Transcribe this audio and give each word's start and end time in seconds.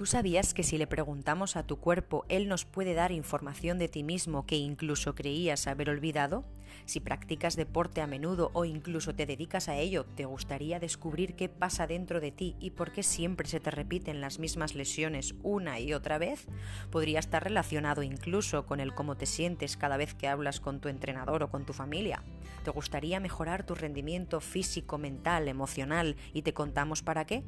¿Tú 0.00 0.06
sabías 0.06 0.54
que 0.54 0.62
si 0.62 0.78
le 0.78 0.86
preguntamos 0.86 1.56
a 1.56 1.66
tu 1.66 1.76
cuerpo, 1.76 2.24
él 2.30 2.48
nos 2.48 2.64
puede 2.64 2.94
dar 2.94 3.12
información 3.12 3.78
de 3.78 3.86
ti 3.86 4.02
mismo 4.02 4.46
que 4.46 4.56
incluso 4.56 5.14
creías 5.14 5.66
haber 5.66 5.90
olvidado? 5.90 6.46
Si 6.86 7.00
practicas 7.00 7.54
deporte 7.54 8.00
a 8.00 8.06
menudo 8.06 8.50
o 8.54 8.64
incluso 8.64 9.14
te 9.14 9.26
dedicas 9.26 9.68
a 9.68 9.76
ello, 9.76 10.06
¿te 10.06 10.24
gustaría 10.24 10.80
descubrir 10.80 11.36
qué 11.36 11.50
pasa 11.50 11.86
dentro 11.86 12.18
de 12.18 12.32
ti 12.32 12.56
y 12.60 12.70
por 12.70 12.92
qué 12.92 13.02
siempre 13.02 13.46
se 13.46 13.60
te 13.60 13.70
repiten 13.70 14.22
las 14.22 14.38
mismas 14.38 14.74
lesiones 14.74 15.34
una 15.42 15.80
y 15.80 15.92
otra 15.92 16.16
vez? 16.16 16.46
Podría 16.90 17.18
estar 17.18 17.44
relacionado 17.44 18.02
incluso 18.02 18.64
con 18.64 18.80
el 18.80 18.94
cómo 18.94 19.18
te 19.18 19.26
sientes 19.26 19.76
cada 19.76 19.98
vez 19.98 20.14
que 20.14 20.28
hablas 20.28 20.60
con 20.60 20.80
tu 20.80 20.88
entrenador 20.88 21.42
o 21.42 21.50
con 21.50 21.66
tu 21.66 21.74
familia. 21.74 22.22
¿Te 22.64 22.70
gustaría 22.70 23.20
mejorar 23.20 23.64
tu 23.64 23.74
rendimiento 23.74 24.40
físico, 24.40 24.98
mental, 24.98 25.48
emocional 25.48 26.16
y 26.34 26.42
te 26.42 26.52
contamos 26.52 27.02
para 27.02 27.24
qué? 27.24 27.42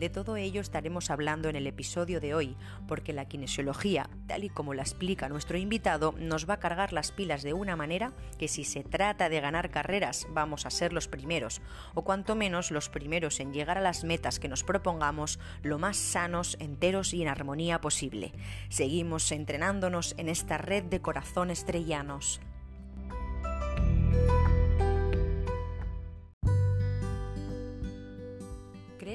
De 0.00 0.08
todo 0.08 0.36
ello 0.36 0.60
estaremos 0.60 1.10
hablando 1.10 1.48
en 1.48 1.56
el 1.56 1.66
episodio 1.66 2.18
de 2.20 2.34
hoy, 2.34 2.56
porque 2.88 3.12
la 3.12 3.26
kinesiología, 3.26 4.08
tal 4.26 4.44
y 4.44 4.48
como 4.48 4.72
la 4.72 4.82
explica 4.82 5.28
nuestro 5.28 5.58
invitado, 5.58 6.14
nos 6.18 6.48
va 6.48 6.54
a 6.54 6.60
cargar 6.60 6.92
las 6.92 7.12
pilas 7.12 7.42
de 7.42 7.52
una 7.52 7.76
manera 7.76 8.12
que 8.38 8.48
si 8.48 8.64
se 8.64 8.82
trata 8.82 9.28
de 9.28 9.40
ganar 9.40 9.70
carreras 9.70 10.26
vamos 10.30 10.64
a 10.64 10.70
ser 10.70 10.92
los 10.92 11.08
primeros, 11.08 11.60
o 11.94 12.02
cuanto 12.02 12.34
menos 12.34 12.70
los 12.70 12.88
primeros 12.88 13.40
en 13.40 13.52
llegar 13.52 13.76
a 13.76 13.82
las 13.82 14.02
metas 14.04 14.38
que 14.38 14.48
nos 14.48 14.64
propongamos 14.64 15.38
lo 15.62 15.78
más 15.78 15.96
sanos, 15.96 16.56
enteros 16.58 17.12
y 17.12 17.22
en 17.22 17.28
armonía 17.28 17.80
posible. 17.80 18.32
Seguimos 18.70 19.30
entrenándonos 19.30 20.14
en 20.16 20.28
esta 20.28 20.56
red 20.56 20.84
de 20.84 21.00
corazones 21.00 21.64
trellanos. 21.66 22.40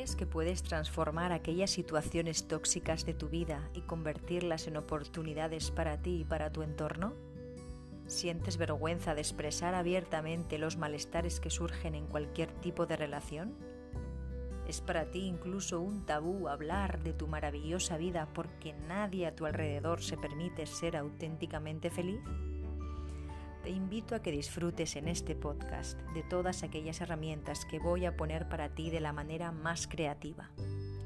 ¿Crees 0.09 0.17
que 0.17 0.25
puedes 0.25 0.63
transformar 0.63 1.31
aquellas 1.31 1.69
situaciones 1.69 2.47
tóxicas 2.47 3.05
de 3.05 3.13
tu 3.13 3.29
vida 3.29 3.69
y 3.75 3.81
convertirlas 3.81 4.65
en 4.65 4.77
oportunidades 4.77 5.69
para 5.69 6.01
ti 6.01 6.21
y 6.21 6.25
para 6.25 6.51
tu 6.51 6.63
entorno? 6.63 7.13
¿Sientes 8.07 8.57
vergüenza 8.57 9.13
de 9.13 9.21
expresar 9.21 9.75
abiertamente 9.75 10.57
los 10.57 10.77
malestares 10.77 11.39
que 11.39 11.51
surgen 11.51 11.93
en 11.93 12.07
cualquier 12.07 12.51
tipo 12.53 12.87
de 12.87 12.97
relación? 12.97 13.53
¿Es 14.67 14.81
para 14.81 15.11
ti 15.11 15.27
incluso 15.27 15.79
un 15.79 16.07
tabú 16.07 16.47
hablar 16.47 17.03
de 17.03 17.13
tu 17.13 17.27
maravillosa 17.27 17.97
vida 17.97 18.29
porque 18.33 18.73
nadie 18.73 19.27
a 19.27 19.35
tu 19.35 19.45
alrededor 19.45 20.01
se 20.01 20.17
permite 20.17 20.65
ser 20.65 20.97
auténticamente 20.97 21.91
feliz? 21.91 22.21
Te 23.63 23.71
invito 23.71 24.15
a 24.15 24.21
que 24.21 24.31
disfrutes 24.31 24.95
en 24.95 25.09
este 25.09 25.35
podcast 25.35 25.99
de 26.13 26.23
todas 26.23 26.63
aquellas 26.63 27.01
herramientas 27.01 27.65
que 27.65 27.77
voy 27.77 28.05
a 28.05 28.15
poner 28.15 28.47
para 28.47 28.69
ti 28.69 28.89
de 28.89 29.01
la 29.01 29.11
manera 29.11 29.51
más 29.51 29.85
creativa. 29.85 30.49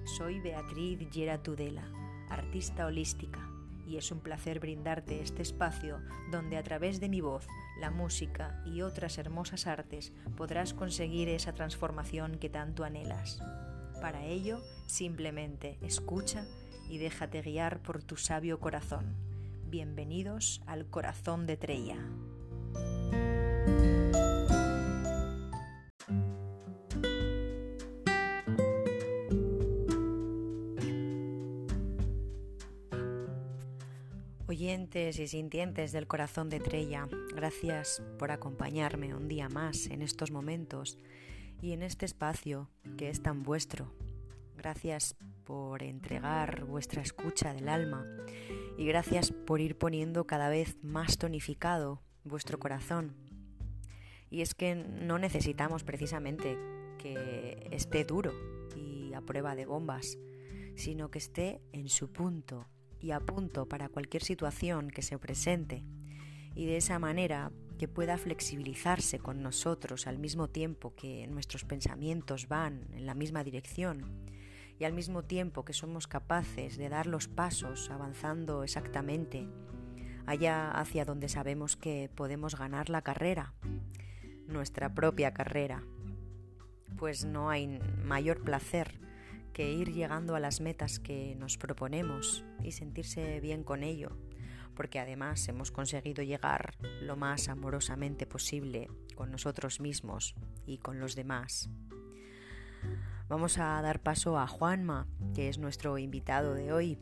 Soy 0.06 0.40
Beatriz 0.40 1.00
Gera 1.12 1.42
Tudela, 1.42 1.90
artista 2.30 2.86
holística 2.86 3.50
y 3.88 3.98
es 3.98 4.12
un 4.12 4.20
placer 4.20 4.59
brindarte 4.59 5.22
este 5.22 5.42
espacio 5.42 6.00
donde 6.31 6.58
a 6.58 6.64
través 6.64 7.00
de 7.00 7.09
mi 7.09 7.22
voz, 7.22 7.48
la 7.80 7.90
música 7.90 8.62
y 8.68 8.84
otras 8.84 9.18
hermosas 9.18 9.66
artes 9.66 10.14
podrás 10.38 10.76
conseguir 10.76 11.30
esa 11.30 11.54
transformación 11.54 12.38
que 12.38 12.50
tanto 12.50 12.84
anhelas. 12.84 13.42
Para 14.00 14.26
ello, 14.26 14.62
simplemente 14.86 15.80
escucha 15.81 16.46
y 16.88 17.00
déjate 17.00 17.42
guiar 17.42 17.81
por 17.81 18.04
tu 18.04 18.16
sabio 18.16 18.59
corazón. 18.59 19.16
Bienvenidos 19.70 20.62
al 20.68 20.86
corazón 20.86 21.48
de 21.48 21.58
Trella. 21.58 21.98
Y 35.06 35.28
sintientes 35.28 35.91
del 35.91 36.08
corazón 36.08 36.50
de 36.50 36.62
Trella, 36.62 37.09
gracias 37.36 38.02
por 38.18 38.31
acompañarme 38.31 39.14
un 39.14 39.28
día 39.28 39.50
más 39.50 39.88
en 39.88 40.02
estos 40.02 40.31
momentos 40.31 40.97
y 41.62 41.74
en 41.74 41.84
este 41.84 42.06
espacio 42.06 42.69
que 42.97 43.09
es 43.09 43.22
tan 43.22 43.44
vuestro. 43.44 43.94
Gracias 44.56 45.18
por 45.44 45.84
entregar 45.84 46.64
vuestra 46.64 47.02
escucha 47.02 47.53
del 47.53 47.68
alma 47.68 48.08
y 48.78 48.86
gracias 48.86 49.31
por 49.31 49.59
ir 49.59 49.78
poniendo 49.78 50.25
cada 50.25 50.47
vez 50.47 50.78
más 50.81 51.18
tonificado 51.18 52.02
vuestro 52.24 52.58
corazón. 52.58 53.14
Y 54.30 54.41
es 54.41 54.56
que 54.56 54.74
no 54.74 55.20
necesitamos 55.20 55.84
precisamente 55.84 56.58
que 56.97 57.68
esté 57.72 58.06
duro 58.06 58.31
y 58.74 59.14
a 59.14 59.20
prueba 59.20 59.53
de 59.53 59.66
bombas, 59.66 60.18
sino 60.75 61.12
que 61.12 61.20
esté 61.20 61.59
en 61.74 61.90
su 61.90 62.09
punto 62.14 62.68
y 63.03 63.12
a 63.12 63.19
punto 63.19 63.68
para 63.68 63.90
cualquier 63.90 64.24
situación 64.24 64.90
que 64.90 65.02
se 65.02 65.19
presente 65.19 65.84
y 66.56 66.66
de 66.66 66.78
esa 66.78 66.97
manera 67.00 67.52
que 67.78 67.90
pueda 67.90 68.18
flexibilizarse 68.18 69.19
con 69.19 69.44
nosotros 69.44 70.08
al 70.08 70.18
mismo 70.18 70.47
tiempo 70.47 70.96
que 70.96 71.28
nuestros 71.28 71.66
pensamientos 71.66 72.47
van 72.47 72.88
en 72.94 73.06
la 73.06 73.14
misma 73.14 73.44
dirección 73.44 74.06
y 74.80 74.86
al 74.86 74.94
mismo 74.94 75.24
tiempo 75.24 75.66
que 75.66 75.74
somos 75.74 76.08
capaces 76.08 76.78
de 76.78 76.88
dar 76.88 77.06
los 77.06 77.28
pasos 77.28 77.90
avanzando 77.90 78.64
exactamente 78.64 79.50
allá 80.25 80.72
hacia 80.72 81.03
donde 81.03 81.28
sabemos 81.28 81.75
que 81.75 82.09
podemos 82.16 82.58
ganar 82.58 82.90
la 82.90 83.02
carrera, 83.02 83.53
nuestra 84.47 84.94
propia 84.94 85.34
carrera. 85.34 85.84
Pues 86.97 87.25
no 87.25 87.50
hay 87.50 87.80
mayor 88.06 88.41
placer 88.44 89.00
que 89.53 89.72
ir 89.72 89.94
llegando 89.94 90.36
a 90.36 90.40
las 90.40 90.59
metas 90.59 91.00
que 91.00 91.36
nos 91.36 91.58
proponemos 91.58 92.44
y 92.64 92.72
sentirse 92.72 93.40
bien 93.40 93.64
con 93.64 93.84
ello, 93.84 94.18
porque 94.75 95.00
además 95.00 95.47
hemos 95.47 95.72
conseguido 95.72 96.24
llegar 96.24 96.75
lo 97.02 97.16
más 97.16 97.47
amorosamente 97.47 98.25
posible 98.25 98.90
con 99.16 99.31
nosotros 99.31 99.80
mismos 99.80 100.36
y 100.66 100.80
con 100.80 101.00
los 101.00 101.16
demás. 101.16 101.69
Vamos 103.30 103.58
a 103.58 103.81
dar 103.81 104.02
paso 104.02 104.38
a 104.38 104.47
Juanma, 104.47 105.08
que 105.34 105.50
es 105.50 105.58
nuestro 105.58 105.97
invitado 105.97 106.53
de 106.56 106.74
hoy, 106.74 107.00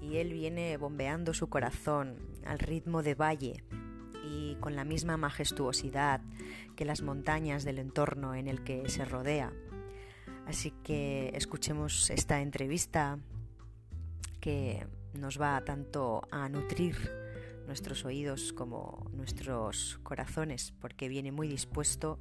y 0.00 0.16
él 0.16 0.32
viene 0.32 0.76
bombeando 0.76 1.32
su 1.32 1.48
corazón 1.48 2.18
al 2.44 2.58
ritmo 2.58 3.02
de 3.02 3.14
valle 3.14 3.64
y 4.24 4.56
con 4.56 4.76
la 4.76 4.84
misma 4.84 5.16
majestuosidad 5.16 6.20
que 6.76 6.84
las 6.84 7.02
montañas 7.02 7.64
del 7.64 7.78
entorno 7.78 8.34
en 8.34 8.48
el 8.48 8.64
que 8.64 8.88
se 8.88 9.04
rodea. 9.04 9.52
Así 10.46 10.72
que 10.82 11.30
escuchemos 11.34 12.10
esta 12.10 12.40
entrevista 12.40 13.18
que 14.40 14.86
nos 15.14 15.40
va 15.40 15.62
tanto 15.64 16.22
a 16.30 16.48
nutrir 16.48 16.96
nuestros 17.66 18.04
oídos 18.04 18.52
como 18.52 19.08
nuestros 19.12 19.98
corazones, 20.02 20.72
porque 20.80 21.08
viene 21.08 21.32
muy 21.32 21.48
dispuesto 21.48 22.18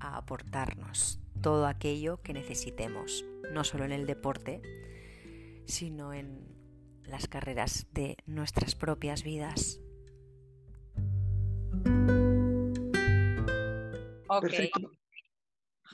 a 0.00 0.16
aportarnos 0.16 1.20
todo 1.42 1.66
aquello 1.66 2.22
que 2.22 2.32
necesitemos, 2.32 3.24
no 3.52 3.64
solo 3.64 3.84
en 3.84 3.92
el 3.92 4.06
deporte, 4.06 4.62
sino 5.66 6.12
en 6.12 6.48
las 7.04 7.28
carreras 7.28 7.86
de 7.92 8.16
nuestras 8.26 8.74
propias 8.74 9.22
vidas. 9.22 9.80
Ok, 14.28 14.52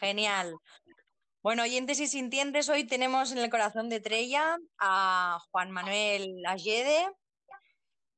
genial. 0.00 0.54
Bueno, 1.44 1.62
oyentes 1.62 2.00
y 2.00 2.06
sintientes, 2.06 2.70
hoy 2.70 2.84
tenemos 2.84 3.30
en 3.30 3.36
el 3.36 3.50
corazón 3.50 3.90
de 3.90 4.00
Trella 4.00 4.56
a 4.78 5.38
Juan 5.50 5.70
Manuel 5.70 6.42
Allede. 6.46 7.06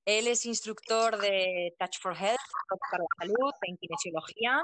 Él 0.04 0.28
es 0.28 0.46
instructor 0.46 1.18
de 1.18 1.74
Touch 1.76 1.98
for 2.00 2.16
Health, 2.16 2.38
para 2.88 3.02
la 3.02 3.26
salud, 3.26 3.52
en 3.62 3.76
kinesiología. 3.78 4.62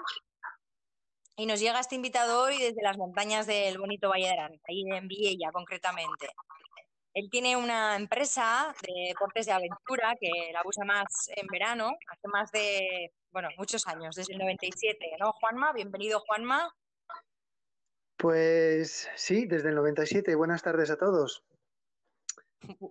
Y 1.35 1.47
nos 1.47 1.59
llega 1.59 1.81
este 1.81 1.97
invitado 1.97 2.41
hoy 2.41 2.57
desde 2.57 2.85
las 2.85 2.97
montañas 2.97 3.49
del 3.49 3.79
bonito 3.79 4.11
Valle 4.11 4.27
de 4.27 4.31
Arán, 4.31 4.53
ahí 4.69 4.85
en 4.93 5.09
Viella 5.09 5.51
concretamente. 5.53 6.29
Él 7.15 7.29
tiene 7.33 7.57
una 7.57 7.97
empresa 7.97 8.73
de 8.87 9.09
deportes 9.09 9.47
de 9.47 9.53
aventura 9.55 10.15
que 10.21 10.31
la 10.53 10.63
usa 10.65 10.85
más 10.85 11.29
en 11.35 11.49
verano, 11.49 11.97
hace 12.07 12.29
más 12.29 12.53
de, 12.53 13.11
bueno, 13.33 13.49
muchos 13.59 13.89
años, 13.89 14.15
desde 14.15 14.35
el 14.35 14.39
97, 14.39 15.17
¿no, 15.19 15.33
Juanma? 15.33 15.73
Bienvenido, 15.73 16.21
Juanma. 16.21 16.73
Pues 18.23 19.09
sí, 19.17 19.47
desde 19.47 19.71
el 19.71 19.75
97. 19.75 20.37
Buenas 20.37 20.63
tardes 20.63 20.91
a 20.91 20.97
todos. 20.97 21.43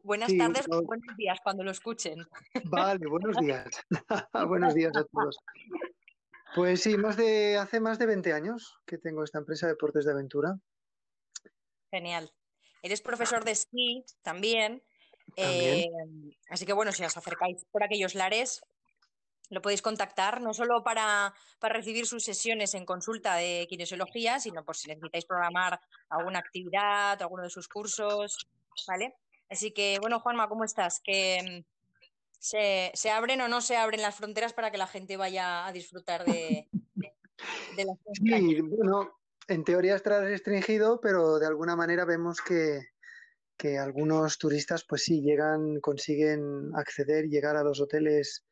Buenas 0.04 0.30
tardes 0.38 0.66
o 0.70 0.82
buenos 0.82 1.16
días 1.16 1.40
cuando 1.42 1.64
lo 1.64 1.72
escuchen. 1.72 2.28
Vale, 2.66 3.08
buenos 3.08 3.38
días. 3.38 3.66
buenos 4.50 4.74
días 4.74 4.92
a 4.94 5.06
todos. 5.06 5.38
Pues 6.54 6.82
sí, 6.82 6.98
más 6.98 7.16
de, 7.16 7.58
hace 7.58 7.80
más 7.80 7.98
de 7.98 8.08
20 8.08 8.34
años 8.34 8.78
que 8.86 8.98
tengo 8.98 9.24
esta 9.24 9.40
empresa 9.40 9.68
de 9.68 9.72
deportes 9.72 10.04
de 10.04 10.12
aventura. 10.12 10.60
Genial. 11.92 12.30
Eres 12.84 13.02
profesor 13.02 13.46
de 13.46 13.52
esquí 13.52 14.04
también. 14.24 14.84
Eh, 15.38 15.88
así 16.50 16.66
que 16.66 16.74
bueno, 16.74 16.92
si 16.92 17.06
os 17.06 17.16
acercáis 17.16 17.64
por 17.72 17.86
aquellos 17.86 18.16
lares, 18.16 18.62
lo 19.52 19.62
podéis 19.62 19.82
contactar 19.82 20.42
no 20.42 20.54
solo 20.54 20.84
para, 20.84 21.34
recibir 21.62 22.08
sus 22.08 22.24
sesiones 22.24 22.74
en 22.74 22.86
consulta 22.86 23.36
de 23.36 23.68
kinesiología, 23.70 24.40
sino 24.40 24.64
por 24.64 24.76
si 24.76 24.88
necesitáis 24.88 25.26
programar 25.26 25.80
alguna 26.10 26.40
actividad, 26.40 27.22
alguno 27.22 27.44
de 27.44 27.50
sus 27.50 27.68
cursos, 27.68 28.48
¿vale? 28.88 29.16
Así 29.50 29.72
que, 29.72 29.98
bueno, 30.00 30.22
Juanma, 30.22 30.48
¿cómo 30.48 30.64
estás? 30.64 31.02
¿Que, 31.04 31.40
mm, 31.44 31.72
se, 32.40 33.10
abren 33.12 33.42
o 33.42 33.50
no 33.50 33.62
se 33.62 33.76
abren 33.76 34.02
las 34.02 34.16
fronteras 34.16 34.54
para 34.54 34.72
que 34.72 34.78
la 34.78 34.88
gente 34.88 35.18
vaya 35.18 35.68
a 35.68 35.72
disfrutar 35.74 36.26
de, 36.26 36.68
de 37.76 37.86
las 37.86 37.98
Sí, 38.14 38.62
bueno, 38.62 39.20
en 39.48 39.64
teoría 39.66 39.96
está 39.96 40.22
restringido, 40.22 41.02
pero 41.02 41.40
de 41.40 41.48
alguna 41.48 41.76
manera 41.76 42.06
vemos 42.06 42.40
que, 42.42 42.80
que 43.58 43.78
algunos 43.78 44.38
turistas, 44.38 44.86
pues 44.88 45.04
sí, 45.04 45.22
llegan, 45.22 45.82
consiguen 45.82 46.72
acceder, 46.74 47.26
llegar 47.26 47.58
a 47.58 47.64
los 47.64 47.82
hoteles, 47.82 48.46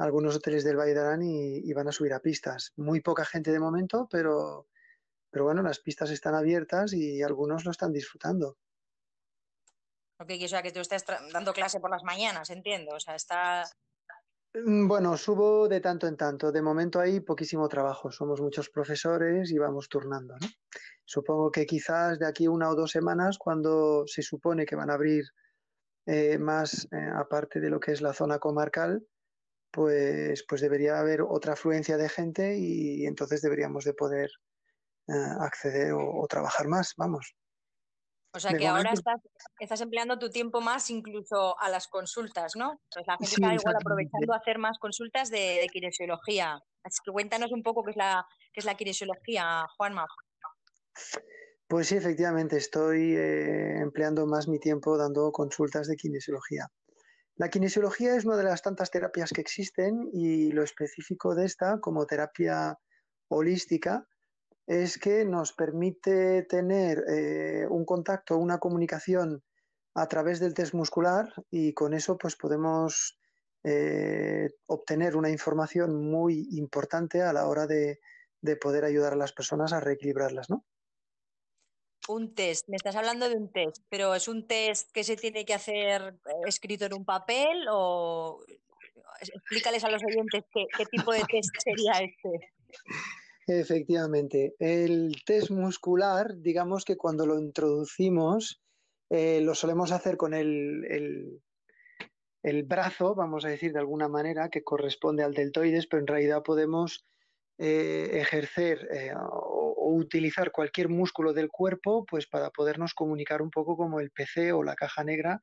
algunos 0.00 0.34
hoteles 0.34 0.64
del 0.64 0.78
Valle 0.78 0.94
de 0.94 1.00
Arán 1.00 1.22
y, 1.22 1.72
van 1.74 1.88
a 1.88 1.92
subir 1.92 2.14
a 2.14 2.20
pistas. 2.20 2.72
Muy 2.76 3.00
poca 3.02 3.24
gente 3.24 3.52
de 3.52 3.60
momento, 3.60 4.08
pero, 4.10 4.66
pero 5.30 5.44
bueno, 5.44 5.62
las 5.62 5.80
pistas 5.80 6.10
están 6.10 6.34
abiertas 6.34 6.94
y 6.94 7.22
algunos 7.22 7.66
lo 7.66 7.70
están 7.70 7.92
disfrutando. 7.92 8.56
Ok, 10.18 10.30
o 10.42 10.48
sea, 10.48 10.62
que 10.62 10.72
tú 10.72 10.80
estás 10.80 11.04
dando 11.32 11.52
clase 11.52 11.80
por 11.80 11.90
las 11.90 12.02
mañanas, 12.02 12.48
entiendo. 12.48 12.94
O 12.94 13.00
sea, 13.00 13.14
está... 13.14 13.64
Mm, 14.54 14.88
bueno, 14.88 15.18
subo 15.18 15.68
de 15.68 15.80
tanto 15.80 16.06
en 16.06 16.16
tanto. 16.16 16.50
De 16.50 16.62
momento 16.62 16.98
hay 16.98 17.20
poquísimo 17.20 17.68
trabajo. 17.68 18.10
Somos 18.10 18.40
muchos 18.40 18.70
profesores 18.70 19.50
y 19.50 19.58
vamos 19.58 19.90
turnando, 19.90 20.34
¿no? 20.40 20.48
Supongo 21.04 21.50
que 21.50 21.66
quizás 21.66 22.18
de 22.18 22.26
aquí 22.26 22.48
una 22.48 22.70
o 22.70 22.74
dos 22.74 22.90
semanas, 22.90 23.36
cuando 23.36 24.04
se 24.06 24.22
supone 24.22 24.64
que 24.64 24.76
van 24.76 24.90
a 24.90 24.94
abrir 24.94 25.24
eh, 26.06 26.38
más, 26.38 26.88
eh, 26.90 27.10
aparte 27.14 27.60
de 27.60 27.68
lo 27.68 27.80
que 27.80 27.92
es 27.92 28.00
la 28.00 28.14
zona 28.14 28.38
comarcal, 28.38 29.04
pues, 29.70 30.44
pues 30.48 30.60
debería 30.60 30.98
haber 30.98 31.22
otra 31.22 31.54
afluencia 31.54 31.96
de 31.96 32.08
gente 32.08 32.56
y, 32.58 33.06
entonces 33.06 33.42
deberíamos 33.42 33.84
de 33.84 33.94
poder 33.94 34.30
eh, 35.08 35.12
acceder 35.40 35.92
o, 35.92 36.26
trabajar 36.28 36.68
más, 36.68 36.94
vamos. 36.96 37.34
O 38.32 38.38
sea 38.38 38.52
que 38.52 38.66
ahora 38.66 38.92
estás, 39.58 39.80
empleando 39.80 40.16
tu 40.16 40.30
tiempo 40.30 40.60
más 40.60 40.88
incluso 40.90 41.58
a 41.60 41.68
las 41.68 41.88
consultas, 41.88 42.52
¿no? 42.54 42.80
Pues 42.94 43.04
la 43.06 43.16
gente 43.16 43.34
está 43.34 43.54
igual 43.54 43.74
aprovechando 43.74 44.32
a 44.32 44.36
hacer 44.36 44.58
más 44.58 44.78
consultas 44.78 45.30
de, 45.30 45.58
de 45.60 45.66
kinesiología. 45.66 46.60
Así 46.84 47.00
que 47.04 47.10
cuéntanos 47.10 47.50
un 47.50 47.64
poco 47.64 47.82
qué 47.82 47.90
es 47.90 47.96
la, 47.96 48.24
qué 48.52 48.60
es 48.60 48.64
la 48.64 48.76
kinesiología, 48.76 49.66
Juanma. 49.76 50.06
Pues 51.70 51.86
sí, 51.86 51.96
efectivamente, 51.96 52.56
estoy 52.56 53.14
eh, 53.16 53.78
empleando 53.78 54.26
más 54.26 54.48
mi 54.48 54.58
tiempo 54.58 54.98
dando 54.98 55.30
consultas 55.30 55.86
de 55.86 55.96
kinesiología. 55.96 56.66
La 57.40 57.48
kinesiología 57.48 58.16
es 58.16 58.26
una 58.26 58.36
de 58.36 58.44
las 58.44 58.60
tantas 58.60 58.90
terapias 58.90 59.30
que 59.32 59.40
existen 59.40 60.10
y 60.12 60.52
lo 60.52 60.62
específico 60.62 61.34
de 61.34 61.46
esta, 61.46 61.80
como 61.80 62.04
terapia 62.04 62.78
holística, 63.28 64.06
es 64.66 64.98
que 64.98 65.24
nos 65.24 65.54
permite 65.54 66.42
tener 66.42 67.02
eh, 67.08 67.66
un 67.66 67.86
contacto, 67.86 68.36
una 68.36 68.58
comunicación 68.58 69.42
a 69.94 70.06
través 70.06 70.38
del 70.38 70.52
test 70.52 70.74
muscular 70.74 71.32
y 71.50 71.72
con 71.72 71.94
eso 71.94 72.18
pues 72.18 72.36
podemos 72.36 73.18
eh, 73.64 74.50
obtener 74.66 75.16
una 75.16 75.30
información 75.30 75.96
muy 75.96 76.46
importante 76.50 77.22
a 77.22 77.32
la 77.32 77.46
hora 77.46 77.66
de, 77.66 78.00
de 78.42 78.56
poder 78.56 78.84
ayudar 78.84 79.14
a 79.14 79.16
las 79.16 79.32
personas 79.32 79.72
a 79.72 79.80
reequilibrarlas, 79.80 80.50
¿no? 80.50 80.66
Un 82.08 82.34
test, 82.34 82.68
me 82.68 82.76
estás 82.76 82.96
hablando 82.96 83.28
de 83.28 83.36
un 83.36 83.50
test, 83.52 83.84
pero 83.88 84.14
¿es 84.14 84.28
un 84.28 84.46
test 84.46 84.90
que 84.92 85.04
se 85.04 85.16
tiene 85.16 85.44
que 85.44 85.54
hacer 85.54 86.14
eh, 86.26 86.32
escrito 86.46 86.86
en 86.86 86.94
un 86.94 87.04
papel 87.04 87.66
o 87.70 88.40
explícales 89.20 89.84
a 89.84 89.90
los 89.90 90.02
oyentes 90.02 90.44
qué, 90.52 90.66
tipo 90.90 91.12
de 91.12 91.22
test 91.30 91.50
sería 91.62 91.92
este? 92.00 92.52
Efectivamente, 93.46 94.54
el 94.58 95.14
test 95.24 95.50
muscular, 95.50 96.36
digamos 96.36 96.84
que 96.84 96.96
cuando 96.96 97.26
lo 97.26 97.38
introducimos, 97.38 98.62
eh, 99.10 99.40
lo 99.40 99.54
solemos 99.54 99.90
hacer 99.92 100.16
con 100.16 100.34
el, 100.34 101.40
el, 102.42 102.62
brazo, 102.62 103.14
vamos 103.14 103.44
a 103.44 103.48
decir 103.48 103.72
de 103.72 103.80
alguna 103.80 104.08
manera, 104.08 104.50
que 104.50 104.62
corresponde 104.62 105.24
al 105.24 105.34
deltoides, 105.34 105.86
pero 105.86 106.00
en 106.00 106.06
realidad 106.06 106.42
podemos 106.44 107.04
eh, 107.58 108.10
ejercer 108.12 108.88
utilizar 109.90 110.52
cualquier 110.52 110.88
músculo 110.88 111.32
del 111.32 111.48
cuerpo 111.48 112.04
pues 112.04 112.26
para 112.26 112.50
podernos 112.50 112.94
comunicar 112.94 113.42
un 113.42 113.50
poco 113.50 113.76
como 113.76 114.00
el 114.00 114.10
PC 114.10 114.52
o 114.52 114.62
la 114.62 114.74
caja 114.74 115.04
negra 115.04 115.40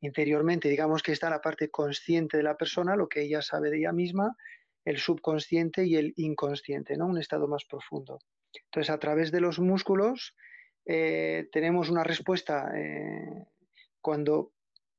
interiormente. 0.00 0.68
Digamos 0.68 1.02
que 1.02 1.12
está 1.12 1.30
la 1.30 1.40
parte 1.40 1.70
consciente 1.70 2.36
de 2.36 2.42
la 2.42 2.56
persona, 2.56 2.96
lo 2.96 3.08
que 3.08 3.22
ella 3.22 3.42
sabe 3.42 3.70
de 3.70 3.78
ella 3.78 3.92
misma, 3.92 4.36
el 4.84 4.98
subconsciente 4.98 5.84
y 5.86 5.96
el 5.96 6.12
inconsciente, 6.16 6.96
¿no? 6.96 7.06
Un 7.06 7.18
estado 7.18 7.48
más 7.48 7.64
profundo. 7.64 8.18
Entonces, 8.66 8.90
a 8.90 8.98
través 8.98 9.32
de 9.32 9.40
los 9.40 9.58
músculos 9.58 10.34
eh, 10.86 11.48
tenemos 11.50 11.88
una 11.90 12.04
respuesta 12.04 12.70
eh, 12.76 13.46
cuando 14.00 14.52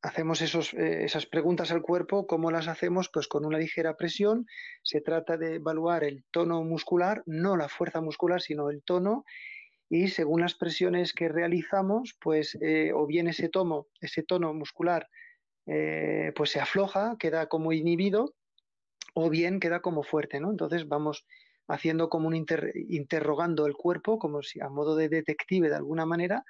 hacemos 0.05 0.41
eh, 0.41 1.05
esas 1.05 1.25
preguntas 1.25 1.71
al 1.71 1.81
cuerpo, 1.81 2.27
¿cómo 2.27 2.51
las 2.51 2.67
hacemos? 2.67 3.09
Pues 3.09 3.27
con 3.27 3.45
una 3.45 3.57
ligera 3.57 3.97
presión. 3.97 4.45
Se 4.83 5.01
trata 5.01 5.37
de 5.37 5.55
evaluar 5.55 6.03
el 6.03 6.23
tono 6.31 6.63
muscular, 6.63 7.23
no 7.25 7.57
la 7.57 7.69
fuerza 7.69 8.01
muscular, 8.01 8.41
sino 8.41 8.69
el 8.69 8.83
tono. 8.83 9.25
Y 9.89 10.09
según 10.09 10.41
las 10.41 10.55
presiones 10.55 11.13
que 11.13 11.27
realizamos, 11.27 12.15
pues 12.21 12.57
eh, 12.61 12.91
o 12.93 13.05
bien 13.07 13.27
ese 13.27 13.49
tono, 13.49 13.87
ese 13.99 14.23
tono 14.23 14.53
muscular, 14.53 15.07
eh, 15.65 16.31
pues 16.35 16.51
se 16.51 16.59
afloja, 16.59 17.15
queda 17.19 17.47
como 17.47 17.73
inhibido, 17.73 18.35
o 19.13 19.29
bien 19.29 19.59
queda 19.59 19.81
como 19.81 20.03
fuerte, 20.03 20.39
¿no? 20.39 20.51
Entonces 20.51 20.87
vamos 20.87 21.25
haciendo 21.67 22.09
como 22.09 22.27
un 22.27 22.35
interrogando 22.89 23.65
el 23.65 23.73
cuerpo, 23.73 24.19
como 24.19 24.43
si 24.43 24.61
a 24.61 24.69
modo 24.69 24.95
de 24.95 25.09
detective 25.09 25.69
de 25.69 25.75
alguna 25.75 26.05
manera, 26.05 26.43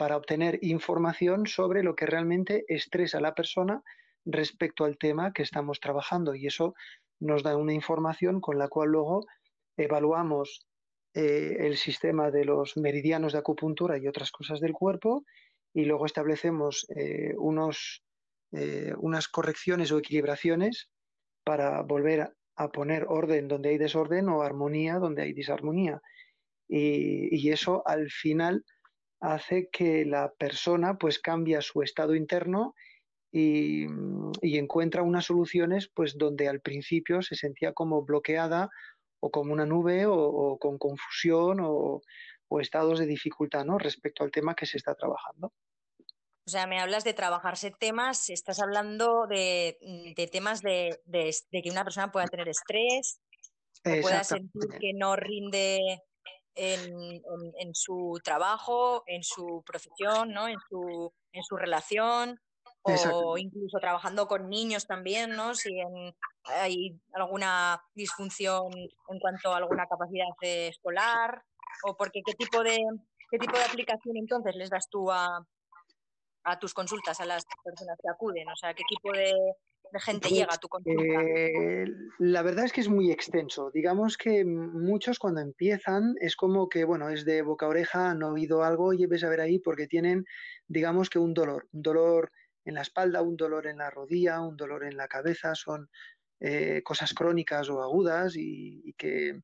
para 0.00 0.16
obtener 0.16 0.58
información 0.62 1.46
sobre 1.46 1.82
lo 1.82 1.94
que 1.94 2.06
realmente 2.06 2.64
estresa 2.68 3.18
a 3.18 3.20
la 3.20 3.34
persona 3.34 3.82
respecto 4.24 4.86
al 4.86 4.96
tema 4.96 5.34
que 5.34 5.42
estamos 5.42 5.78
trabajando 5.78 6.34
y 6.34 6.46
eso 6.46 6.72
nos 7.20 7.42
da 7.42 7.54
una 7.54 7.74
información 7.74 8.40
con 8.40 8.56
la 8.56 8.68
cual 8.68 8.88
luego 8.92 9.26
evaluamos 9.76 10.66
eh, 11.12 11.54
el 11.66 11.76
sistema 11.76 12.30
de 12.30 12.46
los 12.46 12.78
meridianos 12.78 13.34
de 13.34 13.40
acupuntura 13.40 13.98
y 13.98 14.08
otras 14.08 14.30
cosas 14.32 14.58
del 14.60 14.72
cuerpo 14.72 15.22
y 15.74 15.84
luego 15.84 16.06
establecemos 16.06 16.86
eh, 16.96 17.34
unos, 17.36 18.02
eh, 18.52 18.94
unas 18.96 19.28
correcciones 19.28 19.92
o 19.92 19.98
equilibraciones 19.98 20.88
para 21.44 21.82
volver 21.82 22.32
a 22.56 22.68
poner 22.68 23.04
orden 23.06 23.48
donde 23.48 23.68
hay 23.68 23.76
desorden 23.76 24.30
o 24.30 24.40
armonía 24.40 24.94
donde 24.94 25.20
hay 25.24 25.34
disarmonía. 25.34 26.00
y 26.68 27.50
eso 27.50 27.82
al 27.84 28.08
final 28.10 28.64
hace 29.20 29.68
que 29.70 30.04
la 30.04 30.32
persona 30.32 30.96
pues 30.98 31.18
cambia 31.18 31.60
su 31.60 31.82
estado 31.82 32.14
interno 32.14 32.74
y, 33.32 33.86
encuentra 34.42 35.02
unas 35.02 35.26
soluciones 35.26 35.88
pues 35.94 36.18
donde 36.18 36.48
al 36.48 36.60
principio 36.60 37.22
se 37.22 37.36
sentía 37.36 37.72
como 37.72 38.02
bloqueada 38.02 38.70
o 39.20 39.30
como 39.30 39.52
una 39.52 39.66
nube 39.66 40.06
o, 40.06 40.58
con 40.58 40.78
confusión 40.78 41.58
o, 41.60 42.02
estados 42.60 42.98
de 42.98 43.06
dificultad 43.06 43.64
¿no? 43.64 43.78
respecto 43.78 44.24
al 44.24 44.32
tema 44.32 44.56
que 44.56 44.66
se 44.66 44.76
está 44.76 44.96
trabajando. 44.96 45.52
O 46.44 46.50
sea, 46.50 46.66
me 46.66 46.80
hablas 46.80 47.04
de 47.04 47.14
trabajarse 47.14 47.70
temas, 47.70 48.28
estás 48.28 48.58
hablando 48.58 49.28
de, 49.28 49.78
temas 50.32 50.60
de, 50.60 50.98
que 51.52 51.70
una 51.70 51.84
persona 51.84 52.10
pueda 52.10 52.26
tener 52.26 52.48
estrés, 52.48 53.20
o 53.84 54.00
pueda 54.02 54.24
sentir 54.24 54.68
que 54.80 54.92
no 54.94 55.14
rinde 55.14 56.02
en, 56.54 57.74
su 57.74 58.20
trabajo, 58.22 59.02
en 59.06 59.22
su 59.22 59.62
profesión, 59.66 60.32
¿no? 60.32 60.48
en, 60.48 60.58
su, 60.68 61.12
en 61.32 61.42
su 61.42 61.56
relación, 61.56 62.40
o 62.82 63.36
incluso 63.36 63.78
trabajando 63.78 64.26
con 64.26 64.48
niños 64.48 64.86
también, 64.86 65.30
¿no? 65.30 65.54
Si 65.54 65.70
hay 66.44 66.98
alguna 67.12 67.82
disfunción 67.94 68.72
en 68.74 69.18
cuanto 69.20 69.52
a 69.52 69.58
alguna 69.58 69.86
capacidad 69.86 70.28
escolar, 70.40 71.42
o 71.84 71.96
porque 71.96 72.22
qué 72.24 72.32
tipo 72.34 72.62
de 72.62 72.78
qué 73.30 73.38
tipo 73.38 73.56
de 73.56 73.64
aplicación 73.64 74.16
entonces 74.16 74.56
les 74.56 74.70
das 74.70 74.88
tú 74.90 75.10
a, 75.10 75.46
a 76.44 76.58
tus 76.58 76.74
consultas 76.74 77.20
a 77.20 77.26
las 77.26 77.44
personas 77.62 77.96
que 78.02 78.10
acuden, 78.10 78.48
o 78.48 78.56
sea, 78.56 78.74
qué 78.74 78.82
tipo 78.88 79.12
de, 79.12 79.32
de 79.92 80.00
gente 80.00 80.28
pues, 80.28 80.38
llega 80.40 80.54
a 80.54 80.58
tu 80.58 80.68
consulta? 80.68 81.02
Eh, 81.02 81.84
la 82.18 82.42
verdad 82.42 82.64
es 82.64 82.72
que 82.72 82.80
es 82.80 82.88
muy 82.88 83.10
extenso. 83.10 83.70
Digamos 83.72 84.16
que 84.16 84.44
muchos 84.44 85.18
cuando 85.18 85.40
empiezan 85.40 86.14
es 86.20 86.36
como 86.36 86.68
que, 86.68 86.84
bueno, 86.84 87.08
es 87.08 87.24
de 87.24 87.42
boca 87.42 87.66
a 87.66 87.70
oreja, 87.70 88.10
han 88.10 88.22
oído 88.22 88.62
algo 88.64 88.92
y 88.92 89.06
ves 89.06 89.24
a 89.24 89.28
ver 89.28 89.40
ahí 89.40 89.58
porque 89.58 89.86
tienen, 89.86 90.24
digamos 90.68 91.10
que 91.10 91.18
un 91.18 91.34
dolor, 91.34 91.68
un 91.72 91.82
dolor 91.82 92.32
en 92.64 92.74
la 92.74 92.82
espalda, 92.82 93.22
un 93.22 93.36
dolor 93.36 93.66
en 93.66 93.78
la 93.78 93.90
rodilla, 93.90 94.40
un 94.40 94.56
dolor 94.56 94.84
en 94.84 94.96
la 94.96 95.08
cabeza, 95.08 95.54
son 95.54 95.88
eh, 96.40 96.82
cosas 96.82 97.12
crónicas 97.12 97.68
o 97.68 97.82
agudas 97.82 98.34
y, 98.36 98.94
que 98.96 99.40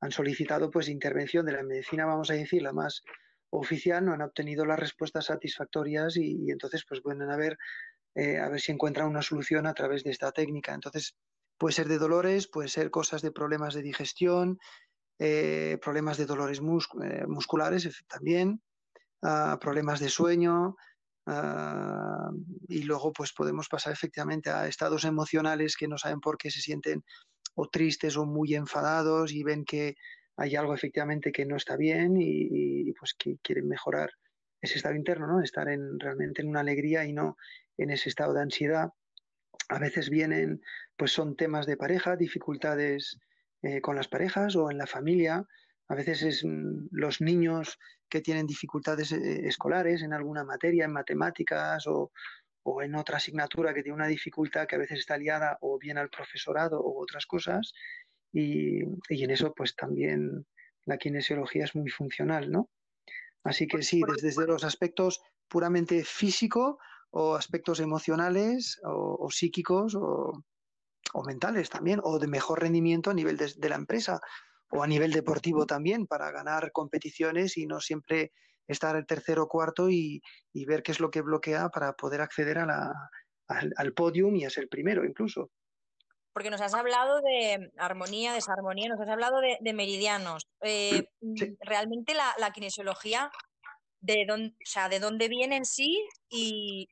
han 0.00 0.10
solicitado 0.12 0.70
pues 0.70 0.88
intervención 0.88 1.46
de 1.46 1.52
la 1.52 1.62
medicina, 1.62 2.06
vamos 2.06 2.30
a 2.30 2.34
decir, 2.34 2.62
la 2.62 2.72
más 2.72 3.02
oficial, 3.50 4.04
no 4.04 4.12
han 4.12 4.22
obtenido 4.22 4.64
las 4.64 4.78
respuestas 4.78 5.26
satisfactorias 5.26 6.16
y, 6.16 6.44
y 6.44 6.50
entonces 6.50 6.84
pues 6.88 7.00
pueden 7.00 7.22
haber 7.30 7.56
eh, 8.16 8.38
a 8.38 8.48
ver 8.48 8.60
si 8.60 8.72
encuentran 8.72 9.08
una 9.08 9.22
solución 9.22 9.66
a 9.66 9.74
través 9.74 10.02
de 10.02 10.10
esta 10.10 10.32
técnica. 10.32 10.74
Entonces, 10.74 11.14
puede 11.58 11.74
ser 11.74 11.86
de 11.88 11.98
dolores, 11.98 12.48
puede 12.48 12.68
ser 12.68 12.90
cosas 12.90 13.22
de 13.22 13.30
problemas 13.30 13.74
de 13.74 13.82
digestión, 13.82 14.58
eh, 15.20 15.78
problemas 15.80 16.18
de 16.18 16.26
dolores 16.26 16.58
eh, 16.58 17.26
musculares 17.28 18.04
también, 18.08 18.60
ah, 19.22 19.58
problemas 19.60 20.00
de 20.00 20.08
sueño, 20.08 20.76
Ah, 21.28 22.30
y 22.68 22.82
luego 22.84 23.12
pues 23.12 23.32
podemos 23.32 23.68
pasar 23.68 23.92
efectivamente 23.92 24.48
a 24.50 24.68
estados 24.68 25.04
emocionales 25.04 25.76
que 25.76 25.88
no 25.88 25.98
saben 25.98 26.20
por 26.20 26.38
qué 26.38 26.52
se 26.52 26.60
sienten 26.60 27.02
o 27.56 27.68
tristes 27.68 28.16
o 28.16 28.26
muy 28.26 28.54
enfadados 28.54 29.32
y 29.32 29.42
ven 29.42 29.64
que 29.64 29.96
hay 30.36 30.54
algo 30.54 30.72
efectivamente 30.72 31.32
que 31.32 31.44
no 31.44 31.56
está 31.56 31.76
bien 31.76 32.16
y, 32.16 32.92
pues 32.92 33.14
que 33.18 33.38
quieren 33.42 33.66
mejorar 33.66 34.10
ese 34.60 34.76
estado 34.76 34.94
interno, 34.94 35.26
¿no? 35.26 35.42
Estar 35.42 35.68
en, 35.68 35.98
realmente 35.98 36.42
en 36.42 36.48
una 36.48 36.60
alegría 36.60 37.04
y 37.04 37.12
no 37.12 37.36
en 37.78 37.90
ese 37.90 38.08
estado 38.08 38.34
de 38.34 38.42
ansiedad. 38.42 38.90
A 39.68 39.78
veces 39.78 40.10
vienen, 40.10 40.62
pues 40.96 41.12
son 41.12 41.36
temas 41.36 41.66
de 41.66 41.76
pareja, 41.76 42.16
dificultades 42.16 43.18
eh, 43.62 43.80
con 43.80 43.96
las 43.96 44.08
parejas 44.08 44.54
o 44.56 44.70
en 44.70 44.78
la 44.78 44.86
familia. 44.86 45.44
A 45.88 45.94
veces 45.94 46.22
es 46.22 46.44
mm, 46.44 46.88
los 46.90 47.20
niños 47.20 47.78
que 48.08 48.20
tienen 48.20 48.46
dificultades 48.46 49.12
eh, 49.12 49.46
escolares 49.46 50.02
en 50.02 50.12
alguna 50.12 50.44
materia, 50.44 50.84
en 50.84 50.92
matemáticas 50.92 51.86
o, 51.86 52.12
en 52.82 52.96
otra 52.96 53.18
asignatura 53.18 53.72
que 53.72 53.82
tiene 53.82 53.94
una 53.94 54.08
dificultad 54.08 54.66
que 54.66 54.74
a 54.74 54.78
veces 54.78 54.98
está 54.98 55.16
liada 55.16 55.56
o 55.60 55.78
bien 55.78 55.98
al 55.98 56.10
profesorado 56.10 56.80
o 56.80 57.00
otras 57.00 57.24
cosas. 57.26 57.72
Y, 58.32 58.80
en 59.08 59.30
eso 59.30 59.54
pues 59.54 59.76
también 59.76 60.46
la 60.84 60.98
kinesiología 60.98 61.64
es 61.64 61.76
muy 61.76 61.90
funcional, 61.90 62.50
¿no? 62.50 62.68
Así 63.44 63.68
que 63.68 63.82
sí, 63.82 64.02
desde, 64.20 64.46
los 64.46 64.64
aspectos 64.64 65.20
puramente 65.48 66.02
físico 66.04 66.78
o 67.10 67.34
aspectos 67.34 67.80
emocionales 67.80 68.80
o, 68.84 69.28
psíquicos 69.30 69.94
o, 69.94 70.32
mentales 71.24 71.70
también, 71.70 72.00
o 72.02 72.18
de 72.18 72.26
mejor 72.26 72.60
rendimiento 72.60 73.10
a 73.10 73.14
nivel 73.14 73.36
de 73.36 73.68
la 73.68 73.76
empresa 73.76 74.20
o 74.70 74.82
a 74.82 74.86
nivel 74.86 75.12
deportivo 75.12 75.66
también 75.66 76.06
para 76.06 76.30
ganar 76.30 76.72
competiciones 76.72 77.56
y 77.56 77.66
no 77.66 77.80
siempre 77.80 78.32
estar 78.66 78.96
el 78.96 79.06
tercero 79.06 79.44
o 79.44 79.48
cuarto 79.48 79.88
y, 79.90 80.22
ver 80.66 80.82
qué 80.82 80.92
es 80.92 81.00
lo 81.00 81.10
que 81.10 81.22
bloquea 81.22 81.68
para 81.68 81.92
poder 81.92 82.20
acceder 82.20 82.58
a 82.58 82.66
la, 82.66 82.92
al, 83.48 83.92
podium 83.92 84.34
y 84.36 84.44
a 84.44 84.50
ser 84.50 84.68
primero 84.68 85.04
incluso. 85.04 85.50
Porque 86.32 86.50
nos 86.50 86.60
has 86.60 86.74
hablado 86.74 87.20
de 87.22 87.70
armonía, 87.78 88.34
desarmonía, 88.34 88.88
nos 88.88 89.00
has 89.00 89.08
hablado 89.08 89.40
de, 89.40 89.72
meridianos. 89.72 90.46
Eh, 90.60 91.08
realmente 91.60 92.12
la, 92.14 92.50
kinesiología, 92.52 93.30
de 94.06 94.24
dónde, 94.26 94.48
o 94.50 94.66
sea, 94.66 94.88
de 94.88 95.00
dónde 95.00 95.28
viene 95.28 95.56
en 95.56 95.64
sí 95.64 96.06
y, 96.28 96.88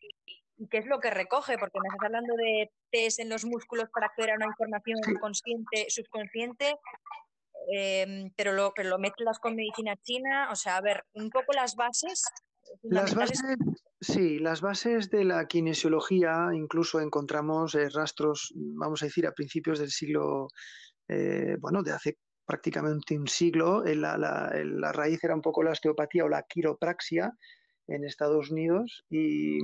qué 0.70 0.78
es 0.78 0.86
lo 0.86 1.00
que 1.00 1.10
recoge, 1.10 1.58
porque 1.58 1.78
me 1.80 1.88
estás 1.88 2.06
hablando 2.06 2.34
de 2.36 2.70
test 2.90 3.20
en 3.20 3.28
los 3.28 3.44
músculos 3.44 3.88
para 3.92 4.06
acceder 4.06 4.30
a 4.30 4.36
una 4.36 4.46
información 4.46 4.98
consciente, 5.20 5.86
subconsciente, 5.88 6.74
Em, 7.68 8.30
pero, 8.36 8.52
lo, 8.52 8.72
pero 8.74 8.90
lo 8.90 8.98
mezclas 8.98 9.38
con 9.38 9.56
medicina 9.56 9.96
china, 10.02 10.48
o 10.50 10.56
sea, 10.56 10.76
a 10.76 10.80
ver, 10.80 11.04
un 11.14 11.30
poco 11.30 11.52
las 11.54 11.76
bases. 11.76 12.22
Las 12.82 13.14
bases, 13.14 13.40
sí, 14.00 14.38
las 14.38 14.60
bases 14.60 15.10
de 15.10 15.24
la 15.24 15.46
kinesiología, 15.46 16.48
incluso 16.52 17.00
encontramos 17.00 17.74
eh, 17.74 17.88
rastros, 17.90 18.52
vamos 18.54 19.02
a 19.02 19.06
decir, 19.06 19.26
a 19.26 19.32
principios 19.32 19.78
del 19.78 19.90
siglo, 19.90 20.48
eh, 21.08 21.56
bueno, 21.60 21.82
de 21.82 21.92
hace 21.92 22.18
prácticamente 22.44 23.18
un 23.18 23.28
siglo, 23.28 23.82
la, 23.84 24.92
raíz 24.92 25.22
era 25.24 25.34
un 25.34 25.42
poco 25.42 25.62
la 25.62 25.70
osteopatía 25.70 26.24
o 26.24 26.28
la 26.28 26.42
quiropraxia 26.42 27.32
en 27.86 28.04
Estados 28.04 28.50
Unidos 28.50 29.04
y, 29.10 29.58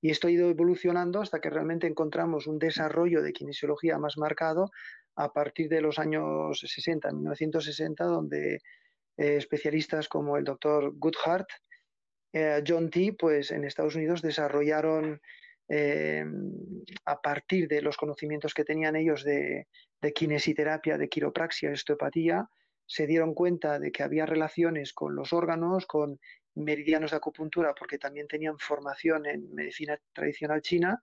y 0.00 0.10
esto 0.10 0.28
ha 0.28 0.30
ido 0.30 0.48
evolucionando 0.48 1.20
hasta 1.20 1.40
que 1.40 1.50
realmente 1.50 1.86
encontramos 1.86 2.46
un 2.46 2.58
desarrollo 2.58 3.22
de 3.22 3.32
kinesiología 3.32 3.98
más 3.98 4.16
marcado 4.18 4.70
a 5.16 5.32
partir 5.32 5.68
de 5.68 5.80
los 5.80 5.98
años 5.98 6.60
60, 6.60 7.12
1960, 7.12 8.04
donde 8.04 8.54
eh, 8.54 9.36
especialistas 9.36 10.08
como 10.08 10.36
el 10.36 10.44
doctor 10.44 10.92
Goodhart, 10.96 11.48
eh, 12.32 12.62
John 12.66 12.90
T., 12.90 13.14
pues 13.18 13.50
en 13.50 13.64
Estados 13.64 13.96
Unidos 13.96 14.22
desarrollaron 14.22 15.20
eh, 15.72 16.24
a 17.04 17.20
partir 17.20 17.68
de 17.68 17.80
los 17.80 17.96
conocimientos 17.96 18.54
que 18.54 18.64
tenían 18.64 18.96
ellos 18.96 19.22
de, 19.22 19.68
de 20.00 20.12
kinesiterapia, 20.12 20.98
de 20.98 21.08
quiropraxia, 21.08 21.70
osteopatía, 21.70 22.48
se 22.86 23.06
dieron 23.06 23.34
cuenta 23.34 23.78
de 23.78 23.92
que 23.92 24.02
había 24.02 24.26
relaciones 24.26 24.92
con 24.92 25.14
los 25.14 25.32
órganos, 25.32 25.86
con 25.86 26.18
meridianos 26.56 27.12
de 27.12 27.18
acupuntura, 27.18 27.72
porque 27.72 27.98
también 27.98 28.26
tenían 28.26 28.58
formación 28.58 29.26
en 29.26 29.54
medicina 29.54 29.96
tradicional 30.12 30.60
china, 30.60 31.00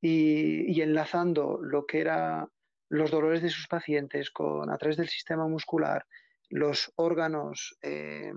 y, 0.00 0.80
enlazando 0.80 1.60
lo 1.62 1.86
que 1.86 2.00
era 2.00 2.48
los 2.88 3.10
dolores 3.10 3.42
de 3.42 3.50
sus 3.50 3.68
pacientes 3.68 4.30
con, 4.30 4.70
a 4.70 4.78
través 4.78 4.96
del 4.96 5.08
sistema 5.08 5.46
muscular, 5.46 6.06
los 6.48 6.92
órganos 6.96 7.78
eh, 7.82 8.32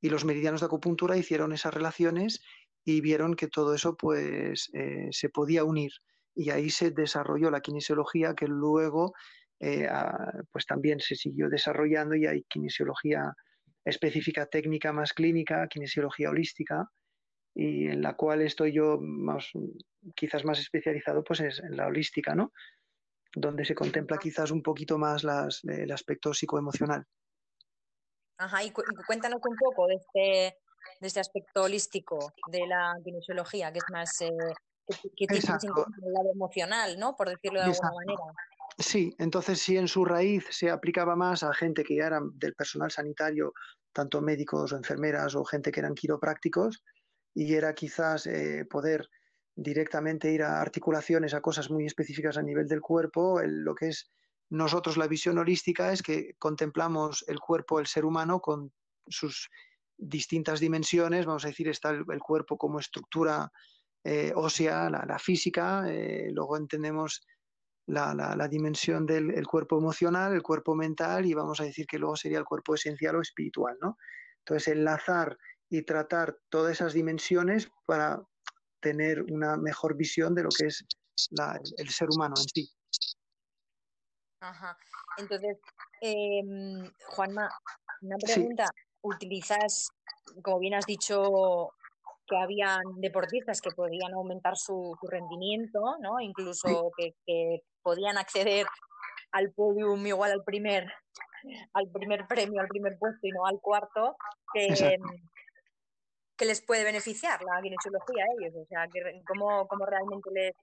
y 0.00 0.08
los 0.08 0.24
meridianos 0.24 0.60
de 0.60 0.66
acupuntura 0.66 1.16
hicieron 1.16 1.52
esas 1.52 1.72
relaciones 1.72 2.42
y 2.84 3.00
vieron 3.00 3.34
que 3.34 3.48
todo 3.48 3.74
eso 3.74 3.96
pues 3.96 4.70
eh, 4.72 5.08
se 5.10 5.28
podía 5.28 5.64
unir 5.64 5.92
y 6.34 6.50
ahí 6.50 6.70
se 6.70 6.90
desarrolló 6.90 7.50
la 7.50 7.60
kinesiología 7.60 8.34
que 8.34 8.46
luego 8.46 9.12
eh, 9.58 9.88
pues 10.52 10.66
también 10.66 11.00
se 11.00 11.14
siguió 11.14 11.48
desarrollando 11.48 12.14
y 12.14 12.26
hay 12.26 12.44
kinesiología 12.44 13.34
específica 13.84 14.46
técnica 14.46 14.92
más 14.92 15.12
clínica, 15.12 15.66
kinesiología 15.68 16.30
holística 16.30 16.90
y 17.54 17.88
en 17.88 18.00
la 18.00 18.14
cual 18.14 18.42
estoy 18.42 18.72
yo 18.72 18.98
más 19.00 19.50
quizás 20.14 20.44
más 20.44 20.58
especializado 20.60 21.22
pues 21.24 21.40
es 21.40 21.58
en 21.60 21.76
la 21.76 21.86
holística, 21.86 22.34
¿no? 22.34 22.52
donde 23.34 23.64
se 23.64 23.74
contempla 23.74 24.18
quizás 24.18 24.50
un 24.50 24.62
poquito 24.62 24.98
más 24.98 25.24
el 25.64 25.92
aspecto 25.92 26.34
psicoemocional. 26.34 27.04
Ajá, 28.38 28.64
y, 28.64 28.72
cuéntanos 28.72 29.40
un 29.46 29.56
poco 29.56 29.86
de 29.86 29.94
este, 29.94 30.58
de 31.00 31.06
este 31.06 31.20
aspecto 31.20 31.62
holístico 31.62 32.32
de 32.50 32.66
la 32.66 32.94
kinesiología, 33.04 33.72
que 33.72 33.78
es 33.78 33.84
más 33.92 34.20
eh, 34.20 34.30
que, 35.16 35.26
tiene 35.26 35.38
el 35.38 36.12
lado 36.12 36.32
emocional, 36.32 36.98
¿no? 36.98 37.16
Por 37.16 37.28
decirlo 37.28 37.60
de 37.60 37.66
alguna 37.66 37.92
manera. 37.92 38.22
Sí, 38.78 39.14
entonces 39.18 39.60
si 39.60 39.76
en 39.76 39.88
su 39.88 40.04
raíz 40.04 40.46
se 40.50 40.70
aplicaba 40.70 41.14
más 41.16 41.42
a 41.42 41.52
gente 41.52 41.84
que 41.84 41.96
ya 41.96 42.06
era 42.06 42.20
del 42.34 42.54
personal 42.54 42.90
sanitario, 42.90 43.52
tanto 43.92 44.22
médicos 44.22 44.72
o 44.72 44.76
enfermeras 44.76 45.34
o 45.34 45.44
gente 45.44 45.70
que 45.70 45.80
eran 45.80 45.94
quiroprácticos, 45.94 46.82
y 47.34 47.54
era 47.54 47.74
quizás 47.74 48.26
eh, 48.26 48.64
poder 48.68 49.08
directamente 49.54 50.30
ir 50.30 50.42
a 50.42 50.60
articulaciones, 50.60 51.34
a 51.34 51.42
cosas 51.42 51.70
muy 51.70 51.84
específicas 51.84 52.38
a 52.38 52.42
nivel 52.42 52.66
del 52.66 52.80
cuerpo. 52.80 53.40
lo 53.44 53.74
que 53.74 53.88
es 53.88 54.10
nosotros 54.48 54.96
la 54.96 55.06
visión 55.06 55.38
holística 55.38 55.92
es 55.92 56.02
que 56.02 56.34
contemplamos 56.38 57.24
el 57.28 57.38
cuerpo, 57.38 57.78
el 57.78 57.86
ser 57.86 58.04
humano, 58.04 58.40
con 58.40 58.72
sus 59.06 59.48
distintas 60.00 60.60
dimensiones. 60.60 61.26
Vamos 61.26 61.44
a 61.44 61.48
decir, 61.48 61.68
está 61.68 61.90
el, 61.90 62.20
cuerpo 62.20 62.56
como 62.56 62.80
estructura 62.80 63.50
eh, 64.04 64.32
ósea, 64.34 64.88
la, 64.88 65.18
física, 65.18 65.84
eh, 65.88 66.30
luego 66.32 66.56
entendemos 66.56 67.26
la, 67.86 68.48
dimensión 68.48 69.04
del 69.04 69.46
cuerpo 69.46 69.78
emocional, 69.78 70.32
el 70.32 70.42
cuerpo 70.42 70.74
mental 70.74 71.26
y 71.26 71.34
vamos 71.34 71.60
a 71.60 71.64
decir 71.64 71.86
que 71.86 71.98
luego 71.98 72.16
sería 72.16 72.38
el 72.38 72.44
cuerpo 72.44 72.74
esencial 72.74 73.16
o 73.16 73.20
espiritual. 73.20 73.76
¿no? 73.80 73.96
Entonces, 74.38 74.68
enlazar 74.68 75.36
y 75.68 75.82
tratar 75.82 76.36
todas 76.48 76.72
esas 76.72 76.92
dimensiones 76.92 77.70
para 77.86 78.22
tener 78.80 79.22
una 79.22 79.56
mejor 79.56 79.96
visión 79.96 80.34
de 80.34 80.44
lo 80.44 80.48
que 80.48 80.66
es 80.66 80.84
el 81.76 81.88
ser 81.90 82.08
humano 82.10 82.34
en 82.38 82.48
sí. 82.48 82.72
Ajá. 84.40 84.76
Entonces, 85.18 85.58
em, 86.00 86.90
Juanma, 87.08 87.50
una 88.00 88.16
pregunta. 88.16 88.64
¿Utilizas, 89.02 89.90
como 90.42 90.58
bien 90.58 90.74
has 90.74 90.86
dicho, 90.86 91.72
que 92.26 92.36
habían 92.36 92.82
deportistas 92.96 93.60
que 93.60 93.70
podían 93.70 94.12
aumentar 94.14 94.56
su, 94.56 94.96
rendimiento, 95.02 95.80
¿no? 96.00 96.20
Incluso 96.20 96.90
que, 96.96 97.62
podían 97.82 98.18
acceder 98.18 98.66
al 99.32 99.52
podium 99.52 100.06
igual 100.06 100.32
al 100.32 100.44
primer, 100.44 100.92
al 101.72 101.88
primer 101.90 102.26
premio, 102.26 102.60
al 102.60 102.68
primer 102.68 102.98
puesto 102.98 103.26
y 103.26 103.30
no 103.30 103.46
al 103.46 103.58
cuarto, 103.58 104.16
que, 104.52 104.98
que 106.36 106.44
les 106.44 106.60
puede 106.62 106.84
beneficiar 106.84 107.42
la 107.42 107.60
kinesiología 107.62 108.24
a 108.24 108.28
ellos, 108.38 108.54
o 108.54 108.66
sea, 108.66 108.86
que, 108.92 109.22
cómo, 109.26 109.66
cómo 109.66 109.86
realmente 109.86 110.30
les, 110.30 110.54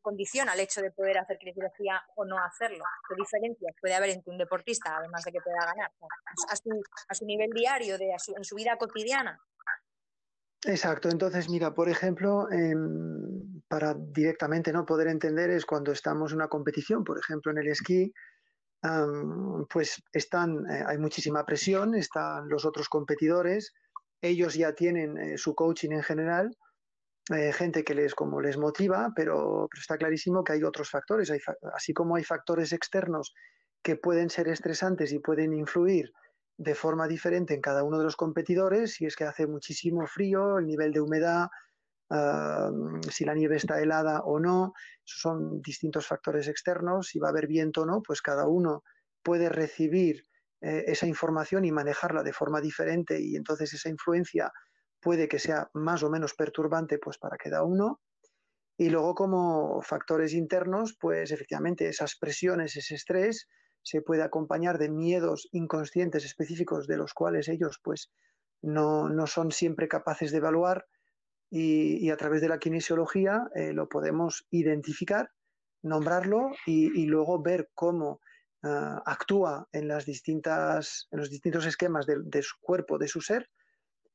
condiciona 0.00 0.54
el 0.54 0.60
hecho 0.60 0.80
de 0.80 0.90
poder 0.90 1.18
hacer 1.18 1.38
kinesiología 1.38 2.02
o 2.16 2.24
no 2.24 2.38
hacerlo. 2.38 2.84
¿Qué 3.08 3.14
diferencias 3.16 3.74
puede 3.80 3.94
haber 3.94 4.10
entre 4.10 4.32
un 4.32 4.38
deportista, 4.38 4.96
además 4.96 5.22
de 5.24 5.32
que 5.32 5.40
pueda 5.40 5.64
ganar? 5.66 5.92
A 6.48 6.56
su, 6.56 6.82
a 7.08 7.14
su 7.14 7.24
nivel 7.26 7.50
diario, 7.50 7.96
en 7.96 8.44
su 8.44 8.54
vida 8.54 8.76
cotidiana. 8.76 9.38
Exacto, 10.66 11.10
entonces 11.10 11.50
mira, 11.50 11.74
por 11.74 11.90
ejemplo, 11.90 12.50
em, 12.50 13.62
para 13.68 13.94
directamente 13.94 14.72
no 14.72 14.86
poder 14.86 15.08
entender 15.08 15.50
es 15.50 15.66
cuando 15.66 15.92
estamos 15.92 16.32
en 16.32 16.36
una 16.36 16.48
competición, 16.48 17.04
por 17.04 17.18
ejemplo 17.18 17.52
en 17.52 17.58
el 17.58 17.68
esquí, 17.68 18.12
pues 19.70 20.02
están, 20.12 20.66
eh, 20.70 20.84
hay 20.86 20.98
muchísima 20.98 21.44
presión, 21.44 21.94
están 21.94 22.48
los 22.48 22.64
otros 22.64 22.88
competidores, 22.88 23.72
ellos 24.20 24.54
ya 24.54 24.74
tienen 24.74 25.16
eh, 25.18 25.38
su 25.38 25.54
coaching 25.54 25.90
en 25.92 26.02
general, 26.02 26.56
eh, 27.30 27.52
gente 27.52 27.84
que 27.84 27.94
les, 27.94 28.14
como 28.14 28.40
les 28.40 28.58
motiva, 28.58 29.12
pero, 29.14 29.68
está 29.76 29.96
clarísimo 29.96 30.44
que 30.44 30.54
hay 30.54 30.62
otros 30.62 30.90
factores, 30.90 31.32
así 31.74 31.92
como 31.94 32.16
hay 32.16 32.24
factores 32.24 32.72
externos 32.72 33.34
que 33.82 33.96
pueden 33.96 34.30
ser 34.30 34.48
estresantes 34.48 35.12
y 35.12 35.18
pueden 35.18 35.52
influir 35.52 36.12
de 36.56 36.74
forma 36.74 37.08
diferente 37.08 37.54
en 37.54 37.60
cada 37.60 37.82
uno 37.82 37.98
de 37.98 38.04
los 38.04 38.16
competidores, 38.16 38.94
si 38.94 39.06
es 39.06 39.16
que 39.16 39.24
hace 39.24 39.46
muchísimo 39.46 40.06
frío, 40.06 40.58
el 40.58 40.66
nivel 40.66 40.92
de 40.92 41.00
humedad, 41.00 41.48
si 43.10 43.24
la 43.24 43.34
nieve 43.34 43.56
está 43.56 43.80
helada 43.80 44.20
o 44.20 44.38
no, 44.38 44.72
son 45.02 45.60
distintos 45.60 46.06
factores 46.06 46.48
externos, 46.48 47.08
si 47.08 47.18
va 47.18 47.28
a 47.28 47.30
haber 47.30 47.46
viento 47.46 47.82
o 47.82 47.86
no, 47.86 48.02
pues 48.02 48.22
cada 48.22 48.46
uno 48.46 48.84
puede 49.22 49.48
recibir 49.48 50.22
eh, 50.60 50.84
esa 50.86 51.06
información 51.06 51.64
y 51.64 51.72
manejarla 51.72 52.22
de 52.22 52.32
forma 52.32 52.60
diferente 52.60 53.20
y 53.20 53.36
entonces 53.36 53.72
esa 53.74 53.88
influencia 53.88 54.52
puede 55.04 55.28
que 55.28 55.38
sea 55.38 55.70
más 55.74 56.02
o 56.02 56.10
menos 56.10 56.34
perturbante 56.34 56.98
pues 56.98 57.18
para 57.18 57.36
cada 57.36 57.62
uno. 57.62 58.00
Y 58.76 58.88
luego 58.88 59.14
como 59.14 59.82
factores 59.82 60.32
internos, 60.32 60.96
pues 60.98 61.30
efectivamente 61.30 61.86
esas 61.88 62.16
presiones, 62.16 62.76
ese 62.76 62.94
estrés, 62.96 63.46
se 63.82 64.00
puede 64.00 64.22
acompañar 64.22 64.78
de 64.78 64.88
miedos 64.88 65.48
inconscientes 65.52 66.24
específicos 66.24 66.86
de 66.86 66.96
los 66.96 67.12
cuales 67.12 67.48
ellos 67.48 67.78
pues 67.84 68.10
no, 68.62 69.10
no 69.10 69.26
son 69.26 69.52
siempre 69.52 69.88
capaces 69.88 70.32
de 70.32 70.38
evaluar 70.38 70.86
y, 71.50 72.10
a 72.10 72.16
través 72.16 72.40
de 72.40 72.48
la 72.48 72.58
kinesiología 72.58 73.48
eh, 73.54 73.72
lo 73.72 73.88
podemos 73.88 74.44
identificar, 74.50 75.30
nombrarlo 75.82 76.50
y, 76.66 77.06
luego 77.06 77.40
ver 77.40 77.70
cómo 77.74 78.20
ah, 78.64 79.02
actúa 79.06 79.68
en, 79.70 79.86
las 79.86 80.04
distintas, 80.04 81.06
en 81.12 81.20
los 81.20 81.30
distintos 81.30 81.66
esquemas 81.66 82.06
de, 82.06 82.42
su 82.42 82.56
cuerpo, 82.60 82.98
de 82.98 83.06
su 83.06 83.20
ser, 83.20 83.48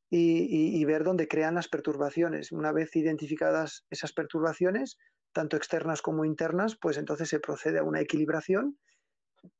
y, 0.09 0.83
ver 0.85 1.03
dónde 1.03 1.27
crean 1.27 1.55
las 1.55 1.67
perturbaciones. 1.67 2.51
Una 2.51 2.71
vez 2.71 2.95
identificadas 2.95 3.85
esas 3.89 4.11
perturbaciones, 4.11 4.97
tanto 5.33 5.55
externas 5.55 6.01
como 6.01 6.25
internas, 6.25 6.77
pues 6.81 6.97
entonces 6.97 7.29
se 7.29 7.39
procede 7.39 7.79
a 7.79 7.83
una 7.83 8.01
equilibración 8.01 8.79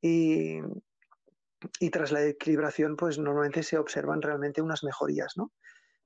y, 0.00 0.58
y 1.78 1.90
tras 1.90 2.10
la 2.10 2.24
equilibración, 2.24 2.96
pues 2.96 3.18
normalmente 3.18 3.62
se 3.62 3.78
observan 3.78 4.22
realmente 4.22 4.60
unas 4.60 4.82
mejorías, 4.82 5.34
¿no? 5.36 5.52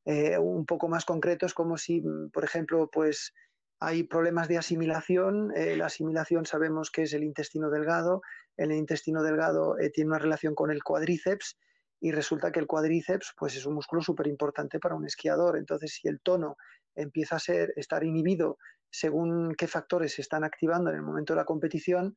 Eh, 0.04 0.36
un 0.38 0.66
poco 0.66 0.88
más 0.88 1.04
concreto 1.04 1.46
es 1.46 1.54
como 1.54 1.78
si, 1.78 2.02
mm, 2.02 2.30
por 2.30 2.44
ejemplo, 2.44 2.90
pues 2.92 3.32
hay 3.80 4.02
problemas 4.04 4.48
de 4.48 4.58
asimilación. 4.58 5.52
Eh, 5.56 5.76
la 5.76 5.86
asimilación 5.86 6.44
sabemos 6.46 6.90
que 6.90 7.02
es 7.02 7.14
el 7.14 7.24
intestino 7.24 7.70
delgado. 7.70 8.22
El 8.56 8.72
intestino 8.72 9.22
delgado 9.22 9.78
eh, 9.78 9.90
tiene 9.90 10.08
una 10.08 10.18
relación 10.18 10.54
con 10.54 10.70
el 10.70 10.82
cuádriceps 10.82 11.58
y 12.00 12.12
resulta 12.12 12.52
que 12.52 12.60
el 12.60 12.66
cuádriceps 12.66 13.34
pues, 13.36 13.56
es 13.56 13.66
un 13.66 13.74
músculo 13.74 14.02
súper 14.02 14.26
importante 14.26 14.78
para 14.78 14.94
un 14.94 15.06
esquiador. 15.06 15.56
Entonces, 15.56 15.94
si 15.94 16.08
el 16.08 16.20
tono 16.20 16.56
empieza 16.94 17.36
a 17.36 17.40
ser, 17.40 17.72
estar 17.76 18.04
inhibido 18.04 18.58
según 18.90 19.54
qué 19.56 19.66
factores 19.66 20.14
se 20.14 20.22
están 20.22 20.44
activando 20.44 20.90
en 20.90 20.96
el 20.96 21.02
momento 21.02 21.32
de 21.32 21.38
la 21.38 21.44
competición, 21.44 22.14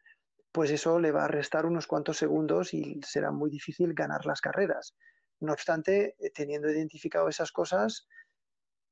pues 0.51 0.71
eso 0.71 0.99
le 0.99 1.11
va 1.11 1.25
a 1.25 1.27
restar 1.27 1.65
unos 1.65 1.87
cuantos 1.87 2.17
segundos 2.17 2.73
y 2.73 2.99
será 3.03 3.31
muy 3.31 3.49
difícil 3.49 3.93
ganar 3.93 4.25
las 4.25 4.41
carreras. 4.41 4.95
No 5.39 5.53
obstante, 5.53 6.15
eh, 6.19 6.31
teniendo 6.33 6.69
identificado 6.69 7.29
esas 7.29 7.51
cosas, 7.51 8.07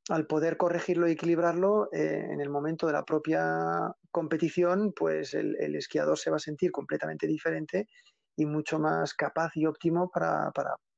al 0.09 0.27
poder 0.27 0.57
corregirlo 0.57 1.07
y 1.07 1.13
equilibrarlo 1.13 1.89
eh, 1.91 2.27
en 2.29 2.39
el 2.39 2.49
momento 2.49 2.85
de 2.85 2.93
la 2.93 3.03
propia 3.03 3.95
competición, 4.11 4.93
pues 4.95 5.33
el, 5.33 5.75
esquiador 5.75 6.17
se 6.19 6.29
va 6.29 6.37
a 6.37 6.39
sentir 6.39 6.71
completamente 6.71 7.25
diferente 7.25 7.87
y 8.35 8.45
mucho 8.45 8.79
más 8.79 9.13
capaz 9.13 9.51
y 9.55 9.65
óptimo 9.65 10.09
para, 10.09 10.51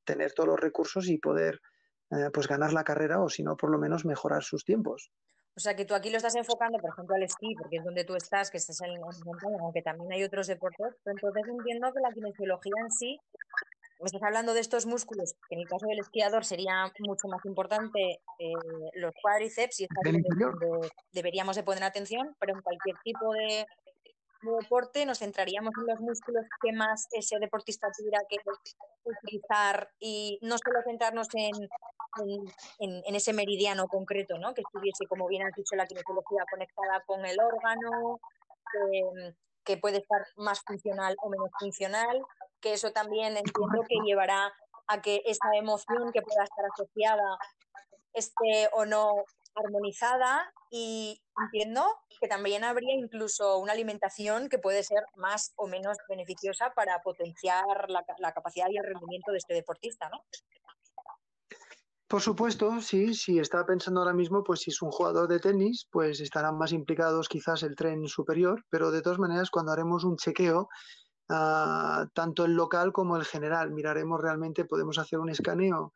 tener 0.04 0.32
todos 0.32 0.48
los 0.48 0.60
recursos 0.60 1.08
y 1.08 1.18
poder 1.18 1.60
eh, 2.10 2.30
pues 2.32 2.48
ganar 2.48 2.72
la 2.72 2.84
carrera 2.84 3.20
o 3.20 3.28
si 3.28 3.42
no, 3.42 3.56
por 3.56 3.70
lo 3.70 3.78
menos 3.78 4.06
mejorar 4.06 4.42
sus 4.42 4.64
tiempos. 4.64 5.10
O 5.54 5.60
sea, 5.60 5.74
que 5.74 5.84
tú 5.84 5.94
aquí 5.94 6.08
lo 6.08 6.16
estás 6.16 6.36
enfocando, 6.36 6.78
por 6.78 6.90
ejemplo, 6.90 7.16
al 7.16 7.22
esquí, 7.24 7.54
porque 7.56 7.78
es 7.78 7.84
donde 7.84 8.04
tú 8.04 8.14
estás, 8.14 8.50
que 8.50 8.58
estás 8.58 8.80
en 8.80 9.00
montaña, 9.00 9.58
aunque 9.60 9.82
también 9.82 10.12
hay 10.12 10.22
otros 10.22 10.46
deportes, 10.46 10.94
pero 11.02 11.16
entonces 11.16 11.42
entiendo 11.48 11.92
que 11.92 12.00
la 12.00 12.12
kinesiología 12.12 12.74
en 12.80 12.90
sí 12.90 13.20
me 14.00 14.06
estás 14.06 14.22
hablando 14.22 14.54
de 14.54 14.60
estos 14.60 14.86
músculos, 14.86 15.34
que 15.48 15.56
en 15.56 15.62
el 15.62 15.68
caso 15.68 15.86
del 15.86 15.98
esquiador 15.98 16.44
sería 16.44 16.90
mucho 17.00 17.26
más 17.26 17.44
importante 17.44 18.20
eh, 18.38 18.52
los 18.94 19.12
cuádriceps 19.20 19.80
y 19.80 19.84
es 19.84 19.88
donde 19.92 20.88
deberíamos 21.12 21.56
de 21.56 21.64
poner 21.64 21.82
atención, 21.82 22.36
pero 22.38 22.54
en 22.54 22.62
cualquier 22.62 22.96
tipo 23.02 23.32
de, 23.32 23.66
deporte 24.42 25.04
nos 25.04 25.18
centraríamos 25.18 25.72
en 25.80 25.86
los 25.86 26.00
músculos 26.00 26.46
que 26.62 26.72
más 26.72 27.08
ese 27.12 27.38
deportista 27.38 27.88
tuviera 27.96 28.20
que 28.28 28.36
utilizar 29.04 29.90
y 29.98 30.38
no 30.42 30.56
solo 30.58 30.80
centrarnos 30.84 31.28
en, 31.34 31.54
en, 32.78 33.14
ese 33.14 33.32
meridiano 33.32 33.88
concreto, 33.88 34.38
¿no? 34.38 34.54
que 34.54 34.62
estuviese, 34.62 35.06
como 35.06 35.26
bien 35.26 35.46
has 35.46 35.54
dicho, 35.54 35.76
la 35.76 35.86
kinesiología 35.86 36.44
conectada 36.50 37.02
con 37.06 37.24
el 37.24 37.38
órgano, 37.40 38.20
que 39.64 39.76
puede 39.76 39.98
estar 39.98 40.24
más 40.36 40.60
funcional 40.60 41.16
o 41.22 41.30
menos 41.30 41.50
funcional, 41.58 42.22
que 42.60 42.72
eso 42.74 42.92
también 42.92 43.36
entiendo 43.36 43.82
que 43.88 43.96
llevará 44.04 44.52
a 44.86 45.02
que 45.02 45.22
esa 45.26 45.48
emoción 45.54 46.10
que 46.12 46.22
pueda 46.22 46.44
estar 46.44 46.64
asociada 46.64 47.38
esté 48.14 48.68
o 48.72 48.86
no 48.86 49.12
armonizada 49.64 50.52
y 50.70 51.20
entiendo 51.42 51.84
que 52.20 52.28
también 52.28 52.64
habría 52.64 52.94
incluso 52.94 53.58
una 53.58 53.72
alimentación 53.72 54.48
que 54.48 54.58
puede 54.58 54.82
ser 54.82 55.04
más 55.16 55.52
o 55.56 55.66
menos 55.66 55.96
beneficiosa 56.08 56.72
para 56.74 57.00
potenciar 57.02 57.64
la, 57.88 58.32
capacidad 58.32 58.66
y 58.70 58.76
el 58.76 58.84
rendimiento 58.84 59.32
de 59.32 59.38
este 59.38 59.54
deportista, 59.54 60.08
¿no? 60.08 60.22
Por 62.06 62.22
supuesto, 62.22 62.80
sí, 62.80 63.12
si 63.12 63.38
está 63.38 63.66
pensando 63.66 64.00
ahora 64.00 64.14
mismo, 64.14 64.42
pues 64.42 64.60
si 64.60 64.70
es 64.70 64.80
un 64.80 64.90
jugador 64.90 65.28
de 65.28 65.40
tenis, 65.40 65.86
pues 65.90 66.20
estarán 66.20 66.56
más 66.56 66.72
implicados 66.72 67.28
quizás 67.28 67.62
el 67.62 67.76
tren 67.76 68.08
superior, 68.08 68.64
pero 68.70 68.90
de 68.90 69.02
todas 69.02 69.18
maneras 69.18 69.50
cuando 69.50 69.72
haremos 69.72 70.04
un 70.04 70.16
chequeo 70.16 70.68
Ah, 71.30 72.06
tanto 72.14 72.46
el 72.46 72.54
local 72.54 72.92
como 72.92 73.16
el 73.16 73.24
general. 73.24 73.70
Miraremos 73.70 74.20
realmente, 74.20 74.64
podemos 74.64 74.98
hacer 74.98 75.18
un 75.18 75.28
escaneo 75.28 75.92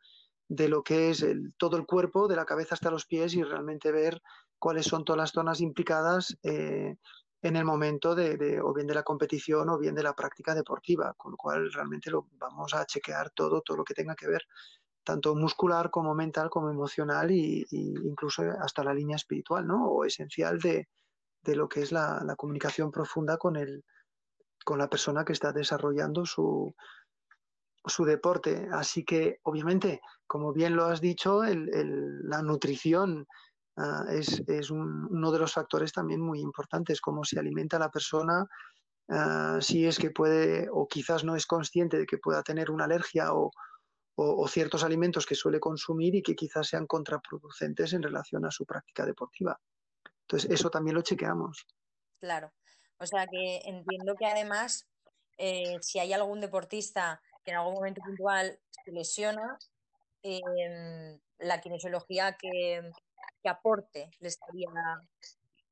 de 0.48 0.68
lo 0.68 0.83
que 0.83 1.11
es 1.11 1.24
todo 1.57 1.76
el 1.76 1.87
cuerpo, 1.87 2.28
de 2.28 2.37
la 2.37 2.44
cabeza 2.44 2.74
hasta 2.74 2.90
los 2.90 3.07
pies 3.07 3.35
y 3.35 3.42
realmente 3.42 3.90
ver 3.92 4.20
cuáles 4.59 4.87
son 4.87 5.05
todas 5.05 5.18
las 5.18 5.33
zonas 5.33 5.61
implicadas 5.61 6.37
eh, 6.42 6.96
en 7.42 7.57
el 7.57 7.64
momento 7.64 8.14
de, 8.14 8.61
o 8.62 8.72
bien 8.72 8.87
de 8.87 8.94
la 8.94 9.02
competición 9.02 9.68
o 9.68 9.78
bien 9.78 9.94
de 9.94 10.02
la 10.02 10.14
práctica 10.14 10.55
deportiva, 10.55 11.14
con 11.14 11.33
lo 11.33 11.37
cual 11.37 11.72
realmente 11.72 12.11
lo 12.11 12.28
vamos 12.33 12.74
a 12.74 12.87
chequear 12.87 13.31
todo, 13.31 13.62
todo 13.62 13.78
lo 13.78 13.85
que 13.85 13.94
tenga 13.94 14.14
que 14.14 14.28
ver, 14.28 14.42
tanto 15.02 15.35
muscular 15.35 15.90
como 15.90 16.14
mental 16.14 16.50
como 16.50 16.70
emocional 16.70 17.31
e 17.31 17.66
incluso 17.70 18.42
hasta 18.61 18.85
la 18.85 18.94
línea 18.94 19.16
espiritual, 19.16 19.66
¿no? 19.66 19.87
O 19.87 20.05
esencial 20.05 20.61
de, 20.61 20.88
lo 21.46 21.68
que 21.68 21.83
es 21.83 21.90
la 21.90 22.35
comunicación 22.37 22.92
profunda 22.92 23.37
con 23.38 23.57
el, 23.57 23.85
con 24.64 24.78
la 24.78 24.88
persona 24.88 25.24
que 25.24 25.33
está 25.33 25.52
desarrollando 25.52 26.24
su, 26.24 26.74
su 27.85 28.05
deporte. 28.05 28.68
Así 28.72 29.05
que, 29.05 29.40
obviamente, 29.42 30.00
como 30.33 30.55
bien 30.55 30.75
lo 30.77 30.87
has 30.87 31.03
dicho, 31.03 31.42
la 31.45 32.40
nutrición 32.40 33.27
ah, 33.77 34.07
es, 34.09 34.71
uno 34.71 35.31
de 35.31 35.38
los 35.38 35.53
factores 35.53 35.92
también 35.92 36.23
muy 36.23 36.40
importantes, 36.40 37.03
cómo 37.03 37.23
se 37.23 37.38
alimenta 37.38 37.79
la 37.79 37.90
persona, 37.90 38.47
ah, 39.11 39.59
si 39.61 39.85
es 39.85 39.99
que 39.99 40.11
puede 40.11 40.71
o 40.73 40.88
quizás 40.88 41.23
no 41.23 41.37
es 41.37 41.45
consciente 41.45 41.99
de 41.99 42.07
que 42.07 42.16
pueda 42.16 42.42
tener 42.42 42.71
una 42.71 42.87
alergia 42.87 43.35
o, 43.35 43.51
ciertos 44.49 44.85
alimentos 44.85 45.27
que 45.27 45.35
suele 45.35 45.61
consumir 45.61 46.14
y 46.14 46.23
que 46.23 46.35
quizás 46.35 46.68
sean 46.68 46.87
contraproducentes 46.87 47.92
en 47.92 48.03
relación 48.03 48.47
a 48.47 48.51
su 48.51 48.64
práctica 48.64 49.05
deportiva. 49.05 49.61
Entonces, 50.23 50.51
eso 50.51 50.71
también 50.71 50.95
lo 50.95 51.03
chequeamos. 51.03 51.66
Claro. 52.21 52.55
O 52.99 53.07
sea 53.07 53.27
que 53.27 53.61
entiendo 53.64 54.14
que 54.18 54.25
además, 54.25 54.88
eh, 55.37 55.77
si 55.83 55.99
hay 55.99 56.14
algún 56.14 56.40
deportista 56.40 57.21
que 57.45 57.51
en 57.51 57.59
algún 57.59 57.75
momento 57.75 58.01
puntual 58.03 58.59
se 58.85 58.92
lesiona, 58.92 59.59
la 61.38 61.61
kinesiología 61.61 62.37
que, 62.38 62.82
aporte 63.44 64.08
le 64.20 64.28
estaría, 64.28 64.68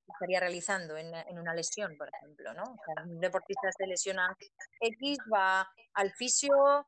estaría 0.08 0.40
realizando 0.40 0.96
en, 0.96 1.38
una 1.38 1.54
lesión, 1.54 1.96
por 1.96 2.08
ejemplo, 2.08 2.52
¿no? 2.54 2.64
O 2.64 2.78
sea, 2.84 3.04
un 3.04 3.20
deportista 3.20 3.70
se 3.76 3.86
lesiona 3.86 4.36
X, 4.80 5.18
va 5.32 5.68
al 5.94 6.10
fisio 6.10 6.86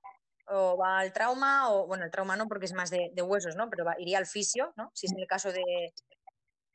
o 0.48 0.76
va 0.76 0.98
al 0.98 1.12
trauma, 1.12 1.70
o 1.72 1.86
bueno, 1.86 2.04
el 2.04 2.10
trauma 2.10 2.36
no 2.36 2.48
porque 2.48 2.66
es 2.66 2.72
más 2.72 2.90
de, 2.90 3.12
huesos, 3.22 3.54
¿no? 3.54 3.70
Pero 3.70 3.84
iría 3.98 4.18
al 4.18 4.26
fisio, 4.26 4.72
¿no? 4.76 4.90
Si 4.92 5.06
es 5.06 5.12
el 5.16 5.26
caso 5.26 5.52
de... 5.52 5.62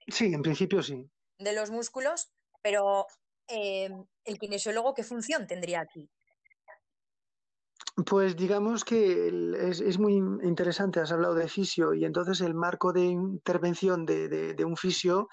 Sí, 0.08 0.34
en 0.34 0.41
principio 0.41 0.82
sí. 0.82 1.10
De 1.38 1.54
los 1.54 1.69
músculos, 1.69 2.32
pero 2.62 3.08
Em, 3.47 4.06
el 4.26 4.38
kinesiólogo, 4.38 4.93
¿qué 4.93 5.04
función 5.04 5.47
tendría 5.47 5.80
aquí? 5.80 6.10
Pues 8.06 8.36
digamos 8.36 8.86
que 8.86 9.28
es, 9.60 9.98
muy 9.98 10.18
interesante, 10.18 11.00
has 11.00 11.12
hablado 11.12 11.34
de 11.34 11.48
fisio 11.48 11.96
y 11.96 12.06
entonces 12.06 12.42
el 12.42 12.54
marco 12.54 12.94
de 12.94 13.06
intervención 13.06 14.06
de, 14.06 14.56
un 14.64 14.78
fisio 14.78 15.30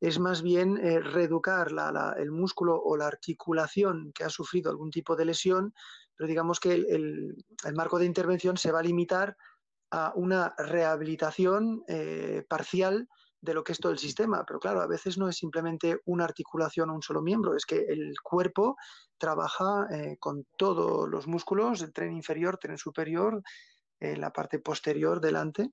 es 0.00 0.20
más 0.20 0.40
bien 0.40 0.78
eh, 0.78 1.00
reeducar 1.00 1.72
el 2.16 2.30
músculo 2.30 2.80
o 2.80 2.96
la 2.96 3.08
articulación 3.08 4.12
que 4.12 4.22
ha 4.22 4.28
sufrido 4.28 4.70
algún 4.70 4.92
tipo 4.92 5.16
de 5.16 5.24
lesión, 5.24 5.74
pero 6.16 6.28
digamos 6.28 6.60
que 6.60 6.74
el, 6.74 7.34
marco 7.74 7.98
de 7.98 8.06
intervención 8.06 8.56
se 8.56 8.70
va 8.70 8.78
a 8.78 8.84
limitar 8.84 9.36
a 9.90 10.12
una 10.14 10.54
rehabilitación 10.56 11.82
eh, 11.88 12.44
parcial 12.48 13.08
de 13.44 13.54
lo 13.54 13.62
que 13.62 13.72
es 13.72 13.78
todo 13.78 13.92
el 13.92 13.98
sistema. 13.98 14.44
Pero 14.46 14.58
claro, 14.58 14.80
a 14.80 14.86
veces 14.86 15.18
no 15.18 15.28
es 15.28 15.36
simplemente 15.36 16.00
una 16.06 16.24
articulación 16.24 16.90
o 16.90 16.94
un 16.94 17.02
solo 17.02 17.22
miembro, 17.22 17.54
es 17.54 17.66
que 17.66 17.76
el 17.76 18.14
cuerpo 18.22 18.76
trabaja 19.18 19.86
eh, 19.92 20.16
con 20.18 20.46
todos 20.56 21.08
los 21.08 21.26
músculos, 21.26 21.82
el 21.82 21.92
tren 21.92 22.12
inferior, 22.12 22.58
tren 22.58 22.78
superior, 22.78 23.42
eh, 24.00 24.16
la 24.16 24.32
parte 24.32 24.58
posterior, 24.58 25.20
delante, 25.20 25.70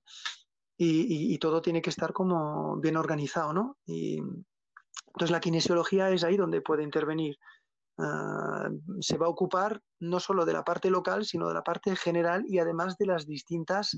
y, 0.84 1.38
todo 1.38 1.62
tiene 1.62 1.80
que 1.80 1.90
estar 1.90 2.12
como 2.12 2.76
bien 2.78 2.96
organizado, 2.96 3.52
¿no? 3.52 3.76
Y 3.86 4.18
entonces 4.18 5.30
la 5.30 5.38
kinesiología 5.38 6.10
es 6.10 6.24
ahí 6.24 6.36
donde 6.36 6.60
puede 6.60 6.82
intervenir. 6.82 7.36
Ah, 7.98 8.68
se 9.00 9.16
va 9.16 9.26
a 9.26 9.28
ocupar 9.28 9.80
no 10.00 10.18
solo 10.18 10.44
de 10.44 10.54
la 10.54 10.64
parte 10.64 10.90
local, 10.90 11.24
sino 11.24 11.46
de 11.46 11.54
la 11.54 11.62
parte 11.62 11.94
general 11.94 12.44
y 12.48 12.58
además 12.58 12.96
de 12.98 13.06
las 13.06 13.26
distintas 13.26 13.96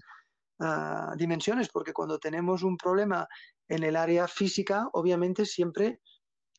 dimensiones, 1.17 1.69
porque 1.69 1.93
cuando 1.93 2.19
tenemos 2.19 2.62
un 2.62 2.77
problema 2.77 3.29
en 3.69 3.83
el 3.83 3.97
área 3.97 4.29
física, 4.29 4.88
obviamente 4.93 5.47
siempre 5.47 6.01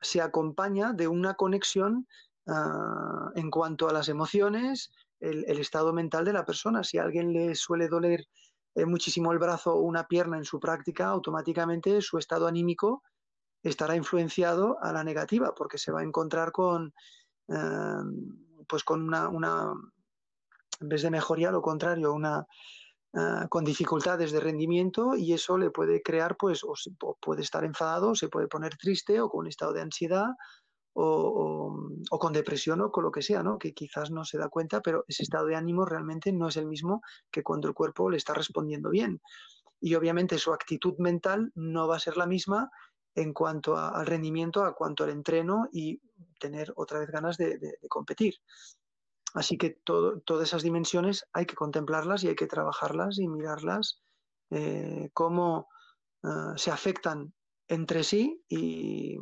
se 0.02 0.22
acompaña 0.22 0.94
de 0.94 1.08
una 1.08 1.36
conexión 1.36 2.08
ah, 2.48 3.32
en 3.36 3.50
cuanto 3.50 3.88
a 3.90 3.94
las 3.94 4.10
emociones, 4.10 4.92
el, 5.20 5.60
estado 5.60 5.94
mental 5.94 6.26
de 6.26 6.34
la 6.34 6.46
persona. 6.46 6.84
Si 6.84 6.98
a 6.98 7.04
alguien 7.04 7.34
le 7.34 7.56
suele 7.56 7.88
doler 7.88 8.26
eh, 8.76 8.86
muchísimo 8.86 9.32
el 9.32 9.40
brazo 9.40 9.74
o 9.74 9.82
una 9.82 10.08
pierna 10.08 10.38
en 10.38 10.46
su 10.46 10.60
práctica, 10.60 11.08
automáticamente 11.08 12.02
su 12.02 12.18
estado 12.18 12.48
anímico 12.48 13.04
estará 13.64 13.96
influenciado 13.96 14.78
a 14.82 14.92
la 14.92 15.04
negativa, 15.04 15.54
porque 15.56 15.78
se 15.78 15.92
va 15.92 16.02
a 16.02 16.04
encontrar 16.04 16.52
con, 16.52 16.94
eh, 17.48 18.04
pues 18.68 18.84
con 18.84 19.02
una, 19.02 19.30
una, 19.30 19.74
en 20.82 20.90
vez 20.90 21.02
de 21.02 21.10
mejoría, 21.10 21.50
lo 21.50 21.64
contrario, 21.64 22.14
una, 22.14 22.46
Ah, 23.18 23.48
con 23.50 23.64
dificultades 23.64 24.34
de 24.34 24.42
rendimiento 24.42 25.16
y 25.16 25.32
eso 25.32 25.58
le 25.58 25.72
puede 25.72 26.02
crear, 26.02 26.36
pues, 26.36 26.66
o, 26.66 26.74
puede 27.22 27.44
estar 27.44 27.64
enfadado, 27.64 28.14
se 28.14 28.28
puede 28.28 28.50
poner 28.50 28.76
triste 28.76 29.22
o 29.22 29.30
con 29.30 29.42
un 29.42 29.48
estado 29.48 29.72
de 29.72 29.82
ansiedad 29.82 30.32
o, 30.94 31.74
con 32.20 32.34
depresión 32.34 32.82
o 32.82 32.92
con 32.92 33.06
lo 33.06 33.12
que 33.12 33.22
sea, 33.22 33.42
¿no? 33.42 33.58
Que 33.58 33.74
quizás 33.74 34.12
no 34.12 34.26
se 34.26 34.38
da 34.38 34.50
cuenta, 34.50 34.82
pero 34.82 35.06
ese 35.08 35.24
estado 35.24 35.46
de 35.46 35.56
ánimo 35.56 35.86
realmente 35.86 36.34
no 36.34 36.50
es 36.50 36.58
el 36.58 36.66
mismo 36.66 37.02
que 37.32 37.42
cuando 37.42 37.70
el 37.70 37.74
cuerpo 37.74 38.10
le 38.10 38.18
está 38.18 38.34
respondiendo 38.34 38.90
bien. 38.90 39.22
Y 39.80 39.96
obviamente 39.96 40.38
su 40.38 40.52
actitud 40.52 40.96
mental 40.98 41.54
no 41.56 41.88
va 41.88 41.96
a 41.96 42.00
ser 42.00 42.18
la 42.18 42.26
misma 42.26 42.70
en 43.16 43.32
cuanto 43.32 43.78
al 43.78 44.06
rendimiento, 44.06 44.66
a 44.66 44.76
cuanto 44.76 45.06
al 45.06 45.12
entreno 45.12 45.70
y 45.72 46.02
tener 46.38 46.74
otra 46.76 47.00
vez 47.00 47.10
ganas 47.12 47.38
de 47.38 47.78
competir. 47.88 48.36
Así 49.36 49.58
que 49.58 49.78
todas 49.84 50.48
esas 50.48 50.64
dimensiones 50.64 51.28
hay 51.34 51.46
que 51.46 51.56
contemplarlas 51.56 52.24
y 52.24 52.30
hay 52.30 52.36
que 52.36 52.48
trabajarlas 52.48 53.20
y 53.20 53.28
mirarlas 53.28 54.02
eh, 54.50 55.10
cómo 55.14 55.68
eh, 56.24 56.54
se 56.56 56.72
afectan 56.72 57.34
entre 57.68 58.06
sí 58.06 58.42
y, 58.48 59.18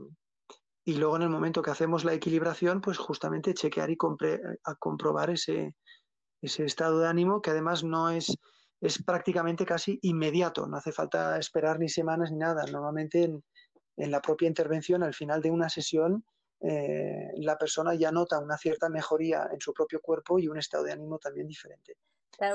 luego 0.85 1.15
en 1.15 1.23
el 1.23 1.29
momento 1.29 1.63
que 1.63 1.71
hacemos 1.71 2.05
la 2.05 2.13
equilibración, 2.13 2.79
pues 2.79 2.99
justamente 2.99 3.55
chequear 3.55 3.89
y 3.89 3.97
comprobar 3.97 5.31
ese, 5.31 5.73
estado 6.41 6.99
de 6.99 7.07
ánimo 7.07 7.41
que 7.41 7.49
además 7.49 7.83
no 7.83 8.11
es, 8.11 8.37
es 8.81 9.01
prácticamente 9.01 9.65
casi 9.65 9.97
inmediato, 10.03 10.67
no 10.67 10.77
hace 10.77 10.91
falta 10.91 11.39
esperar 11.39 11.79
ni 11.79 11.89
semanas 11.89 12.29
ni 12.31 12.37
nada. 12.37 12.65
Normalmente 12.71 13.23
en, 13.23 13.43
en 13.97 14.11
la 14.11 14.21
propia 14.21 14.47
intervención, 14.47 15.01
al 15.01 15.15
final 15.15 15.41
de 15.41 15.49
una 15.49 15.69
sesión, 15.69 16.23
eh, 16.65 17.31
la 17.37 17.57
persona 17.57 17.93
ya 17.93 18.09
nota 18.11 18.39
una 18.39 18.57
cierta 18.57 18.87
mejoría 18.87 19.49
en 19.51 19.59
su 19.59 19.73
propio 19.73 19.99
cuerpo 20.01 20.39
y 20.39 20.47
un 20.47 20.57
estado 20.57 20.85
de 20.85 20.93
ánimo 20.93 21.19
también 21.19 21.45
diferente. 21.45 21.97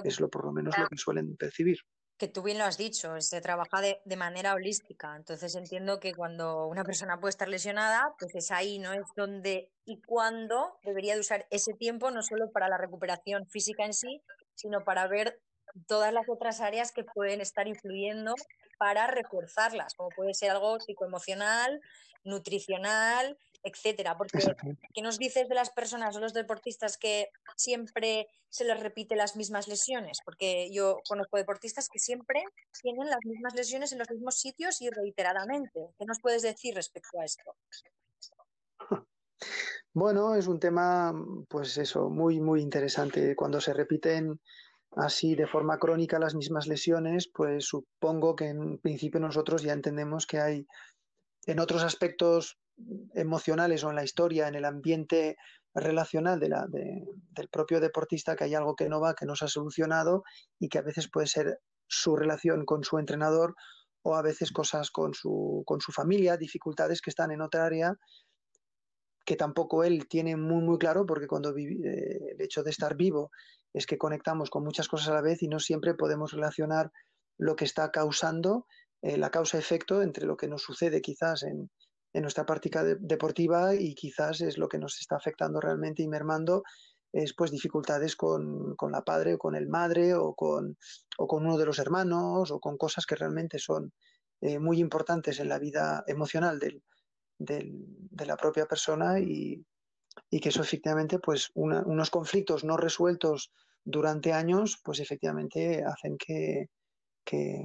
es 0.03 0.19
lo 0.19 0.31
por 0.31 0.47
lo 0.47 0.53
menos 0.53 0.77
lo 0.79 0.87
que 0.89 0.97
suelen 0.97 1.37
percibir. 1.37 1.79
Que 2.17 2.27
tú 2.27 2.43
bien 2.43 2.59
lo 2.59 2.65
has 2.65 2.79
dicho, 2.79 3.21
se 3.21 3.41
trabaja 3.41 3.81
de, 3.81 4.01
de, 4.05 4.17
manera 4.17 4.55
holística. 4.55 5.15
Entonces 5.15 5.55
entiendo 5.55 6.01
que 6.01 6.15
cuando 6.15 6.67
una 6.67 6.85
persona 6.85 7.21
puede 7.21 7.31
estar 7.31 7.49
lesionada, 7.49 8.15
pues 8.19 8.35
es 8.35 8.51
ahí, 8.51 8.79
¿no? 8.79 8.93
Es 8.93 9.07
donde 9.15 9.71
y 9.85 10.01
cuándo 10.01 10.79
debería 10.83 11.15
de 11.15 11.21
usar 11.21 11.47
ese 11.51 11.75
tiempo, 11.75 12.11
no 12.11 12.23
solo 12.23 12.51
para 12.51 12.69
la 12.69 12.79
recuperación 12.79 13.47
física 13.47 13.85
en 13.85 13.93
sí, 13.93 14.23
sino 14.55 14.85
para 14.85 15.07
ver 15.07 15.39
todas 15.87 16.13
las 16.15 16.29
otras 16.29 16.61
áreas 16.61 16.93
que 16.93 17.05
pueden 17.05 17.41
estar 17.41 17.69
influyendo 17.69 18.35
para 18.79 19.07
reforzarlas, 19.07 19.95
como 19.95 20.09
puede 20.11 20.35
ser 20.35 20.51
algo 20.51 20.81
psicoemocional, 20.81 21.81
nutricional, 22.25 23.39
etcétera. 23.63 24.17
Porque, 24.17 24.39
¿qué 24.95 25.03
nos 25.03 25.19
dices 25.19 25.49
de 25.49 25.55
las 25.55 25.71
personas 25.71 26.17
o 26.17 26.21
los 26.21 26.35
deportistas 26.35 26.97
que 26.97 27.31
siempre 27.57 28.29
se 28.49 28.65
les 28.65 28.81
repite 28.81 29.17
las 29.17 29.37
mismas 29.37 29.69
lesiones? 29.69 30.19
Porque 30.25 30.71
yo 30.73 31.01
conozco 31.09 31.37
deportistas 31.37 31.89
que 31.89 31.99
siempre 31.99 32.45
tienen 32.83 33.09
las 33.09 33.21
mismas 33.25 33.55
lesiones 33.55 33.93
en 33.93 33.99
los 33.99 34.11
mismos 34.11 34.37
sitios 34.37 34.81
y 34.81 34.91
reiteradamente. 34.91 35.91
¿Qué 35.99 36.05
nos 36.05 36.21
puedes 36.21 36.43
decir 36.43 36.75
respecto 36.75 37.21
a 37.21 37.25
esto? 37.25 37.55
Bueno, 39.93 40.35
es 40.35 40.47
un 40.47 40.61
tema, 40.61 41.13
pues 41.49 41.77
eso, 41.79 42.09
muy, 42.09 42.41
muy 42.41 42.61
interesante. 42.61 43.35
Cuando 43.35 43.61
se 43.61 43.73
repiten 43.73 44.41
así 44.93 45.35
de 45.35 45.47
forma 45.47 45.79
crónica 45.79 46.19
las 46.19 46.35
mismas 46.35 46.67
lesiones, 46.67 47.29
pues 47.29 47.67
supongo 47.67 48.37
que 48.37 48.49
en 48.49 48.79
principio 48.79 49.21
nosotros 49.21 49.63
ya 49.63 49.73
entendemos 49.73 50.27
que 50.27 50.39
hay 50.39 50.67
en 51.49 51.61
otros 51.61 51.83
aspectos 51.83 52.59
emocionales 53.15 53.83
o 53.83 53.89
en 53.89 53.97
la 53.97 54.05
historia, 54.05 54.49
en 54.49 54.55
el 54.55 54.67
ambiente 54.67 55.37
relacional 55.75 56.39
de 56.39 56.49
la, 56.51 56.67
del 56.69 57.49
propio 57.49 57.81
deportista, 57.81 58.37
que 58.37 58.45
hay 58.45 58.55
algo 58.55 58.77
que 58.77 58.89
no 58.89 59.01
va, 59.01 59.15
que 59.15 59.25
no 59.25 59.35
se 59.35 59.47
ha 59.47 59.49
solucionado 59.49 60.25
y 60.59 60.69
que 60.69 60.79
a 60.79 60.83
veces 60.83 61.09
puede 61.11 61.27
ser 61.27 61.59
su 61.87 62.17
relación 62.17 62.67
con 62.67 62.85
su 62.85 62.99
entrenador 62.99 63.55
o 64.03 64.15
a 64.15 64.23
veces 64.23 64.53
cosas 64.53 64.91
con 64.91 65.15
su, 65.15 65.63
con 65.67 65.81
su 65.81 65.91
familia, 65.91 66.37
dificultades 66.37 67.01
que 67.01 67.11
están 67.11 67.31
en 67.31 67.41
otra 67.41 67.65
área 67.65 67.97
que 69.25 69.37
tampoco 69.37 69.85
él 69.85 70.07
tiene 70.09 70.37
muy 70.37 70.63
muy 70.63 70.79
claro 70.79 71.05
porque 71.05 71.27
cuando 71.27 71.55
eh, 71.57 72.33
el 72.33 72.41
hecho 72.41 72.63
de 72.63 72.71
estar 72.71 72.97
vivo 72.97 73.31
es 73.75 73.87
que 73.87 73.99
conectamos 73.99 74.49
con 74.49 74.65
muchas 74.65 74.89
cosas 74.89 75.09
a 75.09 75.15
la 75.15 75.21
vez 75.21 75.43
y 75.43 75.49
no 75.49 75.61
siempre 75.61 75.93
podemos 75.95 76.33
relacionar 76.33 76.91
lo 77.39 77.55
que 77.55 77.67
está 77.67 77.91
causando 77.91 78.67
eh, 79.03 79.17
la 79.17 79.31
causa-efecto 79.31 80.03
entre 80.03 80.27
lo 80.27 80.37
que 80.37 80.49
nos 80.49 80.63
sucede 80.63 81.01
quizás 81.01 81.43
en, 81.45 81.71
nuestra 82.15 82.45
práctica 82.45 82.83
deportiva 82.83 83.77
y 83.77 83.95
quizás 83.95 84.41
es 84.41 84.59
lo 84.59 84.69
que 84.69 84.79
nos 84.79 84.99
está 84.99 85.15
afectando 85.15 85.61
realmente 85.61 86.03
y 86.03 86.09
mermando 86.09 86.65
es 87.13 87.33
pues 87.33 87.53
dificultades 87.53 88.17
con, 88.17 88.75
la 88.91 89.03
padre 89.03 89.35
o 89.35 89.39
con 89.39 89.55
el 89.55 89.69
madre 89.69 90.15
o 90.15 90.35
con, 90.35 90.77
o 91.17 91.29
con 91.29 91.47
uno 91.47 91.57
de 91.57 91.67
los 91.67 91.79
hermanos 91.79 92.51
o 92.51 92.59
con 92.59 92.77
cosas 92.77 93.07
que 93.07 93.15
realmente 93.15 93.61
son 93.61 93.93
eh, 94.41 94.59
muy 94.59 94.81
importantes 94.81 95.39
en 95.39 95.49
la 95.49 95.61
vida 95.61 96.03
emocional 96.09 96.59
del, 96.59 96.83
de 97.39 98.27
la 98.27 98.37
propia 98.37 98.67
persona 98.67 99.21
y, 99.21 99.65
que 100.31 100.49
eso 100.49 100.63
efectivamente 100.63 101.21
pues 101.21 101.51
unos 101.55 102.11
conflictos 102.11 102.65
no 102.65 102.77
resueltos 102.77 103.53
durante 103.85 104.33
años 104.33 104.81
pues 104.83 104.99
efectivamente 104.99 105.85
hacen 105.85 106.17
que, 106.19 106.67
que, 107.29 107.63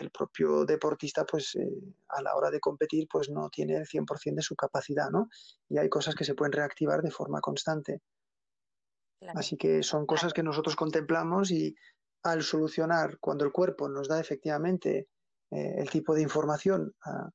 el 0.00 0.10
propio 0.10 0.64
deportista, 0.64 1.24
pues 1.24 1.54
eh, 1.54 1.68
a 2.08 2.22
la 2.22 2.34
hora 2.34 2.50
de 2.50 2.58
competir, 2.58 3.06
pues 3.08 3.30
no 3.30 3.48
tiene 3.50 3.76
el 3.76 3.86
100% 3.86 4.34
de 4.34 4.42
su 4.42 4.56
capacidad, 4.56 5.10
¿no? 5.10 5.28
Y 5.68 5.78
hay 5.78 5.88
cosas 5.88 6.16
que 6.16 6.24
se 6.24 6.34
pueden 6.34 6.52
reactivar 6.52 7.02
de 7.02 7.12
forma 7.12 7.40
constante. 7.40 8.00
Así 9.36 9.56
que 9.56 9.84
son 9.84 10.04
cosas 10.04 10.32
que 10.32 10.42
nosotros 10.42 10.74
contemplamos 10.74 11.52
y 11.52 11.76
al 12.24 12.42
solucionar, 12.42 13.18
cuando 13.20 13.44
el 13.44 13.52
cuerpo 13.52 13.88
nos 13.88 14.08
da 14.08 14.18
efectivamente 14.18 15.06
eh, 15.52 15.74
el 15.76 15.88
tipo 15.88 16.14
de 16.16 16.22
información 16.22 16.92
ah, 17.04 17.30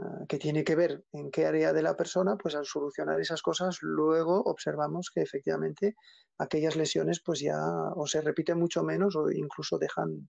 ah, 0.00 0.18
que 0.28 0.38
tiene 0.38 0.62
que 0.62 0.76
ver 0.76 1.04
en 1.12 1.30
qué 1.30 1.46
área 1.46 1.72
de 1.72 1.82
la 1.82 1.96
persona, 1.96 2.36
pues 2.36 2.54
al 2.54 2.66
solucionar 2.66 3.18
esas 3.18 3.40
cosas, 3.40 3.78
luego 3.80 4.42
observamos 4.42 5.10
que 5.14 5.22
efectivamente 5.22 5.94
aquellas 6.38 6.76
lesiones 6.76 7.22
pues 7.24 7.40
ya 7.40 7.58
o 7.96 8.06
se 8.06 8.20
repiten 8.20 8.58
mucho 8.58 8.82
menos 8.82 9.16
o 9.16 9.30
incluso 9.30 9.78
dejan 9.78 10.28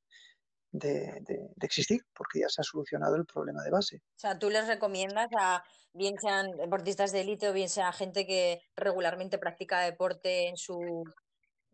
de, 0.79 1.21
existir, 1.61 2.01
porque 2.13 2.39
ya 2.39 2.49
se 2.49 2.61
ha 2.61 2.63
solucionado 2.63 3.15
el 3.15 3.25
problema 3.25 3.63
de 3.63 3.71
base. 3.71 3.97
O 3.97 4.19
sea, 4.19 4.37
tú 4.37 4.49
les 4.49 4.67
recomiendas 4.67 5.29
a 5.37 5.63
bien 5.93 6.15
sean 6.19 6.51
deportistas 6.57 7.11
de 7.11 7.21
élite 7.21 7.49
o 7.49 7.53
bien 7.53 7.69
sea 7.69 7.91
gente 7.93 8.25
que 8.25 8.61
regularmente 8.75 9.37
practica 9.37 9.79
deporte 9.79 10.47
en 10.47 10.57
su, 10.57 11.03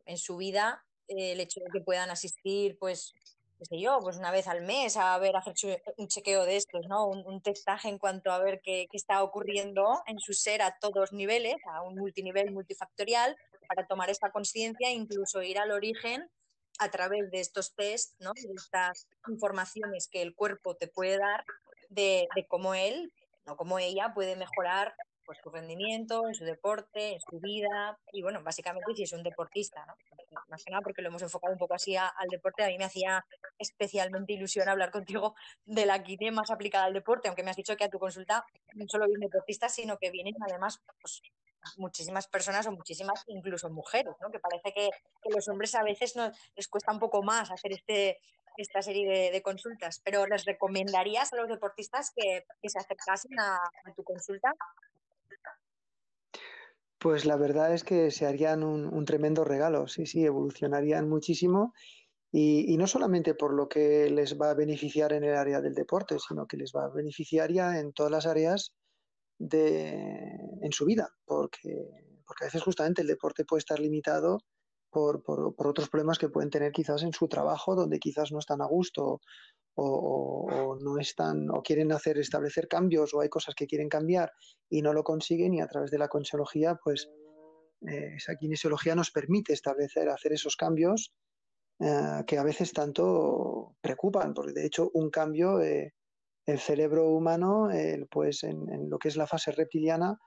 en 0.05 0.17
su 0.17 0.37
vida, 0.37 0.85
el 1.07 1.39
hecho 1.39 1.59
de 1.59 1.67
que 1.73 1.81
puedan 1.81 2.09
asistir, 2.09 2.77
pues, 2.79 3.13
qué 3.57 3.65
sé 3.65 3.79
yo, 3.79 3.99
pues 4.01 4.17
una 4.17 4.31
vez 4.31 4.47
al 4.47 4.61
mes 4.61 4.95
a 4.97 5.17
ver, 5.17 5.35
hacer 5.35 5.53
un 5.97 6.07
chequeo 6.07 6.45
de 6.45 6.55
estos, 6.57 6.87
¿no? 6.87 7.07
Un, 7.07 7.41
testaje 7.41 7.89
en 7.89 7.97
cuanto 7.97 8.31
a 8.31 8.39
ver 8.39 8.61
qué, 8.63 8.87
qué, 8.89 8.97
está 8.97 9.23
ocurriendo 9.23 10.01
en 10.07 10.19
su 10.19 10.33
ser 10.33 10.61
a 10.61 10.77
todos 10.79 11.13
niveles, 11.13 11.55
a 11.71 11.81
un 11.81 11.95
multinivel 11.95 12.51
multifactorial, 12.51 13.35
para 13.67 13.87
tomar 13.87 14.09
esta 14.09 14.31
conciencia 14.31 14.89
e 14.89 14.93
incluso 14.93 15.41
ir 15.41 15.57
al 15.57 15.71
origen 15.71 16.29
a 16.79 16.89
través 16.89 17.29
de 17.31 17.39
estos 17.39 17.73
test, 17.75 18.19
¿no? 18.19 18.31
de 18.33 18.53
estas 18.55 19.07
informaciones 19.27 20.07
que 20.07 20.21
el 20.21 20.35
cuerpo 20.35 20.75
te 20.75 20.87
puede 20.87 21.17
dar 21.17 21.45
de, 21.89 22.27
cómo 22.47 22.73
él 22.73 23.13
o 23.45 23.55
cómo 23.55 23.79
ella 23.79 24.13
puede 24.13 24.35
mejorar 24.35 24.95
pues 25.25 25.37
su 25.43 25.49
rendimiento, 25.49 26.27
en 26.27 26.33
su 26.33 26.43
deporte, 26.43 27.13
en 27.13 27.19
su 27.21 27.39
vida 27.39 27.97
y 28.11 28.21
bueno, 28.21 28.41
básicamente 28.43 28.95
si 28.95 29.03
es 29.03 29.13
un 29.13 29.23
deportista, 29.23 29.85
¿no? 29.85 29.93
Más 30.47 30.63
que 30.63 30.71
nada 30.71 30.81
porque 30.81 31.01
lo 31.01 31.09
hemos 31.09 31.21
enfocado 31.21 31.53
un 31.53 31.59
poco 31.59 31.73
así 31.73 31.95
al 31.95 32.27
deporte, 32.29 32.63
a 32.63 32.67
mí 32.67 32.77
me 32.77 32.85
hacía 32.85 33.25
especialmente 33.59 34.33
ilusión 34.33 34.67
hablar 34.67 34.91
contigo 34.91 35.35
de 35.65 35.85
la 35.85 36.01
quine 36.03 36.31
más 36.31 36.49
aplicada 36.49 36.85
al 36.85 36.93
deporte, 36.93 37.27
aunque 37.27 37.43
me 37.43 37.51
has 37.51 37.57
dicho 37.57 37.75
que 37.77 37.83
a 37.83 37.89
tu 37.89 37.99
consulta 37.99 38.45
no 38.73 38.85
solo 38.87 39.05
vienen 39.05 39.29
deportistas, 39.29 39.75
sino 39.75 39.97
que 39.97 40.09
vienen 40.09 40.35
además 40.41 40.81
pues, 41.01 41.21
muchísimas 41.77 42.27
personas 42.27 42.67
o 42.67 42.71
muchísimas 42.71 43.23
incluso 43.27 43.69
mujeres, 43.69 44.13
¿no? 44.21 44.31
Que 44.31 44.39
parece 44.39 44.73
que, 44.73 44.89
que 45.21 45.29
los 45.33 45.47
hombres 45.47 45.75
a 45.75 45.83
veces 45.83 46.15
les 46.55 46.67
cuesta 46.67 46.91
un 46.91 46.99
poco 46.99 47.23
más 47.23 47.51
hacer 47.51 47.73
este, 47.73 48.19
esta 48.57 48.81
serie 48.81 49.31
de, 49.31 49.41
consultas, 49.41 50.01
pero 50.03 50.25
¿les 50.27 50.45
recomendarías 50.45 51.33
a 51.33 51.37
los 51.37 51.47
deportistas 51.47 52.11
que, 52.15 52.45
se 52.69 52.79
acercasen 52.79 53.39
a, 53.39 53.59
tu 53.95 54.03
consulta? 54.03 54.53
Pues 56.97 57.25
la 57.25 57.35
verdad 57.35 57.73
es 57.73 57.83
que 57.83 58.11
se 58.11 58.27
harían 58.27 58.63
un, 58.63 59.05
tremendo 59.05 59.43
regalo, 59.43 59.87
sí, 59.87 60.05
sí, 60.05 60.23
evolucionarían 60.23 61.09
muchísimo 61.09 61.73
y, 62.31 62.77
no 62.77 62.87
solamente 62.87 63.33
por 63.33 63.53
lo 63.53 63.67
que 63.67 64.09
les 64.09 64.39
va 64.39 64.51
a 64.51 64.55
beneficiar 64.55 65.13
en 65.13 65.23
el 65.23 65.35
área 65.35 65.61
del 65.61 65.73
deporte, 65.73 66.17
sino 66.19 66.45
que 66.45 66.57
les 66.57 66.71
va 66.75 66.85
a 66.85 66.89
beneficiar 66.89 67.51
ya 67.51 67.79
en 67.79 67.91
todas 67.93 68.11
las 68.11 68.27
áreas 68.27 68.73
de, 69.41 70.37
en 70.61 70.71
su 70.71 70.85
vida, 70.85 71.09
porque, 71.25 71.89
porque 72.25 72.45
a 72.45 72.47
veces 72.47 72.61
justamente 72.63 73.01
el 73.01 73.07
deporte 73.07 73.45
puede 73.45 73.59
estar 73.59 73.79
limitado 73.79 74.39
por, 74.91 75.23
por, 75.23 75.55
por, 75.55 75.67
otros 75.67 75.89
problemas 75.89 76.19
que 76.19 76.29
pueden 76.29 76.49
tener 76.49 76.71
quizás 76.71 77.01
en 77.03 77.13
su 77.13 77.27
trabajo, 77.27 77.75
donde 77.75 77.99
quizás 77.99 78.31
no 78.31 78.39
están 78.39 78.61
a 78.61 78.65
gusto 78.65 79.21
o, 79.75 80.77
no 80.81 80.97
están 80.97 81.49
o 81.49 81.63
quieren 81.63 81.91
hacer 81.91 82.17
establecer 82.17 82.67
cambios 82.67 83.13
o 83.13 83.21
hay 83.21 83.29
cosas 83.29 83.55
que 83.55 83.67
quieren 83.67 83.89
cambiar 83.89 84.31
y 84.69 84.81
no 84.81 84.93
lo 84.93 85.03
consiguen 85.03 85.53
y 85.53 85.61
a 85.61 85.67
través 85.67 85.91
de 85.91 85.97
la 85.97 86.07
consiología, 86.07 86.77
pues 86.83 87.09
eh, 87.87 88.15
esa 88.17 88.35
kinesiología 88.35 88.95
nos 88.95 89.11
permite 89.11 89.53
establecer, 89.53 90.09
hacer 90.09 90.33
esos 90.33 90.55
cambios 90.55 91.13
eh, 91.79 92.23
que 92.27 92.37
a 92.37 92.43
veces 92.43 92.73
tanto 92.73 93.75
preocupan, 93.81 94.33
porque 94.33 94.53
de 94.53 94.65
hecho 94.65 94.91
un 94.93 95.09
cambio, 95.09 95.61
eh, 95.61 95.93
el 96.45 96.59
cerebro 96.59 97.09
humano, 97.09 97.69
pues 98.09 98.43
en, 98.43 98.89
lo 98.89 98.97
que 98.97 99.07
es 99.09 99.17
la 99.17 99.27
fase 99.27 99.51
reptiliana 99.51 100.17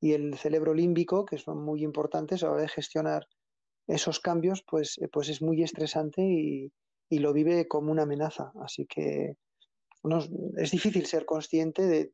y 0.00 0.12
el 0.12 0.36
cerebro 0.36 0.74
límbico, 0.74 1.24
que 1.24 1.38
son 1.38 1.64
muy 1.64 1.82
importantes 1.82 2.42
a 2.42 2.46
la 2.46 2.52
hora 2.52 2.62
de 2.62 2.68
gestionar 2.68 3.26
esos 3.86 4.20
cambios, 4.20 4.64
pues, 4.66 4.98
eh, 4.98 5.08
pues 5.08 5.28
es 5.28 5.42
muy 5.42 5.62
estresante 5.62 6.22
y, 6.22 6.72
lo 7.10 7.32
vive 7.32 7.68
como 7.68 7.92
una 7.92 8.02
amenaza. 8.02 8.50
Así 8.60 8.86
que 8.86 9.36
es 10.56 10.70
difícil 10.72 11.06
ser 11.06 11.24
consciente 11.24 11.86
de, 11.86 12.10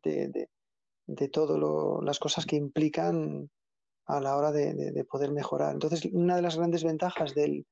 de, 1.07 1.29
todas 1.29 1.59
las 2.05 2.19
cosas 2.19 2.45
que 2.45 2.57
implican 2.57 3.51
a 4.05 4.21
la 4.21 4.37
hora 4.37 4.53
de, 4.53 5.07
poder 5.09 5.33
mejorar. 5.33 5.73
Entonces, 5.73 6.05
una 6.13 6.37
de 6.37 6.43
las 6.43 6.59
grandes 6.59 6.85
ventajas 6.85 7.35
de 7.35 7.65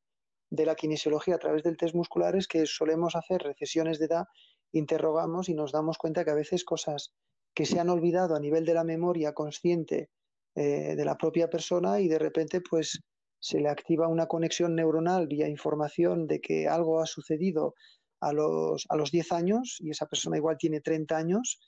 la 0.50 0.74
kinesiología 0.74 1.34
a 1.34 1.38
través 1.38 1.62
del 1.62 1.76
test 1.76 1.94
muscular 1.94 2.34
es 2.34 2.48
que 2.48 2.64
solemos 2.64 3.14
hacer 3.14 3.42
recesiones 3.42 3.98
de 3.98 4.06
edad, 4.06 4.24
interrogamos 4.72 5.48
y 5.48 5.54
nos 5.54 5.72
damos 5.72 5.98
cuenta 5.98 6.24
que 6.24 6.30
a 6.30 6.34
veces 6.34 6.64
cosas 6.64 7.14
que 7.54 7.66
se 7.66 7.80
han 7.80 7.90
olvidado 7.90 8.36
a 8.36 8.40
nivel 8.40 8.64
de 8.64 8.74
la 8.74 8.84
memoria 8.84 9.32
consciente 9.32 10.10
eh, 10.54 10.94
de 10.96 11.04
la 11.04 11.16
propia 11.16 11.48
persona 11.48 12.00
y 12.00 12.08
de 12.08 12.18
repente 12.18 12.60
pues 12.60 13.00
se 13.40 13.60
le 13.60 13.68
activa 13.68 14.08
una 14.08 14.26
conexión 14.26 14.74
neuronal 14.74 15.26
vía 15.26 15.48
información 15.48 16.26
de 16.26 16.40
que 16.40 16.68
algo 16.68 17.00
ha 17.00 17.06
sucedido 17.06 17.74
a 18.20 18.32
los, 18.32 18.84
a 18.88 18.96
los 18.96 19.10
10 19.10 19.32
años 19.32 19.76
y 19.80 19.90
esa 19.90 20.06
persona 20.06 20.36
igual 20.36 20.56
tiene 20.58 20.80
30 20.80 21.16
años 21.16 21.60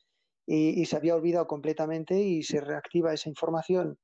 y, 0.47 0.85
se 0.87 0.97
había 0.97 1.15
olvidado 1.15 1.47
completamente 1.47 2.21
y 2.21 2.43
se 2.43 2.61
reactiva 2.61 3.15
esa 3.15 3.29
información 3.29 3.99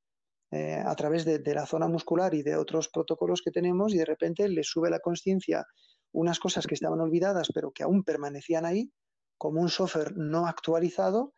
eh, 0.53 0.81
a 0.85 0.95
través 0.95 1.25
de, 1.25 1.41
la 1.55 1.67
zona 1.67 1.89
muscular 1.89 2.35
y 2.35 2.43
de 2.45 2.57
otros 2.57 2.89
protocolos 2.89 3.43
que 3.43 3.51
tenemos 3.51 3.93
y 3.93 3.99
de 3.99 4.05
repente 4.05 4.49
le 4.49 4.63
sube 4.63 4.89
la 4.89 5.01
conciencia 5.01 5.65
unas 6.17 6.39
cosas 6.39 6.67
que 6.67 6.75
estaban 6.75 7.01
olvidadas 7.01 7.51
pero 7.55 7.73
que 7.73 7.83
aún 7.83 8.03
permanecían 8.03 8.65
ahí 8.65 8.91
como 9.39 9.61
un 9.61 9.69
software 9.69 10.17
no 10.17 10.47
actualizado 10.47 11.35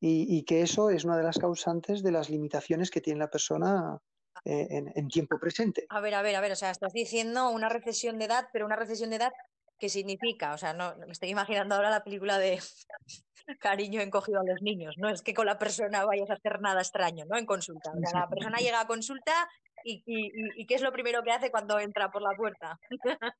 y, 0.00 0.26
y 0.36 0.44
que 0.44 0.62
eso 0.62 0.90
es 0.90 1.04
una 1.04 1.16
de 1.16 1.22
las 1.22 1.38
causantes 1.38 2.02
de 2.02 2.12
las 2.12 2.30
limitaciones 2.30 2.90
que 2.90 3.00
tiene 3.00 3.20
la 3.20 3.30
persona 3.30 4.00
eh, 4.44 4.66
en, 4.96 5.08
tiempo 5.08 5.38
presente. 5.38 5.86
A 5.88 6.00
ver, 6.00 6.14
a 6.14 6.22
ver, 6.22 6.34
a 6.34 6.40
ver, 6.40 6.50
o 6.50 6.56
sea, 6.56 6.70
estás 6.72 6.92
diciendo 6.92 7.50
una 7.50 7.68
recesión 7.68 8.18
de 8.18 8.24
edad, 8.24 8.48
pero 8.52 8.66
una 8.66 8.74
recesión 8.74 9.10
de 9.10 9.16
edad, 9.16 9.32
¿qué 9.78 9.88
significa? 9.88 10.52
O 10.52 10.58
sea, 10.58 10.72
no, 10.72 10.96
me 10.96 11.12
estoy 11.12 11.28
imaginando 11.28 11.76
ahora 11.76 11.90
la 11.90 12.02
película 12.02 12.38
de 12.38 12.58
cariño 13.60 14.00
encogido 14.00 14.40
a 14.40 14.44
los 14.44 14.60
niños, 14.60 14.96
no 14.98 15.10
es 15.10 15.22
que 15.22 15.34
con 15.34 15.46
la 15.46 15.58
persona 15.58 16.04
vayas 16.04 16.30
a 16.30 16.34
hacer 16.34 16.60
nada 16.60 16.80
extraño, 16.80 17.24
¿no? 17.26 17.38
En 17.38 17.46
consulta. 17.46 17.92
O 17.92 18.10
sea, 18.10 18.20
la 18.20 18.28
persona 18.28 18.58
llega 18.58 18.80
a 18.80 18.86
consulta 18.88 19.48
y, 19.84 20.02
y, 20.06 20.66
¿qué 20.66 20.74
es 20.74 20.82
lo 20.82 20.92
primero 20.92 21.22
que 21.22 21.30
hace 21.30 21.52
cuando 21.52 21.78
entra 21.78 22.10
por 22.10 22.22
la 22.22 22.36
puerta? 22.36 22.80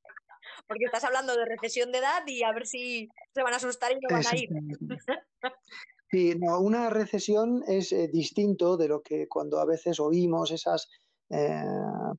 Porque 0.67 0.85
estás 0.87 1.05
hablando 1.05 1.37
de 1.37 1.45
recesión 1.45 1.93
de 1.93 1.99
edad 1.99 2.23
y 2.27 2.43
a 2.43 2.53
ver 2.53 2.67
si 2.67 3.09
se 3.35 3.43
van 3.43 3.53
a 3.53 3.57
asustar 3.57 3.93
y 3.93 3.97
no 3.97 4.09
van 4.11 4.27
a 4.27 4.37
ir. 4.37 4.49
Sí, 6.13 6.35
no, 6.39 6.61
una 6.61 6.91
recesión 6.91 7.65
es 7.67 7.91
eh, 7.91 8.07
distinto 8.13 8.77
de 8.77 8.87
lo 8.87 9.01
que 9.01 9.29
cuando 9.29 9.59
a 9.59 9.65
veces 9.65 9.99
oímos 9.99 10.51
esas 10.51 10.91
eh, 11.31 11.65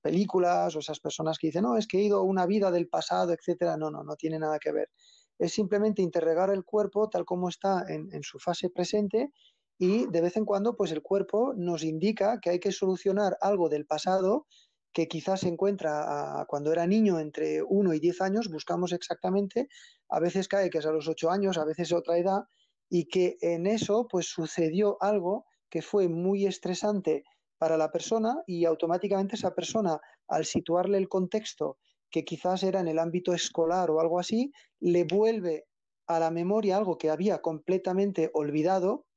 películas 0.02 0.76
o 0.76 0.80
esas 0.80 1.00
personas 1.00 1.38
que 1.38 1.46
dicen, 1.46 1.62
no, 1.62 1.78
es 1.78 1.86
que 1.86 2.00
he 2.00 2.02
ido 2.02 2.24
una 2.24 2.48
vida 2.48 2.72
del 2.72 2.88
pasado, 2.88 3.32
etcétera. 3.32 3.78
No, 3.78 3.92
no, 3.92 4.04
no 4.04 4.16
tiene 4.16 4.40
nada 4.40 4.58
que 4.58 4.72
ver. 4.72 4.90
Es 5.38 5.54
simplemente 5.54 6.02
interrogar 6.02 6.50
el 6.50 6.64
cuerpo 6.64 7.08
tal 7.10 7.24
como 7.24 7.50
está 7.50 7.86
en, 7.88 8.24
su 8.24 8.40
fase 8.40 8.72
presente 8.72 9.32
y 9.78 10.08
de 10.08 10.22
vez 10.22 10.38
en 10.38 10.46
cuando, 10.46 10.76
pues 10.76 10.92
el 10.92 11.04
cuerpo 11.04 11.54
nos 11.56 11.84
indica 11.84 12.40
que 12.40 12.50
hay 12.50 12.60
que 12.60 12.72
solucionar 12.72 13.38
algo 13.42 13.70
del 13.70 13.86
pasado 13.86 14.48
que 14.94 15.08
quizás 15.08 15.42
se 15.42 15.50
encuentra 15.50 16.46
cuando 16.48 16.72
era 16.72 16.86
niño 16.86 17.20
entre 17.20 17.64
1 17.64 17.94
y 17.94 18.00
10 18.00 18.22
años, 18.22 18.50
buscamos 18.50 18.94
exactamente, 18.94 19.68
a 20.10 20.20
veces 20.20 20.48
cae 20.48 20.70
que 20.70 20.78
es 20.78 20.86
a 20.86 20.92
los 20.92 21.08
8 21.08 21.32
años, 21.32 21.58
a 21.58 21.66
veces 21.66 21.92
otra 21.92 22.18
edad, 22.18 22.44
y 22.90 23.06
que 23.06 23.38
en 23.42 23.66
eso 23.66 24.08
pues 24.08 24.28
sucedió 24.28 24.98
algo 25.02 25.46
que 25.70 25.82
fue 25.82 26.08
muy 26.08 26.46
estresante 26.46 27.24
para 27.58 27.78
la 27.78 27.92
persona 27.92 28.44
y 28.46 28.66
automáticamente 28.66 29.36
esa 29.36 29.56
persona 29.56 30.00
al 30.28 30.46
situarle 30.46 31.00
el 31.00 31.10
contexto 31.10 31.78
que 32.12 32.24
quizás 32.24 32.62
era 32.62 32.80
en 32.80 32.88
el 32.88 33.00
ámbito 33.00 33.34
escolar 33.34 33.90
o 33.90 34.00
algo 34.00 34.20
así, 34.20 34.52
le 34.80 35.06
vuelve 35.06 35.66
a 36.06 36.20
la 36.20 36.30
memoria 36.30 36.78
algo 36.78 37.00
que 37.00 37.10
había 37.10 37.42
completamente 37.42 38.30
olvidado 38.34 39.08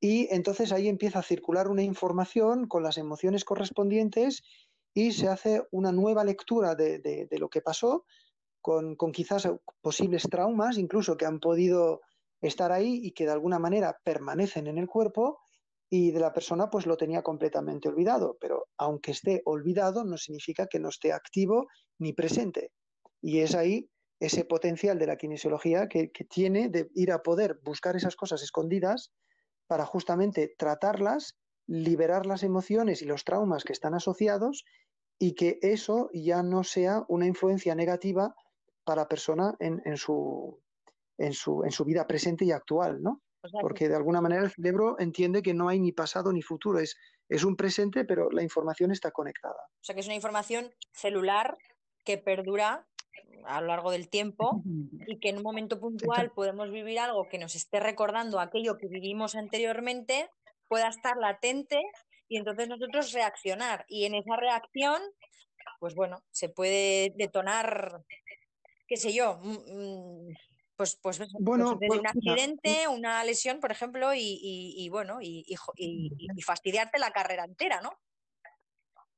y 0.00 0.26
entonces 0.34 0.72
ahí 0.72 0.88
empieza 0.88 1.20
a 1.20 1.22
circular 1.22 1.68
una 1.68 1.84
información 1.84 2.66
con 2.66 2.82
las 2.82 2.98
emociones 2.98 3.44
correspondientes 3.44 4.42
y 4.94 5.12
se 5.12 5.28
hace 5.28 5.66
una 5.70 5.92
nueva 5.92 6.24
lectura 6.24 6.74
de, 6.74 7.28
lo 7.38 7.48
que 7.48 7.60
pasó 7.60 8.04
con, 8.60 8.96
con, 8.96 9.12
quizás 9.12 9.48
posibles 9.80 10.28
traumas 10.30 10.78
incluso 10.78 11.16
que 11.16 11.26
han 11.26 11.40
podido 11.40 12.00
estar 12.40 12.72
ahí 12.72 13.00
y 13.02 13.12
que 13.12 13.24
de 13.24 13.32
alguna 13.32 13.58
manera 13.58 13.98
permanecen 14.04 14.66
en 14.66 14.78
el 14.78 14.88
cuerpo 14.88 15.40
y 15.88 16.10
de 16.10 16.20
la 16.20 16.32
persona 16.32 16.70
pues 16.70 16.86
lo 16.86 16.96
tenía 16.96 17.22
completamente 17.22 17.88
olvidado, 17.88 18.38
pero 18.40 18.66
aunque 18.78 19.10
esté 19.10 19.42
olvidado 19.44 20.04
no 20.04 20.16
significa 20.16 20.66
que 20.66 20.80
no 20.80 20.88
esté 20.88 21.12
activo 21.12 21.68
ni 21.98 22.14
presente. 22.14 22.72
Y 23.20 23.40
es 23.40 23.54
ahí 23.54 23.90
ese 24.18 24.44
potencial 24.44 24.98
de 24.98 25.06
la 25.06 25.16
kinesiología 25.16 25.88
que, 25.88 26.10
tiene 26.30 26.68
de 26.68 26.88
ir 26.94 27.12
a 27.12 27.22
poder 27.22 27.60
buscar 27.62 27.94
esas 27.94 28.16
cosas 28.16 28.42
escondidas 28.42 29.12
para 29.66 29.84
justamente 29.84 30.54
tratarlas, 30.56 31.36
liberar 31.66 32.26
las 32.26 32.42
emociones 32.42 33.02
y 33.02 33.04
los 33.04 33.24
traumas 33.24 33.64
que 33.64 33.72
están 33.72 33.94
asociados 33.94 34.64
y 35.18 35.34
que 35.34 35.58
eso 35.62 36.10
ya 36.12 36.42
no 36.42 36.64
sea 36.64 37.04
una 37.08 37.26
influencia 37.26 37.74
negativa 37.74 38.34
para 38.84 39.02
la 39.02 39.08
persona 39.08 39.54
en, 39.60 39.80
en, 39.84 39.96
su, 39.96 40.60
en 41.18 41.32
su, 41.32 41.62
en 41.64 41.70
su 41.70 41.84
vida 41.84 42.06
presente 42.06 42.44
y 42.44 42.52
actual, 42.52 43.02
¿no? 43.02 43.22
Porque 43.60 43.88
de 43.88 43.96
alguna 43.96 44.20
manera 44.20 44.42
el 44.44 44.50
cerebro 44.50 44.96
entiende 45.00 45.42
que 45.42 45.54
no 45.54 45.68
hay 45.68 45.80
ni 45.80 45.90
pasado 45.90 46.32
ni 46.32 46.42
futuro, 46.42 46.78
es, 46.78 46.96
es 47.28 47.44
un 47.44 47.56
presente, 47.56 48.04
pero 48.04 48.30
la 48.30 48.42
información 48.42 48.92
está 48.92 49.10
conectada. 49.10 49.68
O 49.80 49.84
sea 49.84 49.94
que 49.94 50.00
es 50.00 50.06
una 50.06 50.14
información 50.14 50.72
celular 50.92 51.58
que 52.04 52.18
perdura 52.18 52.86
a 53.44 53.60
lo 53.60 53.68
largo 53.68 53.90
del 53.90 54.08
tiempo 54.08 54.62
y 55.06 55.18
que 55.18 55.30
en 55.30 55.38
un 55.38 55.42
momento 55.42 55.80
puntual 55.80 56.30
podemos 56.30 56.70
vivir 56.70 56.98
algo 57.00 57.28
que 57.28 57.38
nos 57.38 57.54
esté 57.54 57.80
recordando 57.80 58.38
aquello 58.38 58.78
que 58.78 58.86
vivimos 58.86 59.34
anteriormente, 59.34 60.30
pueda 60.72 60.88
estar 60.88 61.18
latente 61.18 61.82
y 62.28 62.38
entonces 62.38 62.66
nosotros 62.66 63.12
reaccionar. 63.12 63.84
Y 63.88 64.06
en 64.06 64.14
esa 64.14 64.36
reacción, 64.36 65.02
pues 65.78 65.94
bueno, 65.94 66.24
se 66.30 66.48
puede 66.48 67.12
detonar, 67.18 68.02
qué 68.88 68.96
sé 68.96 69.12
yo, 69.12 69.38
pues, 70.74 70.98
pues, 71.02 71.18
pues 71.18 71.30
bueno, 71.40 71.78
pues 71.78 72.00
un 72.00 72.06
accidente, 72.06 72.88
una 72.88 73.22
lesión, 73.22 73.60
por 73.60 73.70
ejemplo, 73.70 74.12
y, 74.14 74.88
bueno, 74.88 75.18
y, 75.20 75.44
fastidiarte 76.42 76.98
la 76.98 77.10
carrera 77.10 77.44
entera, 77.44 77.82
¿no? 77.82 77.92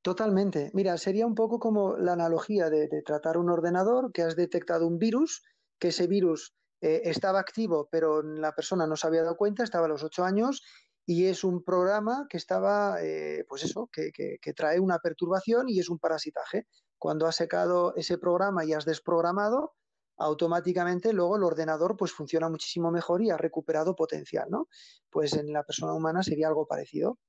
Totalmente. 0.01 0.71
Mira, 0.73 0.97
sería 0.97 1.25
un 1.25 1.35
poco 1.35 1.57
como 1.57 1.95
la 1.95 2.11
analogía 2.11 2.69
de, 2.69 3.01
tratar 3.03 3.37
un 3.37 3.49
ordenador 3.49 4.11
que 4.11 4.23
has 4.23 4.35
detectado 4.35 4.85
un 4.85 4.99
virus, 4.99 5.41
que 5.79 5.87
ese 5.87 6.05
virus 6.05 6.53
eh, 6.81 7.03
estaba 7.05 7.39
activo, 7.39 7.87
pero 7.89 8.21
la 8.21 8.53
persona 8.53 8.85
no 8.85 8.97
se 8.97 9.07
había 9.07 9.23
dado 9.23 9.37
cuenta, 9.37 9.63
estaba 9.63 9.85
a 9.85 9.89
los 9.89 10.03
ocho 10.03 10.25
años, 10.25 10.61
y 11.05 11.25
es 11.25 11.43
un 11.43 11.63
programa 11.63 12.25
que 12.29 12.37
estaba, 12.37 12.97
eh, 13.01 13.45
pues 13.47 13.63
eso, 13.63 13.89
que, 13.91 14.11
que, 14.11 14.53
trae 14.53 14.79
una 14.79 14.99
perturbación 14.99 15.69
y 15.69 15.79
es 15.79 15.89
un 15.89 15.99
parasitaje. 15.99 16.67
Cuando 16.97 17.27
has 17.27 17.35
secado 17.35 17.93
ese 17.95 18.17
programa 18.17 18.65
y 18.65 18.73
has 18.73 18.85
desprogramado, 18.85 19.75
automáticamente 20.17 21.13
luego 21.13 21.35
el 21.35 21.43
ordenador 21.43 21.95
pues 21.97 22.11
funciona 22.11 22.49
muchísimo 22.49 22.89
mejor 22.89 23.21
y 23.21 23.29
ha 23.29 23.37
recuperado 23.37 23.95
potencial, 23.95 24.47
¿no? 24.49 24.67
Pues 25.11 25.33
en 25.33 25.53
la 25.53 25.63
persona 25.63 25.93
humana 25.93 26.23
sería 26.23 26.47
algo 26.47 26.65
parecido. 26.65 27.19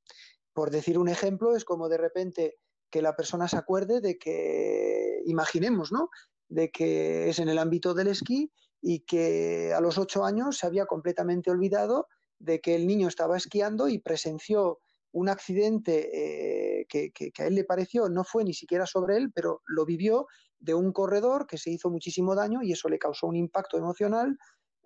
Por 0.55 0.71
decir 0.71 0.99
un 0.99 1.09
ejemplo, 1.09 1.55
es 1.55 1.65
como 1.65 1.89
de 1.91 1.99
repente 1.99 2.59
que 2.91 3.03
la 3.03 3.15
persona 3.15 3.49
se 3.49 3.59
acuerde 3.59 4.01
de 4.01 4.17
que, 4.17 5.21
imaginemos, 5.27 5.93
¿no? 5.93 6.09
De 6.49 6.71
que 6.71 7.29
es 7.29 7.41
en 7.41 7.49
el 7.51 7.59
ámbito 7.59 7.93
del 7.93 8.09
esquí 8.09 8.53
y 8.81 9.01
que 9.01 9.75
a 9.75 9.81
los 9.81 9.99
ocho 9.99 10.25
años 10.25 10.59
se 10.59 10.67
había 10.67 10.87
completamente 10.87 11.51
olvidado 11.51 12.07
de 12.38 12.61
que 12.61 12.75
el 12.75 12.87
niño 12.87 13.09
estaba 13.09 13.37
esquiando 13.37 13.88
y 13.88 13.99
presenció 13.99 14.81
un 15.12 15.29
accidente 15.29 16.81
eh, 16.81 16.87
que, 16.88 17.33
a 17.38 17.46
él 17.46 17.55
le 17.55 17.64
pareció, 17.64 18.09
no 18.09 18.22
fue 18.22 18.44
ni 18.44 18.53
siquiera 18.53 18.87
sobre 18.87 19.16
él, 19.16 19.33
pero 19.35 19.62
lo 19.66 19.87
vivió 19.87 20.27
de 20.59 20.75
un 20.75 20.92
corredor 20.92 21.46
que 21.46 21.59
se 21.59 21.70
hizo 21.70 21.90
muchísimo 21.90 22.35
daño 22.35 22.62
y 22.62 22.72
eso 22.72 22.88
le 22.88 22.99
causó 22.99 23.27
un 23.27 23.37
impacto 23.37 23.79
emocional 23.79 24.37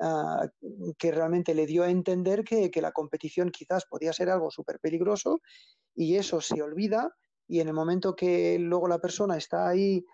ah, 0.00 0.46
que 0.98 1.10
realmente 1.10 1.54
le 1.54 1.66
dio 1.66 1.82
a 1.82 1.90
entender 1.90 2.44
que, 2.44 2.70
que 2.70 2.80
la 2.80 2.92
competición 2.92 3.50
quizás 3.50 3.86
podía 3.86 4.12
ser 4.12 4.30
algo 4.30 4.50
súper 4.50 4.78
peligroso 4.78 5.40
y 5.94 6.16
eso 6.16 6.40
se 6.40 6.62
olvida 6.62 7.16
y 7.48 7.58
en 7.58 7.66
el 7.66 7.74
momento 7.74 8.14
que 8.14 8.56
luego 8.60 8.86
la 8.86 9.00
persona 9.00 9.36
está 9.36 9.68
ahí 9.68 10.04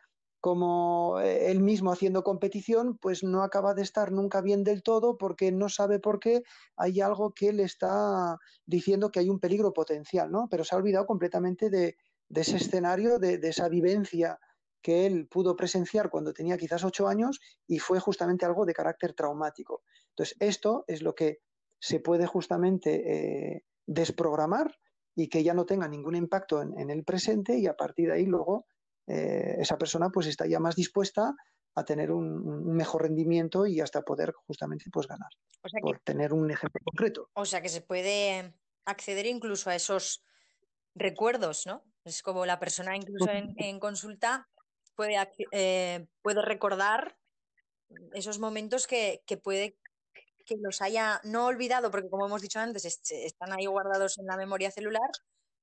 como 0.41 1.19
eh, 1.21 1.51
él 1.51 1.61
mismo 1.61 1.93
haciendo 1.93 2.23
competición, 2.23 2.99
pues 2.99 3.25
no 3.25 3.43
acaba 3.43 3.75
de 3.75 3.83
estar 3.83 4.13
nunca 4.13 4.41
bien 4.41 4.65
del 4.65 4.83
todo 4.83 5.17
porque 5.17 5.53
no 5.53 5.69
sabe 5.69 5.99
por 5.99 6.21
qué 6.21 6.43
hay 6.77 7.01
algo 7.01 7.33
que 7.33 7.53
le 7.53 7.65
está 7.65 8.37
diciendo 8.65 9.11
que 9.11 9.21
hay 9.21 9.31
un 9.31 9.41
peligro 9.41 9.73
potencial, 9.73 10.31
¿no? 10.31 10.49
Pero 10.51 10.65
se 10.65 10.75
ha 10.75 10.79
olvidado 10.79 11.07
completamente 11.07 11.71
de, 11.71 11.97
ese 12.35 12.57
escenario, 12.57 13.19
de, 13.19 13.41
esa 13.43 13.69
vivencia 13.69 14.39
que 14.83 15.07
él 15.07 15.27
pudo 15.27 15.57
presenciar 15.57 16.11
cuando 16.11 16.33
tenía 16.33 16.57
quizás 16.57 16.85
ocho 16.85 17.09
años 17.09 17.41
y 17.67 17.79
fue 17.79 17.99
justamente 17.99 18.47
algo 18.47 18.67
de 18.67 18.75
carácter 18.75 19.15
traumático. 19.15 19.83
Entonces, 20.11 20.37
esto 20.39 20.85
es 20.87 21.03
lo 21.03 21.15
que 21.15 21.41
se 21.81 21.99
puede 21.99 22.27
justamente 22.27 23.55
eh, 23.55 23.65
desprogramar 23.87 24.77
y 25.17 25.29
que 25.29 25.43
ya 25.43 25.55
no 25.55 25.67
tenga 25.67 25.89
ningún 25.89 26.15
impacto 26.15 26.63
en, 26.63 26.79
en 26.79 26.91
el 26.91 27.05
presente 27.05 27.59
y 27.59 27.67
a 27.67 27.75
partir 27.75 28.09
de 28.09 28.15
ahí 28.15 28.27
luego 28.27 28.67
eh, 29.07 29.57
esa 29.59 29.79
persona 29.79 30.11
pues 30.11 30.27
está 30.27 30.47
ya 30.47 30.59
más 30.59 30.77
dispuesta 30.77 31.35
a 31.75 31.85
tener 31.85 32.11
un, 32.11 32.75
mejor 32.75 33.03
rendimiento 33.03 33.67
y 33.67 33.81
hasta 33.81 34.03
poder 34.03 34.33
justamente 34.47 34.87
pues 34.91 35.07
ganar. 35.07 35.31
por 35.83 35.99
tener 36.01 36.33
un 36.33 36.51
ejemplo 36.51 36.81
concreto. 36.85 37.31
O 37.35 37.45
sea 37.45 37.61
que 37.61 37.69
se 37.69 37.83
puede 37.83 38.55
acceder 38.87 39.27
incluso 39.27 39.71
a 39.71 39.75
esos 39.75 40.23
recuerdos, 40.95 41.67
¿no? 41.67 41.85
Es 42.05 42.23
como 42.23 42.47
la 42.47 42.59
persona 42.59 42.97
incluso 42.97 43.29
en, 43.31 43.79
consulta 43.79 44.49
puede, 44.95 45.17
eh, 45.53 46.07
puede 46.23 46.41
recordar 46.41 47.19
esos 48.13 48.39
momentos 48.39 48.87
que, 48.87 49.23
que, 49.27 49.37
puede 49.37 49.77
que 50.47 50.57
los 50.59 50.81
haya 50.81 51.21
no 51.25 51.47
olvidado, 51.47 51.91
porque 51.91 52.09
como 52.09 52.27
hemos 52.27 52.41
dicho 52.41 52.59
antes, 52.59 52.85
están 53.11 53.53
ahí 53.53 53.67
guardados 53.67 54.19
en 54.19 54.27
la 54.27 54.37
memoria 54.37 54.71
celular, 54.71 55.11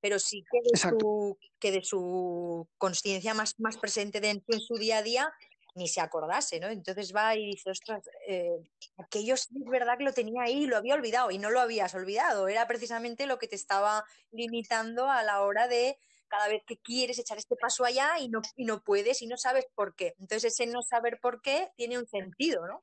pero 0.04 0.20
sí 0.20 0.44
que 0.52 0.60
de 0.70 0.78
su, 0.78 1.38
que 1.60 1.72
de 1.72 1.82
su 1.82 2.68
conciencia 2.78 3.34
más, 3.34 3.58
más 3.58 3.78
presente 3.78 4.20
en 4.20 4.60
su 4.60 4.76
día 4.76 4.98
a 4.98 5.02
día 5.02 5.34
ni 5.76 5.88
se 5.88 6.02
acordase, 6.02 6.60
¿no? 6.60 6.68
Entonces 6.68 7.14
va 7.16 7.34
y 7.38 7.46
dice, 7.46 7.72
ostras, 7.72 8.04
eh, 8.28 8.52
aquello 8.98 9.38
sí 9.38 9.48
es 9.64 9.72
verdad 9.72 9.98
que 9.98 10.04
lo 10.04 10.12
tenía 10.12 10.44
ahí 10.44 10.64
y 10.64 10.68
lo 10.68 10.76
había 10.76 10.96
olvidado, 10.96 11.32
y 11.32 11.38
no 11.38 11.52
lo 11.52 11.62
habías 11.62 11.96
olvidado, 11.96 12.50
era 12.50 12.68
precisamente 12.68 13.28
lo 13.28 13.40
que 13.40 13.48
te 13.48 13.56
estaba 13.56 14.04
limitando 14.32 15.10
a 15.10 15.24
la 15.24 15.42
hora 15.42 15.70
de 15.70 15.98
cada 16.28 16.50
vez 16.50 16.64
que 16.68 16.78
quieres 16.78 17.18
echar 17.18 17.38
este 17.38 17.56
paso 17.56 17.86
allá 17.86 18.20
y 18.20 18.28
no, 18.28 18.42
y 18.58 18.66
no 18.66 18.84
puedes 18.84 19.22
y 19.22 19.28
no 19.28 19.38
sabes 19.38 19.68
por 19.74 19.96
qué. 19.96 20.16
Entonces 20.20 20.52
ese 20.52 20.68
no 20.68 20.82
saber 20.82 21.18
por 21.22 21.42
qué 21.42 21.72
tiene 21.78 21.98
un 21.98 22.08
sentido, 22.08 22.68
¿no? 22.68 22.82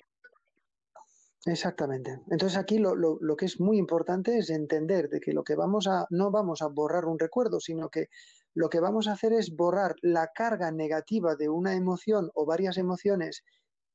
Exactamente. 1.47 2.21
Entonces 2.31 2.59
aquí 2.59 2.79
lo, 2.79 2.95
lo, 2.95 3.37
que 3.37 3.47
es 3.47 3.61
muy 3.61 3.79
importante 3.79 4.37
es 4.37 4.51
entender 4.51 5.09
de 5.09 5.21
que 5.21 5.33
lo 5.33 5.43
que 5.43 5.55
vamos 5.55 5.87
a, 5.87 6.07
no 6.11 6.31
vamos 6.31 6.61
a 6.61 6.67
borrar 6.67 7.07
un 7.07 7.19
recuerdo, 7.19 7.61
sino 7.61 7.89
que 7.89 8.09
lo 8.55 8.69
que 8.69 8.81
vamos 8.81 9.09
a 9.09 9.13
hacer 9.13 9.33
es 9.33 9.57
borrar 9.57 9.95
la 10.03 10.29
carga 10.35 10.71
negativa 10.71 11.37
de 11.37 11.49
una 11.49 11.75
emoción 11.75 12.31
o 12.35 12.45
varias 12.45 12.77
emociones 12.77 13.43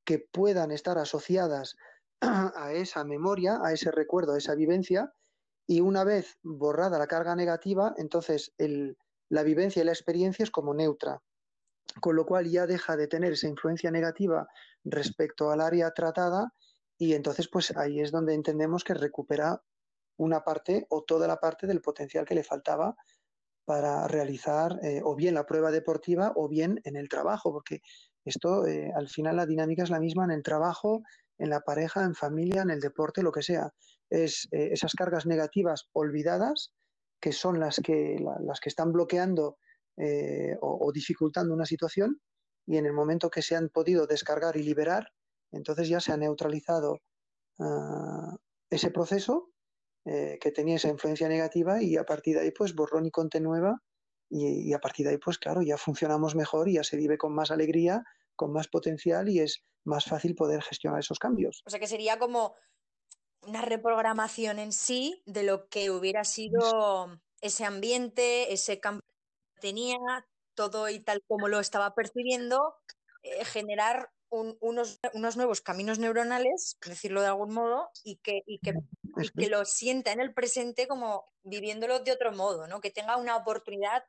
que 0.06 0.20
puedan 0.32 0.72
estar 0.72 0.98
asociadas 0.98 1.76
a 2.22 2.74
esa 2.74 3.04
memoria, 3.04 3.60
a 3.64 3.74
ese 3.74 3.92
recuerdo, 3.92 4.34
a 4.34 4.38
esa 4.40 4.56
vivencia, 4.56 5.14
y 5.68 5.82
una 5.82 6.04
vez 6.04 6.38
borrada 6.42 6.98
la 6.98 7.08
carga 7.08 7.36
negativa, 7.36 7.94
entonces 7.98 8.54
el, 8.58 8.98
la 9.30 9.44
vivencia 9.44 9.82
y 9.82 9.86
la 9.86 9.92
experiencia 9.92 10.44
es 10.44 10.52
como 10.52 10.74
neutra, 10.74 11.22
con 12.02 12.16
lo 12.16 12.26
cual 12.26 12.50
ya 12.50 12.66
deja 12.66 12.98
de 12.98 13.08
tener 13.08 13.34
esa 13.34 13.48
influencia 13.48 13.92
negativa 13.92 14.48
respecto 14.84 15.52
al 15.52 15.62
área 15.62 15.92
tratada 15.92 16.54
y 16.98 17.14
entonces 17.14 17.48
pues 17.50 17.76
ahí 17.76 18.00
es 18.00 18.12
donde 18.12 18.34
entendemos 18.34 18.84
que 18.84 18.94
recupera 18.94 19.62
una 20.18 20.44
parte 20.44 20.86
o 20.90 21.04
toda 21.04 21.28
la 21.28 21.40
parte 21.40 21.68
del 21.68 21.82
potencial 21.82 22.26
que 22.26 22.36
le 22.36 22.44
faltaba 22.44 22.96
para 23.66 24.08
realizar 24.08 24.80
eh, 24.84 25.02
o 25.04 25.16
bien 25.16 25.34
la 25.34 25.46
prueba 25.46 25.72
deportiva 25.72 26.32
o 26.36 26.48
bien 26.48 26.80
en 26.84 26.96
el 26.96 27.10
trabajo, 27.10 27.52
porque 27.52 27.82
esto 28.24 28.66
eh, 28.68 28.92
al 28.96 29.10
final 29.10 29.36
la 29.36 29.46
dinámica 29.46 29.84
es 29.84 29.90
la 29.90 30.00
misma 30.00 30.24
en 30.24 30.32
el 30.32 30.44
trabajo, 30.44 31.02
en 31.38 31.50
la 31.50 31.62
pareja, 31.62 32.04
en 32.04 32.16
familia, 32.16 32.62
en 32.62 32.70
el 32.70 32.80
deporte, 32.80 33.24
lo 33.24 33.32
que 33.32 33.42
sea. 33.42 33.74
Es 34.10 34.48
eh, 34.52 34.70
esas 34.72 34.94
cargas 34.94 35.26
negativas 35.26 35.90
olvidadas 35.94 36.74
que 37.20 37.32
son 37.32 37.60
las 37.60 37.82
que, 37.84 38.18
las 38.42 38.60
que 38.60 38.70
están 38.70 38.92
bloqueando 38.92 39.58
o, 40.62 40.88
o 40.88 40.92
dificultando 40.92 41.54
una 41.54 41.66
situación 41.66 42.20
y 42.68 42.78
en 42.78 42.86
el 42.86 42.92
momento 42.92 43.30
que 43.30 43.42
se 43.42 43.56
han 43.56 43.70
podido 43.70 44.06
descargar 44.06 44.58
y 44.58 44.64
liberar, 44.64 45.08
entonces 45.52 45.88
ya 45.90 46.00
se 46.00 46.12
ha 46.12 46.18
neutralizado 46.18 47.00
ah, 47.60 48.36
ese 48.70 48.92
proceso 48.92 49.52
eh, 50.06 50.38
que 50.40 50.52
tenía 50.52 50.76
esa 50.76 50.90
influencia 50.90 51.28
negativa 51.28 51.82
y 51.82 51.98
a 51.98 52.04
partir 52.04 52.36
de 52.36 52.42
ahí 52.42 52.52
pues 52.52 52.76
borrón 52.76 53.06
y 53.06 53.12
conte 53.12 53.40
nueva 53.40 53.82
y, 54.30 54.74
a 54.74 54.80
partir 54.80 55.06
de 55.06 55.14
ahí 55.14 55.18
pues 55.18 55.38
claro 55.38 55.62
ya 55.62 55.78
funcionamos 55.78 56.36
mejor 56.36 56.70
y 56.70 56.74
ya 56.74 56.84
se 56.84 56.98
vive 56.98 57.18
con 57.18 57.34
más 57.34 57.52
alegría, 57.52 58.04
con 58.36 58.52
más 58.52 58.68
potencial 58.68 59.30
y 59.30 59.40
es 59.40 59.64
más 59.84 60.06
fácil 60.06 60.36
poder 60.36 60.62
gestionar 60.62 61.00
esos 61.00 61.20
cambios. 61.20 61.64
O 61.66 61.70
sea 61.70 61.80
que 61.80 61.88
sería 61.88 62.20
como 62.20 62.56
una 63.42 63.62
reprogramación 63.62 64.60
en 64.60 64.72
sí 64.72 65.22
de 65.26 65.44
lo 65.44 65.70
que 65.70 65.92
hubiera 65.92 66.24
sido 66.24 67.20
ese 67.42 67.66
ambiente, 67.66 68.52
ese 68.54 68.80
campo 68.80 69.06
que 69.56 69.62
tenía, 69.62 69.98
todo 70.56 70.90
y 70.90 71.00
tal 71.00 71.22
como 71.28 71.48
lo 71.48 71.60
estaba 71.60 71.94
percibiendo, 71.94 72.76
eh, 73.24 73.46
generar 73.46 74.12
unos, 74.30 75.00
unos, 75.14 75.38
nuevos 75.38 75.62
caminos 75.62 76.00
neuronales, 76.00 76.78
decirlo 76.86 77.22
de 77.22 77.28
algún 77.28 77.54
modo, 77.54 77.90
y 78.04 78.18
que, 78.18 78.44
y 78.46 78.60
que, 78.60 78.74
que, 79.38 79.50
lo 79.50 79.66
sienta 79.66 80.12
en 80.12 80.20
el 80.20 80.34
presente 80.34 80.88
como 80.88 81.26
viviéndolo 81.44 82.00
de 82.00 82.12
otro 82.12 82.32
modo, 82.32 82.68
¿no? 82.68 82.82
que 82.82 82.92
tenga 82.92 83.18
una 83.18 83.36
oportunidad 83.38 84.04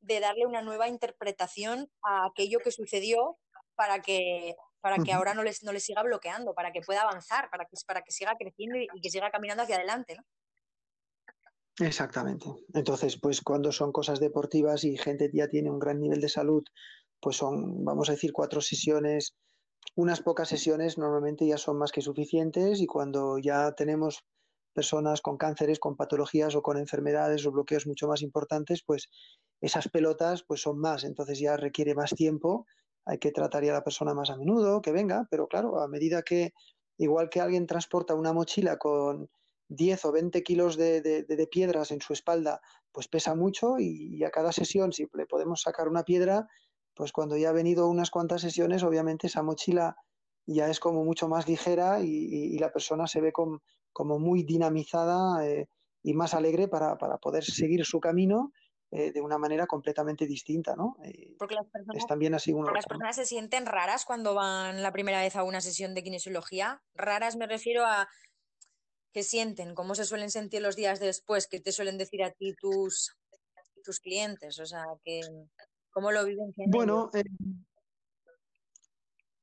de 0.00 0.20
darle 0.20 0.46
una 0.46 0.62
nueva 0.62 0.88
interpretación 0.88 1.90
a 2.02 2.26
aquello 2.26 2.58
que 2.60 2.72
sucedió 2.72 3.38
para 3.74 4.00
que, 4.00 4.56
para 4.80 4.96
que 4.98 5.12
ahora 5.12 5.34
no 5.34 5.42
les, 5.42 5.62
no 5.62 5.72
les 5.72 5.84
siga 5.84 6.02
bloqueando, 6.02 6.54
para 6.54 6.72
que 6.72 6.80
pueda 6.80 7.02
avanzar, 7.02 7.50
para 7.50 7.64
que, 7.66 7.76
para 7.86 8.02
que 8.02 8.12
siga 8.12 8.34
creciendo 8.38 8.78
y, 8.78 8.88
que 9.00 9.10
siga 9.10 9.30
caminando 9.30 9.62
hacia 9.62 9.76
adelante. 9.76 10.16
¿no? 10.16 11.86
Exactamente. 11.86 12.46
Entonces, 12.74 13.18
pues 13.18 13.40
cuando 13.40 13.72
son 13.72 13.92
cosas 13.92 14.20
deportivas 14.20 14.84
y 14.84 14.96
gente 14.96 15.30
ya 15.32 15.48
tiene 15.48 15.70
un 15.70 15.78
gran 15.78 16.00
nivel 16.00 16.20
de 16.20 16.28
salud, 16.28 16.64
pues 17.20 17.36
son, 17.36 17.84
vamos 17.84 18.08
a 18.08 18.12
decir, 18.12 18.32
cuatro 18.32 18.60
sesiones 18.60 19.36
unas 19.96 20.20
pocas 20.22 20.48
sesiones 20.48 20.98
normalmente 20.98 21.46
ya 21.46 21.58
son 21.58 21.78
más 21.78 21.92
que 21.92 22.00
suficientes 22.00 22.80
y 22.80 22.86
cuando 22.86 23.38
ya 23.38 23.72
tenemos 23.72 24.24
personas 24.72 25.20
con 25.20 25.36
cánceres, 25.36 25.78
con 25.78 25.96
patologías 25.96 26.54
o 26.54 26.62
con 26.62 26.78
enfermedades 26.78 27.44
o 27.46 27.52
bloqueos 27.52 27.86
mucho 27.86 28.06
más 28.08 28.22
importantes, 28.22 28.82
pues 28.86 29.08
esas 29.60 29.88
pelotas 29.88 30.44
pues 30.46 30.62
son 30.62 30.78
más, 30.78 31.04
entonces 31.04 31.38
ya 31.38 31.56
requiere 31.56 31.94
más 31.94 32.10
tiempo, 32.10 32.66
hay 33.04 33.18
que 33.18 33.32
tratar 33.32 33.64
a 33.64 33.72
la 33.72 33.84
persona 33.84 34.14
más 34.14 34.30
a 34.30 34.36
menudo, 34.36 34.80
que 34.80 34.92
venga, 34.92 35.26
pero 35.30 35.48
claro, 35.48 35.80
a 35.80 35.88
medida 35.88 36.22
que, 36.22 36.52
igual 36.98 37.28
que 37.28 37.40
alguien 37.40 37.66
transporta 37.66 38.14
una 38.14 38.32
mochila 38.32 38.76
con 38.78 39.28
10 39.68 40.04
o 40.04 40.12
20 40.12 40.42
kilos 40.42 40.76
de, 40.76 41.00
de, 41.00 41.46
piedras 41.46 41.90
en 41.90 42.00
su 42.00 42.12
espalda, 42.12 42.60
pues 42.92 43.08
pesa 43.08 43.34
mucho 43.34 43.78
y, 43.78 44.22
a 44.24 44.30
cada 44.30 44.52
sesión, 44.52 44.92
si 44.92 45.06
le 45.14 45.26
podemos 45.26 45.62
sacar 45.62 45.88
una 45.88 46.02
piedra, 46.02 46.46
pues 47.00 47.12
cuando 47.12 47.34
ya 47.38 47.48
ha 47.48 47.52
venido 47.52 47.88
unas 47.88 48.10
cuantas 48.10 48.42
sesiones, 48.42 48.82
obviamente 48.82 49.26
esa 49.26 49.42
mochila 49.42 49.96
ya 50.44 50.68
es 50.68 50.78
como 50.78 51.02
mucho 51.02 51.28
más 51.28 51.48
ligera 51.48 52.00
y, 52.02 52.58
la 52.58 52.70
persona 52.70 53.06
se 53.06 53.22
ve 53.22 53.32
como 53.32 54.18
muy 54.18 54.42
dinamizada 54.42 55.46
eh, 55.46 55.66
y 56.02 56.12
más 56.12 56.34
alegre 56.34 56.68
para, 56.68 56.98
poder 56.98 57.42
seguir 57.42 57.86
su 57.86 58.00
camino 58.00 58.52
eh, 58.90 59.12
de 59.12 59.20
una 59.22 59.38
manera 59.38 59.66
completamente 59.66 60.26
distinta, 60.26 60.76
¿no? 60.76 60.98
Eh, 61.02 61.36
porque 61.38 61.54
las 61.54 61.66
personas, 61.68 61.96
es 61.96 62.06
también 62.06 62.34
así 62.34 62.52
las 62.52 62.84
personas 62.84 63.16
se 63.16 63.24
sienten 63.24 63.64
raras 63.64 64.04
cuando 64.04 64.34
van 64.34 64.82
la 64.82 64.92
primera 64.92 65.22
vez 65.22 65.36
a 65.36 65.42
una 65.42 65.62
sesión 65.62 65.94
de 65.94 66.02
kinesiología. 66.02 66.82
Raras 66.94 67.36
me 67.36 67.46
refiero 67.46 67.86
a 67.86 68.10
¿Qué 69.14 69.22
sienten? 69.22 69.74
¿Cómo 69.74 69.94
se 69.94 70.04
suelen 70.04 70.30
sentir 70.30 70.60
los 70.60 70.76
días 70.76 71.00
después? 71.00 71.46
¿Qué 71.48 71.60
te 71.60 71.72
suelen 71.72 71.96
decir 71.96 72.22
a 72.22 72.30
ti 72.30 72.54
tus, 72.60 73.16
tus 73.82 74.00
clientes? 74.00 74.60
O 74.60 74.66
sea, 74.66 74.84
que, 75.02 75.22
¿cómo 76.00 76.12
lo 76.12 76.24
viven? 76.24 76.52
Bueno, 76.66 77.10
eh, 77.14 77.22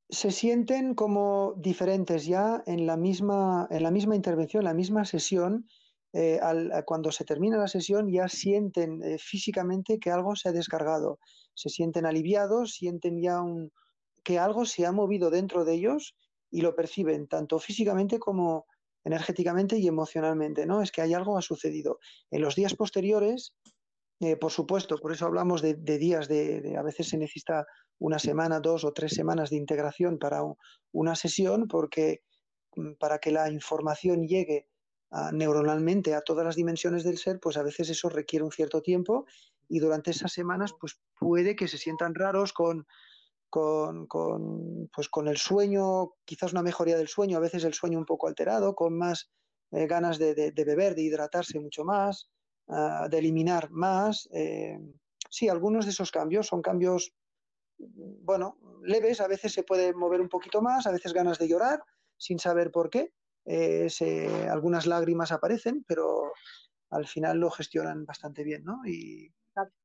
se 0.10 0.32
sienten 0.32 0.96
como 0.96 1.54
diferentes 1.58 2.26
ya 2.26 2.64
en 2.66 2.88
la 2.88 2.98
misma, 2.98 3.68
en 3.70 3.84
la 3.84 3.92
misma 3.92 4.16
intervención, 4.16 4.62
en 4.62 4.66
la 4.66 4.74
misma 4.74 5.06
sesión. 5.06 5.68
Eh, 6.14 6.40
cuando 6.86 7.12
se 7.12 7.26
termina 7.26 7.58
la 7.58 7.68
sesión 7.68 8.10
ya 8.10 8.28
sienten 8.28 9.04
eh, 9.04 9.18
físicamente 9.20 10.00
que 10.00 10.10
algo 10.10 10.36
se 10.36 10.50
ha 10.50 10.52
descargado, 10.52 11.20
se 11.54 11.70
sienten 11.70 12.06
aliviados, 12.06 12.74
sienten 12.74 13.22
ya 13.22 13.42
que 14.24 14.40
algo 14.40 14.66
se 14.66 14.86
ha 14.86 14.92
movido 14.92 15.30
dentro 15.30 15.64
de 15.64 15.74
ellos 15.76 16.16
y 16.50 16.62
lo 16.62 16.76
perciben 16.76 17.28
tanto 17.28 17.60
físicamente 17.60 18.20
como 18.20 18.66
energéticamente 19.04 19.78
y 19.78 19.88
emocionalmente, 19.88 20.66
¿no? 20.66 20.82
Es 20.82 20.92
que 20.92 21.02
hay 21.02 21.14
algo 21.14 21.38
ha 21.38 21.42
sucedido. 21.42 22.00
En 22.32 22.42
los 22.42 22.56
días 22.56 22.74
posteriores, 22.74 23.54
eh, 24.20 24.36
por 24.36 24.52
supuesto, 24.52 24.98
por 24.98 25.12
eso 25.12 25.26
hablamos 25.26 25.62
de, 25.62 25.76
días 25.76 26.28
de, 26.28 26.76
a 26.78 26.82
veces 26.82 27.10
se 27.10 27.18
necesita 27.18 27.66
una 28.00 28.20
semana, 28.20 28.60
dos 28.60 28.84
o 28.84 28.94
tres 28.94 29.14
semanas 29.14 29.50
de 29.50 29.58
integración 29.58 30.18
para 30.18 30.42
una 30.92 31.16
sesión, 31.16 31.68
porque 31.68 32.24
mm, 32.76 32.94
para 33.00 33.20
que 33.20 33.32
la 33.32 33.50
información 33.52 34.28
llegue 34.28 34.68
neuronalmente 35.32 36.14
a 36.16 36.22
todas 36.22 36.46
las 36.46 36.58
dimensiones 36.58 37.06
del 37.06 37.18
ser, 37.18 37.40
pues 37.40 37.56
a 37.56 37.64
veces 37.64 37.90
eso 37.90 38.10
requiere 38.10 38.44
un 38.44 38.52
cierto 38.52 38.82
tiempo 38.82 39.26
y 39.70 39.80
durante 39.80 40.12
esas 40.12 40.34
semanas 40.34 40.74
pues 40.78 41.00
puede 41.18 41.56
que 41.56 41.70
se 41.70 41.78
sientan 41.78 42.14
raros 42.14 42.52
con 42.52 42.86
con, 43.50 44.08
pues 44.94 45.10
con 45.10 45.28
el 45.28 45.38
sueño, 45.38 46.14
quizás 46.26 46.52
una 46.52 46.64
mejoría 46.64 46.98
del 46.98 47.08
sueño, 47.08 47.38
a 47.38 47.42
veces 47.42 47.64
el 47.64 47.74
sueño 47.74 47.98
un 47.98 48.06
poco 48.06 48.28
alterado, 48.28 48.76
con 48.76 48.98
más 48.98 49.30
eh, 49.72 49.88
ganas 49.88 50.18
de, 50.18 50.52
beber, 50.56 50.96
de 50.96 51.04
hidratarse 51.04 51.60
mucho 51.60 51.84
más, 51.84 52.30
ah, 52.70 53.08
de 53.10 53.18
eliminar 53.18 53.70
más. 53.72 54.28
Eh, 54.32 54.80
sí, 55.30 55.50
algunos 55.50 55.86
de 55.86 55.92
esos 55.92 56.12
cambios 56.12 56.48
son 56.48 56.62
cambios, 56.62 57.14
bueno, 57.78 58.58
leves, 58.84 59.22
a 59.22 59.28
veces 59.28 59.54
se 59.54 59.64
puede 59.64 59.94
mover 59.94 60.22
un 60.22 60.30
poquito 60.30 60.62
más, 60.62 60.88
a 60.88 60.92
veces 60.92 61.14
ganas 61.14 61.38
de 61.38 61.48
llorar 61.48 61.84
sin 62.18 62.40
saber 62.40 62.72
por 62.72 62.90
qué. 62.90 63.14
Eh, 63.46 63.88
algunas 64.52 64.86
lágrimas 64.88 65.32
aparecen, 65.32 65.86
pero 65.88 66.34
al 66.90 67.08
final 67.08 67.40
lo 67.40 67.50
gestionan 67.50 68.06
bastante 68.06 68.44
bien, 68.44 68.64
¿no? 68.66 68.82
Y, 68.86 69.32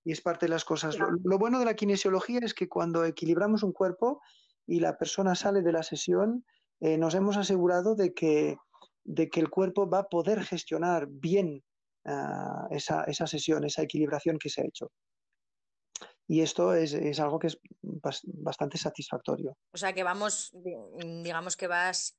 y 0.05 0.12
es 0.12 0.20
parte 0.20 0.47
de 0.47 0.51
las 0.51 0.64
cosas. 0.64 0.99
Lo, 0.99 1.39
bueno 1.39 1.59
de 1.59 1.64
la 1.64 1.74
kinesiología 1.74 2.41
es 2.43 2.55
que 2.55 2.68
cuando 2.68 3.05
equilibramos 3.05 3.62
un 3.62 3.72
cuerpo 3.72 4.20
y 4.66 4.80
la 4.80 4.97
persona 4.97 5.35
sale 5.35 5.62
de 5.62 5.72
la 5.72 5.83
sesión, 5.83 6.45
eh, 6.80 6.99
nos 6.99 7.14
hemos 7.14 7.37
asegurado 7.37 7.95
de 7.95 8.12
que, 8.12 8.57
de 9.05 9.28
que 9.28 9.41
el 9.41 9.51
cuerpo 9.51 9.89
va 9.89 10.01
a 10.01 10.09
poder 10.09 10.43
gestionar 10.43 11.07
bien 11.09 11.62
ah, 12.07 12.66
esa, 12.70 13.05
esa, 13.05 13.26
sesión, 13.26 13.64
esa 13.64 13.82
equilibración 13.82 14.38
que 14.38 14.48
se 14.48 14.62
ha 14.62 14.66
hecho. 14.66 14.90
Y 16.28 16.40
esto 16.40 16.74
es, 16.74 16.94
es 16.94 17.20
algo 17.20 17.38
que 17.38 17.48
es 17.48 17.59
bastante 17.82 18.78
satisfactorio. 18.78 19.57
O 19.72 19.76
sea 19.76 19.92
que 19.92 20.03
vamos, 20.03 20.53
digamos 20.94 21.57
que 21.57 21.66
vas 21.66 22.16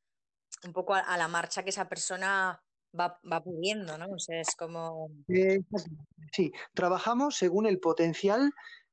un 0.64 0.74
poco 0.74 0.94
a 0.94 1.18
la 1.18 1.28
marcha 1.28 1.64
que 1.64 1.70
esa 1.70 1.90
persona 1.90 2.62
va, 2.98 3.20
va 3.30 3.44
pudiendo, 3.44 3.98
¿no? 3.98 4.08
O 4.12 4.20
sea, 4.20 4.40
es 4.40 4.56
como... 4.56 5.10
sí, 6.32 6.52
trabajamos 6.74 7.36
según 7.36 7.66
el 7.66 7.80
potencial 7.80 8.52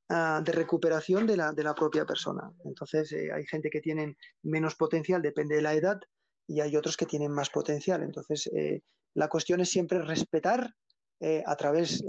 ah, 0.09 0.41
de 0.45 0.53
recuperación 0.53 1.27
de 1.27 1.37
la, 1.37 1.53
de 1.53 1.65
la, 1.65 1.75
propia 1.75 2.07
persona. 2.07 2.51
Entonces, 2.65 3.13
eh, 3.13 3.31
hay 3.33 3.45
gente 3.47 3.71
que 3.71 3.81
tiene 3.81 4.17
menos 4.43 4.75
potencial, 4.77 5.23
depende 5.23 5.57
de 5.57 5.63
la 5.63 5.75
edad, 5.75 6.01
y 6.47 6.61
hay 6.61 6.77
otros 6.77 6.97
que 6.97 7.07
tienen 7.07 7.33
más 7.33 7.51
potencial. 7.51 8.03
Entonces, 8.03 8.49
eh, 8.53 8.83
la 9.15 9.29
cuestión 9.29 9.61
es 9.61 9.71
siempre 9.71 10.03
respetar 10.03 10.75
eh, 11.21 11.43
a 11.47 11.57
través 11.57 12.03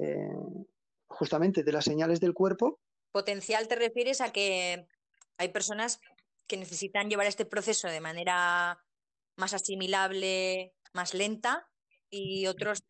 justamente 1.08 1.64
de 1.64 1.72
las 1.72 1.86
señales 1.86 2.20
del 2.20 2.34
cuerpo. 2.34 2.80
Potencial 3.12 3.68
te 3.68 3.76
refieres 3.76 4.22
a 4.22 4.32
que 4.32 4.88
hay 5.38 5.50
personas 5.50 6.00
que 6.48 6.58
necesitan 6.58 7.10
llevar 7.10 7.28
este 7.28 7.46
proceso 7.46 7.88
de 7.88 8.02
manera 8.02 8.80
más 9.38 9.54
asimilable, 9.54 10.74
más 10.94 11.14
lenta, 11.14 11.68
y 12.12 12.46
otros 12.48 12.84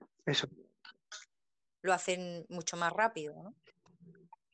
lo 1.84 1.94
hacen 1.94 2.46
mucho 2.50 2.78
más 2.78 2.92
rápido. 2.92 3.36
¿no? 3.42 3.56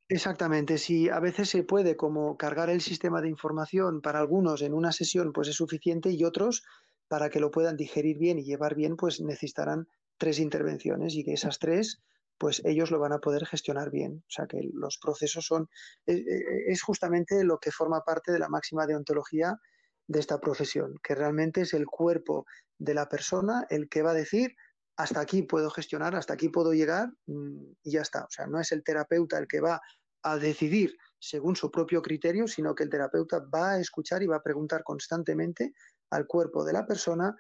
Exactamente, 0.10 0.78
si 0.78 1.10
a 1.10 1.20
veces 1.20 1.50
se 1.50 1.64
puede 1.64 1.98
como 1.98 2.38
cargar 2.38 2.70
el 2.70 2.82
sistema 2.82 3.22
de 3.22 3.30
información 3.30 4.02
para 4.02 4.20
algunos 4.20 4.62
en 4.62 4.74
una 4.74 4.92
sesión 4.92 5.34
pues 5.34 5.48
es 5.48 5.56
suficiente 5.56 6.12
y 6.12 6.24
otros 6.24 6.64
para 7.08 7.30
que 7.30 7.40
lo 7.40 7.52
puedan 7.52 7.78
digerir 7.78 8.18
bien 8.18 8.40
y 8.40 8.44
llevar 8.44 8.76
bien 8.76 8.96
pues 8.96 9.20
necesitarán 9.22 9.88
tres 10.18 10.40
intervenciones 10.40 11.16
y 11.16 11.24
que 11.24 11.34
esas 11.34 11.60
tres 11.60 12.02
pues 12.40 12.62
ellos 12.66 12.92
lo 12.92 13.00
van 13.00 13.14
a 13.14 13.20
poder 13.20 13.46
gestionar 13.46 13.90
bien. 13.90 14.24
O 14.28 14.30
sea 14.30 14.46
que 14.46 14.60
los 14.74 15.00
procesos 15.00 15.46
son, 15.46 15.68
es, 16.06 16.18
e, 16.18 16.72
es 16.72 16.84
justamente 16.84 17.44
lo 17.44 17.58
que 17.60 17.72
forma 17.72 18.02
parte 18.02 18.32
de 18.32 18.40
la 18.40 18.48
máxima 18.48 18.86
deontología 18.86 19.60
de 20.08 20.20
esta 20.20 20.40
profesión, 20.40 21.00
que 21.04 21.16
realmente 21.16 21.62
es 21.62 21.74
el 21.74 21.86
cuerpo 21.86 22.46
de 22.78 22.94
la 22.94 23.10
persona 23.10 23.66
el 23.70 23.90
que 23.90 24.04
va 24.04 24.12
a 24.12 24.14
decir 24.14 24.56
hasta 24.98 25.20
aquí 25.20 25.44
puedo 25.44 25.70
gestionar, 25.70 26.16
hasta 26.16 26.34
aquí 26.34 26.50
puedo 26.50 26.74
llegar 26.74 27.10
mm, 27.28 27.72
y 27.84 27.92
ya 27.92 28.02
está. 28.02 28.24
O 28.24 28.30
sea, 28.30 28.48
no 28.48 28.60
es 28.60 28.72
el 28.72 28.84
terapeuta 28.84 29.38
el 29.38 29.48
que 29.48 29.62
va 29.62 29.80
a 30.24 30.38
decidir 30.38 30.96
según 31.20 31.56
su 31.56 31.72
propio 31.72 32.02
criterio, 32.02 32.48
sino 32.48 32.74
que 32.74 32.84
el 32.84 32.90
terapeuta 32.90 33.40
va 33.54 33.74
a 33.74 33.80
escuchar 33.80 34.24
y 34.24 34.28
va 34.28 34.38
a 34.38 34.44
preguntar 34.44 34.84
constantemente 34.84 35.74
al 36.10 36.26
cuerpo 36.26 36.66
de 36.66 36.74
la 36.74 36.86
persona 36.86 37.36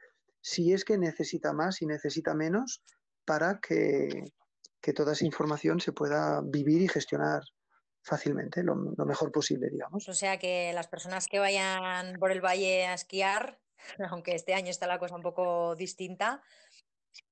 si 0.47 0.71
es 0.71 0.85
que 0.85 0.97
necesita 0.97 1.51
más 1.51 1.81
y 1.81 1.85
necesita 1.85 2.33
menos 2.33 2.81
para 3.25 3.59
que, 3.59 4.07
que 4.79 4.93
toda 4.93 5.11
esa 5.11 5.25
información 5.25 5.81
se 5.81 5.91
pueda 5.91 6.39
vivir 6.41 6.81
y 6.81 6.87
gestionar 6.87 7.43
fácilmente, 8.01 8.63
lo, 8.63 8.75
mejor 9.05 9.29
posible, 9.29 9.69
digamos. 9.69 10.07
O 10.07 10.13
sea 10.13 10.39
que 10.39 10.71
las 10.73 10.87
personas 10.87 11.27
que 11.27 11.39
vayan 11.39 12.17
por 12.17 12.31
el 12.31 12.39
valle 12.39 12.85
a 12.85 12.93
esquiar, 12.93 13.59
aunque 14.09 14.35
este 14.35 14.53
año 14.53 14.69
está 14.69 14.87
la 14.87 14.99
cosa 14.99 15.17
un 15.17 15.21
poco 15.21 15.75
distinta, 15.75 16.41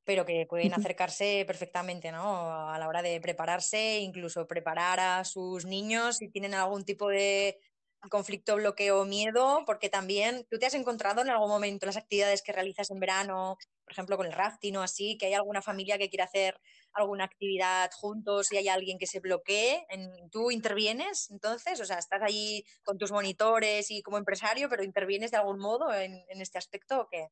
pero 0.03 0.25
que 0.25 0.45
pueden 0.45 0.73
acercarse 0.73 1.45
perfectamente, 1.47 2.11
¿no? 2.11 2.69
A 2.69 2.77
la 2.77 2.89
hora 2.89 3.01
de 3.01 3.21
prepararse, 3.21 3.99
incluso 3.99 4.45
preparar 4.45 4.99
a 4.99 5.23
sus 5.23 5.65
niños 5.65 6.17
si 6.17 6.27
tienen 6.27 6.53
algún 6.53 6.83
tipo 6.83 7.07
de 7.07 7.61
conflicto, 8.09 8.55
bloqueo 8.55 9.05
miedo, 9.05 9.63
porque 9.65 9.89
también 9.89 10.45
tú 10.49 10.57
te 10.57 10.65
has 10.65 10.73
encontrado 10.73 11.21
en 11.21 11.29
algún 11.29 11.49
momento 11.49 11.85
las 11.85 11.97
actividades 11.97 12.41
que 12.41 12.51
realizas 12.51 12.91
en 12.91 12.99
verano, 12.99 13.57
por 13.83 13.91
ejemplo, 13.91 14.17
con 14.17 14.25
el 14.25 14.33
rafting 14.33 14.77
o 14.77 14.81
así, 14.81 15.17
que 15.17 15.27
hay 15.27 15.33
alguna 15.33 15.61
familia 15.61 15.97
que 15.97 16.09
quiere 16.09 16.23
hacer 16.23 16.59
alguna 16.93 17.25
actividad 17.25 17.91
juntos 17.93 18.51
y 18.51 18.57
hay 18.57 18.67
alguien 18.67 18.97
que 18.97 19.07
se 19.07 19.19
bloquee, 19.19 19.85
¿tú 20.31 20.49
intervienes 20.49 21.29
entonces? 21.29 21.79
O 21.81 21.85
sea, 21.85 21.99
estás 21.99 22.21
allí 22.21 22.65
con 22.83 22.97
tus 22.97 23.11
monitores 23.11 23.91
y 23.91 24.01
como 24.01 24.17
empresario, 24.17 24.69
pero 24.69 24.83
intervienes 24.83 25.31
de 25.31 25.37
algún 25.37 25.59
modo 25.59 25.93
en, 25.93 26.23
este 26.29 26.57
aspecto 26.57 27.01
o 27.01 27.07
qué? 27.07 27.27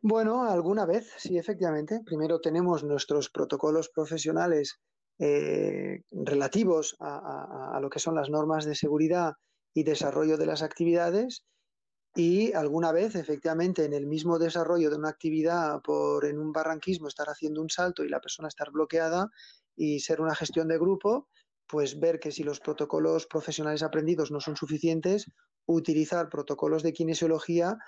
Bueno, 0.00 0.44
alguna 0.44 0.84
vez, 0.84 1.10
sí, 1.16 1.38
efectivamente. 1.38 2.00
Primero 2.04 2.40
tenemos 2.40 2.84
nuestros 2.84 3.30
protocolos 3.30 3.88
profesionales 3.88 4.80
eh, 5.18 6.02
relativos 6.10 6.96
a, 7.00 7.78
lo 7.80 7.88
que 7.88 8.00
son 8.00 8.14
las 8.14 8.30
normas 8.30 8.64
de 8.64 8.74
seguridad 8.74 9.34
y 9.72 9.84
desarrollo 9.84 10.36
de 10.36 10.46
las 10.46 10.62
actividades 10.62 11.44
y 12.16 12.52
alguna 12.52 12.92
vez, 12.92 13.16
efectivamente, 13.16 13.84
en 13.84 13.92
el 13.92 14.06
mismo 14.06 14.38
desarrollo 14.38 14.90
de 14.90 14.96
una 14.96 15.08
actividad 15.08 15.80
por 15.82 16.24
en 16.24 16.38
un 16.38 16.52
barranquismo 16.52 17.08
estar 17.08 17.28
haciendo 17.28 17.60
un 17.60 17.70
salto 17.70 18.04
y 18.04 18.08
la 18.08 18.20
persona 18.20 18.48
estar 18.48 18.70
bloqueada 18.70 19.30
y 19.76 20.00
ser 20.00 20.20
una 20.20 20.34
gestión 20.34 20.68
de 20.68 20.78
grupo, 20.78 21.28
pues 21.66 21.98
ver 21.98 22.20
que 22.20 22.30
si 22.30 22.44
los 22.44 22.60
protocolos 22.60 23.26
profesionales 23.26 23.82
aprendidos 23.82 24.30
no 24.30 24.40
son 24.40 24.56
suficientes, 24.56 25.26
utilizar 25.66 26.28
protocolos 26.28 26.84
de 26.84 26.92
kinesiología 26.92 27.78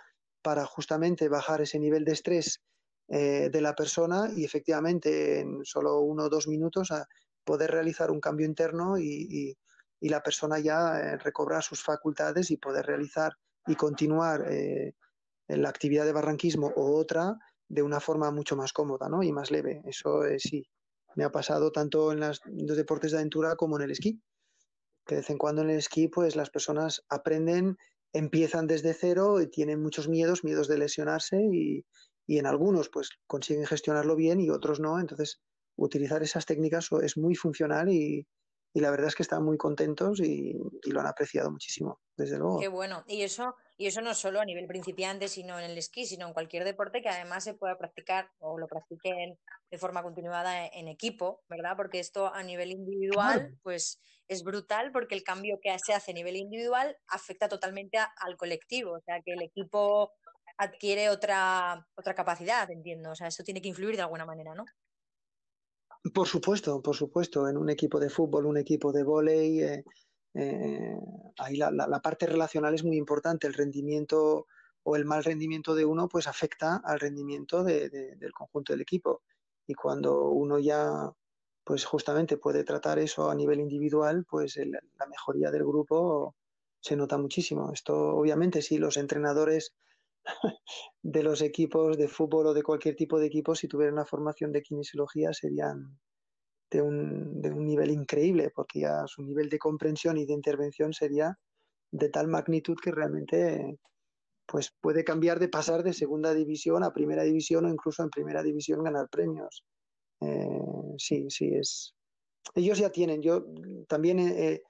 para 0.43 0.65
justamente 0.65 1.29
bajar 1.29 1.61
ese 1.61 1.79
nivel 1.79 2.05
de 2.05 2.13
estrés 2.13 2.63
eh, 3.09 3.49
de 3.51 3.61
la 3.61 3.75
persona 3.75 4.31
y 4.35 4.45
efectivamente 4.45 5.41
en 5.41 5.65
solo 5.65 6.01
uno 6.01 6.25
o 6.25 6.29
dos 6.29 6.49
minutos 6.49 6.91
a 6.91 7.07
poder 7.45 7.71
realizar 7.71 8.11
un 8.11 8.21
cambio 8.21 8.47
interno 8.47 8.99
y, 8.99 9.57
y 10.01 10.09
la 10.09 10.23
persona 10.23 10.59
ya 10.59 10.99
eh, 10.99 11.17
recobrar 11.19 11.63
sus 11.63 11.83
facultades 11.83 12.51
y 12.51 12.57
poder 12.57 12.87
realizar 12.87 13.33
y 13.67 13.75
continuar 13.75 14.51
eh, 14.51 14.95
en 15.49 15.63
la 15.63 15.69
actividad 15.69 16.05
de 16.05 16.13
barranquismo 16.13 16.73
o 16.77 16.97
otra 16.97 17.37
de 17.69 17.83
una 17.83 18.01
forma 18.01 18.31
mucho 18.31 18.57
más 18.57 18.73
cómoda 18.73 19.09
¿no? 19.09 19.23
y 19.23 19.33
más 19.33 19.51
leve. 19.51 19.83
Eso 19.85 20.23
sí, 20.39 20.69
me 21.15 21.25
ha 21.25 21.31
pasado 21.31 21.73
tanto 21.73 22.13
en, 22.13 22.21
los 22.21 22.41
deportes 22.77 23.13
de 23.13 23.19
aventura 23.19 23.57
como 23.57 23.77
en 23.77 23.85
el 23.85 23.91
esquí. 23.91 24.21
Que 25.05 25.17
de 25.17 25.21
vez 25.21 25.31
en 25.31 25.39
cuando 25.39 25.63
en 25.63 25.71
el 25.71 25.79
esquí, 25.79 26.09
pues 26.09 26.37
las 26.37 26.51
personas 26.51 27.05
aprenden, 27.09 27.77
empiezan 28.13 28.67
desde 28.67 28.93
cero 28.93 29.41
y 29.41 29.49
tienen 29.49 29.81
muchos 29.81 30.09
miedos, 30.09 30.45
miedos 30.45 30.69
de 30.69 30.79
lesionarse 30.79 31.41
y, 31.53 31.85
y 32.27 32.39
en 32.39 32.47
algunos 32.47 32.89
pues 32.89 33.11
consiguen 33.27 33.67
gestionarlo 33.67 34.17
bien 34.17 34.41
y 34.41 34.51
otros 34.51 34.81
no. 34.81 34.99
Entonces, 34.99 35.41
utilizar 35.77 36.23
esas 36.23 36.47
técnicas 36.47 36.89
es 37.03 37.17
muy 37.17 37.35
funcional 37.35 37.89
y, 37.89 38.27
y 38.77 38.81
la 38.81 38.91
verdad 38.91 39.09
es 39.09 39.15
que 39.15 39.23
están 39.23 39.43
muy 39.43 39.57
contentos 39.57 40.21
y, 40.21 40.55
lo 40.85 41.01
han 41.01 41.07
apreciado 41.07 41.51
muchísimo, 41.51 41.99
desde 42.15 42.37
luego. 42.37 42.61
Qué 42.61 42.69
bueno. 42.69 43.05
Y 43.07 43.23
eso 43.23 43.55
Y 43.79 43.87
eso 43.87 44.03
no 44.03 44.13
solo 44.15 44.39
a 44.39 44.45
nivel 44.45 44.67
principiante, 44.67 45.29
sino 45.29 45.59
en 45.59 45.71
el 45.71 45.79
esquí, 45.79 46.05
sino 46.05 46.27
en 46.27 46.35
cualquier 46.35 46.63
deporte 46.63 47.01
que 47.01 47.09
además 47.09 47.45
se 47.45 47.55
pueda 47.55 47.79
practicar 47.79 48.31
o 48.39 48.59
lo 48.59 48.67
practiquen 48.67 49.39
de 49.71 49.79
forma 49.79 50.03
continuada 50.03 50.67
en 50.67 50.89
equipo, 50.89 51.43
¿verdad? 51.49 51.73
Porque 51.75 52.01
esto 52.01 52.33
a 52.33 52.43
nivel 52.43 52.71
individual, 52.71 53.59
pues 53.63 53.99
es 54.29 54.43
brutal 54.43 54.93
porque 54.93 55.15
el 55.15 55.25
cambio 55.25 55.59
que 55.63 55.75
se 55.79 55.95
hace 55.95 56.11
a 56.11 56.15
nivel 56.15 56.37
individual 56.37 56.99
afecta 57.09 57.49
totalmente 57.49 57.97
al 57.97 58.37
colectivo, 58.37 58.93
o 58.93 59.01
sea, 59.01 59.23
que 59.23 59.33
el 59.33 59.43
equipo 59.43 60.13
adquiere 60.59 61.11
otra, 61.11 61.87
otra 61.95 62.15
capacidad, 62.15 62.71
entiendo, 62.71 63.11
o 63.11 63.15
sea, 63.15 63.29
eso 63.29 63.43
tiene 63.43 63.61
que 63.61 63.69
influir 63.69 63.97
de 63.97 64.03
alguna 64.03 64.25
manera, 64.25 64.55
¿no? 64.55 64.65
Por 66.15 66.27
supuesto, 66.27 66.81
por 66.83 66.95
supuesto, 66.95 67.49
en 67.49 67.57
un 67.57 67.69
equipo 67.69 67.99
de 67.99 68.11
fútbol, 68.11 68.47
un 68.47 68.59
equipo 68.59 68.93
de 68.93 69.03
vóley, 69.03 69.61
eh, 69.63 69.85
eh, 70.35 70.97
ahí 71.39 71.57
la, 71.57 71.71
la, 71.71 72.01
parte 72.01 72.27
relacional 72.27 72.75
es 72.75 72.85
muy 72.85 72.97
importante, 72.97 73.47
el 73.47 73.55
rendimiento 73.55 74.47
o 74.83 74.95
el 74.97 75.05
mal 75.05 75.25
rendimiento 75.25 75.75
de 75.75 75.85
uno 75.85 76.09
pues 76.09 76.29
afecta 76.29 76.81
al 76.85 77.01
rendimiento 77.01 77.65
de, 77.65 77.89
del 77.91 78.33
conjunto 78.33 78.73
del 78.73 78.83
equipo 78.83 79.23
y 79.67 79.75
cuando 79.75 80.29
uno 80.29 80.59
ya 80.61 81.11
pues 81.65 81.85
justamente 81.85 82.37
puede 82.37 82.63
tratar 82.63 83.01
eso 83.01 83.29
a 83.29 83.35
nivel 83.35 83.59
individual, 83.59 84.25
pues 84.31 84.57
el, 84.57 84.71
la 84.71 85.07
mejoría 85.09 85.51
del 85.51 85.65
grupo 85.65 86.37
se 86.81 86.95
nota 86.95 87.19
muchísimo. 87.19 87.73
Esto 87.73 88.15
obviamente 88.15 88.63
si 88.63 88.79
los 88.79 88.97
entrenadores 88.97 89.75
de 91.03 91.23
los 91.23 91.43
equipos 91.43 91.97
de 91.97 92.09
fútbol 92.09 92.49
o 92.49 92.55
de 92.55 92.63
cualquier 92.63 92.97
tipo 92.97 93.19
de 93.19 93.27
equipo, 93.27 93.55
si 93.55 93.69
tuvieran 93.69 93.95
una 93.95 94.05
formación 94.05 94.53
de 94.53 94.63
kinesiología, 94.63 95.33
serían 95.33 95.99
de 96.71 96.83
un, 96.83 97.41
de 97.41 97.51
un 97.51 97.65
nivel 97.65 97.91
increíble, 97.91 98.51
porque 98.55 98.81
ya 98.81 99.07
su 99.07 99.23
nivel 99.23 99.49
de 99.49 99.59
comprensión 99.59 100.17
y 100.17 100.27
de 100.27 100.33
intervención 100.33 100.93
sería 100.93 101.39
de 101.93 102.09
tal 102.09 102.29
magnitud 102.29 102.77
que 102.83 102.91
realmente 102.91 103.79
pues 104.47 104.73
puede 104.81 105.05
cambiar 105.05 105.41
de 105.41 105.49
pasar 105.49 105.83
de 105.83 105.93
segunda 105.93 106.33
división 106.33 106.85
a 106.85 106.93
primera 106.93 107.25
división 107.25 107.67
o 107.67 107.69
incluso 107.69 108.03
en 108.03 108.11
primera 108.11 108.43
división 108.43 108.83
ganar 108.83 109.09
premios. 109.11 109.65
Eh, 110.21 110.95
sí, 110.99 111.27
sí, 111.29 111.53
es. 111.55 111.95
Ellos 112.55 112.79
ya 112.79 112.91
tienen. 112.91 113.23
Yo 113.23 113.45
también 113.89 114.21
he, 114.21 114.63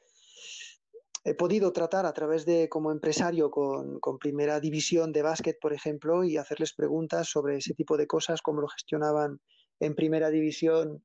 he 1.27 1.35
podido 1.35 1.73
tratar 1.73 2.07
a 2.07 2.13
través 2.13 2.47
de 2.47 2.69
como 2.69 2.93
empresario 2.93 3.51
con, 3.51 3.99
con, 3.99 4.17
primera 4.17 4.61
división 4.61 5.13
de 5.13 5.23
básquet, 5.23 5.59
por 5.61 5.73
ejemplo, 5.73 6.23
y 6.23 6.37
hacerles 6.37 6.73
preguntas 6.73 7.29
sobre 7.29 7.57
ese 7.57 7.75
tipo 7.75 7.97
de 7.97 8.07
cosas, 8.07 8.43
cómo 8.43 8.61
lo 8.61 8.69
gestionaban 8.69 9.41
en 9.81 9.97
primera 9.97 10.31
división 10.31 11.03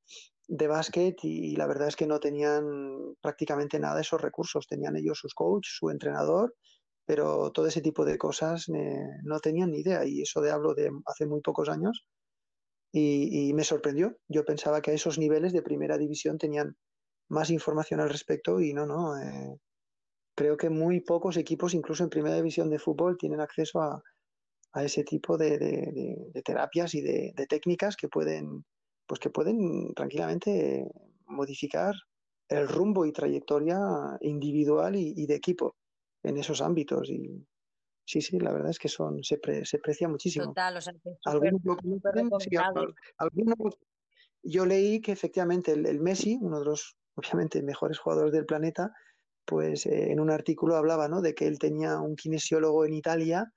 de 0.48 0.68
básquet 0.68 1.18
y, 1.24 1.56
la 1.56 1.66
verdad 1.66 1.88
es 1.88 1.96
que 1.96 2.06
no 2.06 2.20
tenían 2.20 3.16
prácticamente 3.20 3.80
nada 3.80 3.96
de 3.96 4.02
esos 4.02 4.22
recursos. 4.22 4.68
Tenían 4.68 4.96
ellos 4.96 5.18
sus 5.18 5.34
coaches, 5.34 5.74
su 5.76 5.90
entrenador, 5.90 6.54
pero 7.04 7.52
todo 7.52 7.66
ese 7.66 7.82
tipo 7.82 8.06
de 8.06 8.20
cosas 8.20 8.70
eh, 8.70 9.08
no 9.24 9.40
tenían 9.40 9.72
ni 9.72 9.80
idea 9.80 10.06
y 10.06 10.22
eso 10.22 10.40
de 10.42 10.52
hablo 10.52 10.76
de 10.76 10.92
hace 11.08 11.26
muy 11.26 11.42
pocos 11.42 11.68
años 11.68 12.06
y, 12.92 13.50
y, 13.50 13.54
me 13.54 13.64
sorprendió. 13.64 14.18
Yo 14.28 14.46
pensaba 14.46 14.82
que 14.82 14.92
a 14.92 14.94
esos 14.94 15.18
niveles 15.18 15.52
de 15.52 15.64
primera 15.64 15.98
división 15.98 16.38
tenían 16.38 16.78
más 17.28 17.50
información 17.50 18.02
al 18.02 18.10
respecto 18.10 18.60
y 18.60 18.74
no, 18.74 18.86
no. 18.86 19.18
Eh, 19.20 19.58
creo 20.36 20.58
que 20.58 20.70
muy 20.70 21.02
pocos 21.02 21.38
equipos, 21.38 21.74
incluso 21.74 22.04
en 22.04 22.10
primera 22.10 22.36
división 22.36 22.70
de 22.70 22.80
fútbol, 22.80 23.18
tienen 23.18 23.42
acceso 23.42 23.82
a, 23.82 24.02
a 24.74 24.84
ese 24.84 25.04
tipo 25.04 25.38
de, 25.38 25.58
de, 25.58 25.92
de, 25.92 26.16
de 26.34 26.42
terapias 26.42 26.94
y 26.96 27.02
de, 27.02 27.34
técnicas 27.50 27.96
que 27.96 28.08
pueden, 28.08 28.66
pues 29.06 29.20
que 29.20 29.30
pueden 29.30 29.94
tranquilamente 29.94 30.86
modificar 31.26 31.94
el 32.50 32.68
rumbo 32.68 33.06
y 33.06 33.14
trayectoria 33.14 33.80
individual 34.22 34.96
y, 34.96 35.14
y 35.16 35.26
de 35.26 35.36
equipo 35.36 35.76
en 36.24 36.38
esos 36.38 36.62
ámbitos 36.62 37.10
y 37.10 37.46
sí, 38.06 38.22
sí, 38.22 38.40
la 38.40 38.52
verdad 38.52 38.72
es 38.72 38.80
que 38.80 38.90
son 38.90 39.24
se, 39.24 39.38
pre, 39.38 39.66
se 39.66 39.78
aprecia 39.78 40.08
muchísimo. 40.08 40.48
Total, 40.48 40.78
o 40.78 40.82
sea, 40.82 40.94
algunos, 41.26 41.62
sí, 42.40 42.50
algunos, 43.18 43.78
yo 44.44 44.66
leí 44.66 45.02
que 45.02 45.12
efectivamente 45.12 45.72
el, 45.72 45.86
el, 45.86 46.00
Messi, 46.00 46.38
uno 46.42 46.60
de 46.60 46.66
los 46.66 46.98
obviamente 47.16 47.62
mejores 47.62 48.00
jugadores 48.00 48.34
del 48.34 48.46
planeta, 48.46 48.92
pues 49.46 49.86
eh, 49.86 50.12
en 50.12 50.20
un 50.20 50.32
artículo 50.32 50.76
hablaba 50.76 51.08
¿no? 51.08 51.22
de 51.22 51.34
que 51.34 51.48
él 51.48 51.60
tenía 51.60 52.00
un 52.00 52.16
kinesiólogo 52.16 52.86
en 52.86 52.94
Italia 52.94 53.52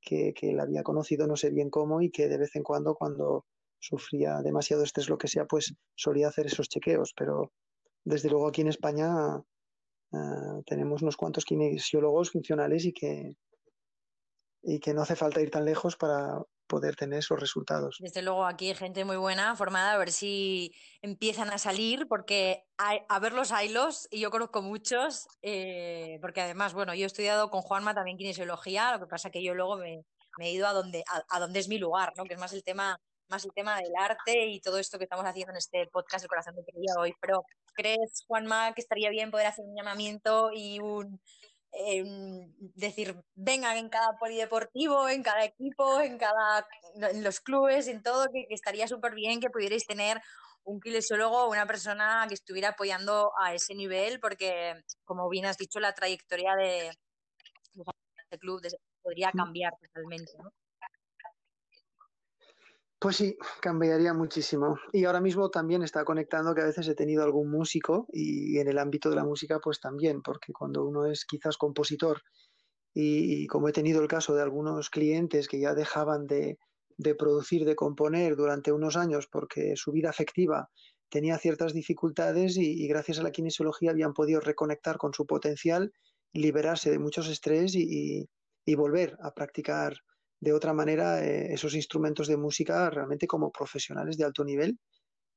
que, 0.00 0.32
que 0.34 0.58
había 0.60 0.82
conocido 0.82 1.26
no 1.26 1.36
sé 1.36 1.50
bien 1.50 1.70
cómo 1.70 2.00
y 2.00 2.10
que 2.10 2.28
de 2.28 2.38
vez 2.38 2.54
en 2.56 2.62
cuando 2.62 2.94
cuando 2.94 3.46
sufría 3.78 4.40
demasiado 4.42 4.82
estrés 4.82 5.08
lo 5.08 5.18
que 5.18 5.28
sea 5.28 5.46
pues 5.46 5.74
solía 5.94 6.28
hacer 6.28 6.46
esos 6.46 6.68
chequeos 6.68 7.12
pero 7.16 7.52
desde 8.04 8.30
luego 8.30 8.48
aquí 8.48 8.60
en 8.60 8.68
España 8.68 9.42
Uh, 10.12 10.62
tenemos 10.64 11.02
unos 11.02 11.16
cuantos 11.16 11.44
kinesiólogos 11.44 12.30
funcionales 12.30 12.84
y 12.84 12.92
que, 12.92 13.36
y 14.62 14.78
que 14.78 14.94
no 14.94 15.02
hace 15.02 15.16
falta 15.16 15.40
ir 15.40 15.50
tan 15.50 15.64
lejos 15.64 15.96
para 15.96 16.42
poder 16.66 16.96
tener 16.96 17.20
esos 17.20 17.38
resultados. 17.38 17.96
Desde 18.00 18.22
luego 18.22 18.44
aquí 18.44 18.74
gente 18.74 19.04
muy 19.04 19.16
buena, 19.16 19.54
formada, 19.56 19.92
a 19.92 19.98
ver 19.98 20.12
si 20.12 20.74
empiezan 21.02 21.50
a 21.50 21.58
salir, 21.58 22.06
porque 22.08 22.64
hay, 22.76 23.00
a 23.08 23.18
ver 23.18 23.32
los 23.32 23.52
hilos, 23.52 24.08
y 24.10 24.20
yo 24.20 24.30
conozco 24.30 24.62
muchos, 24.62 25.28
eh, 25.42 26.18
porque 26.20 26.40
además, 26.40 26.74
bueno, 26.74 26.94
yo 26.94 27.04
he 27.04 27.06
estudiado 27.06 27.50
con 27.50 27.62
Juanma 27.62 27.94
también 27.94 28.16
kinesiología, 28.16 28.92
lo 28.92 29.00
que 29.00 29.06
pasa 29.06 29.30
que 29.30 29.42
yo 29.42 29.54
luego 29.54 29.76
me, 29.76 30.04
he 30.40 30.52
ido 30.52 30.66
a 30.66 30.72
donde, 30.72 31.04
a, 31.08 31.24
a 31.28 31.40
donde 31.40 31.60
es 31.60 31.68
mi 31.68 31.78
lugar, 31.78 32.12
¿no? 32.16 32.24
que 32.24 32.34
es 32.34 32.40
más 32.40 32.52
el 32.52 32.62
tema 32.62 33.00
más 33.28 33.44
el 33.44 33.52
tema 33.52 33.76
del 33.80 33.92
arte 33.98 34.46
y 34.46 34.60
todo 34.60 34.78
esto 34.78 34.98
que 34.98 35.04
estamos 35.04 35.26
haciendo 35.26 35.52
en 35.52 35.58
este 35.58 35.86
podcast 35.88 36.22
del 36.22 36.28
corazón 36.28 36.54
de 36.54 36.64
Quería 36.64 36.94
hoy. 36.98 37.12
Pero 37.20 37.44
¿crees, 37.74 38.24
Juanma, 38.26 38.72
que 38.72 38.80
estaría 38.80 39.10
bien 39.10 39.30
poder 39.30 39.46
hacer 39.46 39.64
un 39.64 39.76
llamamiento 39.76 40.50
y 40.52 40.78
un 40.80 41.20
eh, 41.76 42.04
decir, 42.74 43.14
vengan 43.34 43.76
en 43.76 43.88
cada 43.88 44.16
polideportivo, 44.18 45.08
en 45.08 45.22
cada 45.22 45.44
equipo, 45.44 46.00
en 46.00 46.18
cada 46.18 46.66
en 46.94 47.22
los 47.22 47.40
clubes, 47.40 47.88
en 47.88 48.02
todo, 48.02 48.26
que, 48.32 48.46
que 48.48 48.54
estaría 48.54 48.88
súper 48.88 49.14
bien 49.14 49.40
que 49.40 49.50
pudierais 49.50 49.86
tener 49.86 50.20
un 50.64 50.80
kinesiólogo, 50.80 51.48
una 51.48 51.66
persona 51.66 52.24
que 52.28 52.34
estuviera 52.34 52.70
apoyando 52.70 53.32
a 53.40 53.54
ese 53.54 53.74
nivel, 53.74 54.18
porque, 54.20 54.74
como 55.04 55.28
bien 55.28 55.46
has 55.46 55.56
dicho, 55.56 55.78
la 55.78 55.94
trayectoria 55.94 56.56
de, 56.56 56.90
de 58.30 58.38
club 58.38 58.60
podría 59.02 59.30
cambiar 59.32 59.72
totalmente, 59.80 60.32
¿no? 60.42 60.50
Pues 62.98 63.16
sí, 63.16 63.36
cambiaría 63.60 64.14
muchísimo. 64.14 64.78
Y 64.90 65.04
ahora 65.04 65.20
mismo 65.20 65.50
también 65.50 65.82
está 65.82 66.04
conectando 66.04 66.54
que 66.54 66.62
a 66.62 66.66
veces 66.66 66.88
he 66.88 66.94
tenido 66.94 67.22
algún 67.22 67.50
músico 67.50 68.06
y 68.10 68.58
en 68.58 68.68
el 68.68 68.78
ámbito 68.78 69.10
de 69.10 69.16
la 69.16 69.24
música 69.24 69.60
pues 69.60 69.80
también, 69.80 70.22
porque 70.22 70.54
cuando 70.54 70.84
uno 70.86 71.04
es 71.04 71.26
quizás 71.26 71.58
compositor 71.58 72.22
y, 72.94 73.46
como 73.48 73.68
he 73.68 73.72
tenido 73.72 74.00
el 74.00 74.08
caso 74.08 74.34
de 74.34 74.42
algunos 74.42 74.88
clientes 74.88 75.46
que 75.46 75.60
ya 75.60 75.74
dejaban 75.74 76.26
de, 76.26 76.58
de, 76.96 77.14
producir, 77.14 77.66
de 77.66 77.76
componer 77.76 78.34
durante 78.34 78.72
unos 78.72 78.96
años 78.96 79.28
porque 79.30 79.76
su 79.76 79.92
vida 79.92 80.08
afectiva 80.08 80.70
tenía 81.10 81.36
ciertas 81.36 81.74
dificultades 81.74 82.56
y, 82.56 82.88
gracias 82.88 83.18
a 83.18 83.22
la 83.22 83.30
kinesiología 83.30 83.90
habían 83.90 84.14
podido 84.14 84.40
reconectar 84.40 84.96
con 84.96 85.12
su 85.12 85.26
potencial, 85.26 85.92
liberarse 86.32 86.90
de 86.90 86.98
muchos 86.98 87.28
estrés 87.28 87.74
y 87.74 88.26
volver 88.74 89.18
a 89.20 89.34
practicar 89.34 89.98
de 90.40 90.52
otra 90.52 90.72
manera 90.72 91.24
eh, 91.24 91.52
esos 91.52 91.74
instrumentos 91.74 92.28
de 92.28 92.36
música 92.36 92.90
realmente 92.90 93.26
como 93.26 93.50
profesionales 93.50 94.16
de 94.16 94.24
alto 94.24 94.44
nivel 94.44 94.78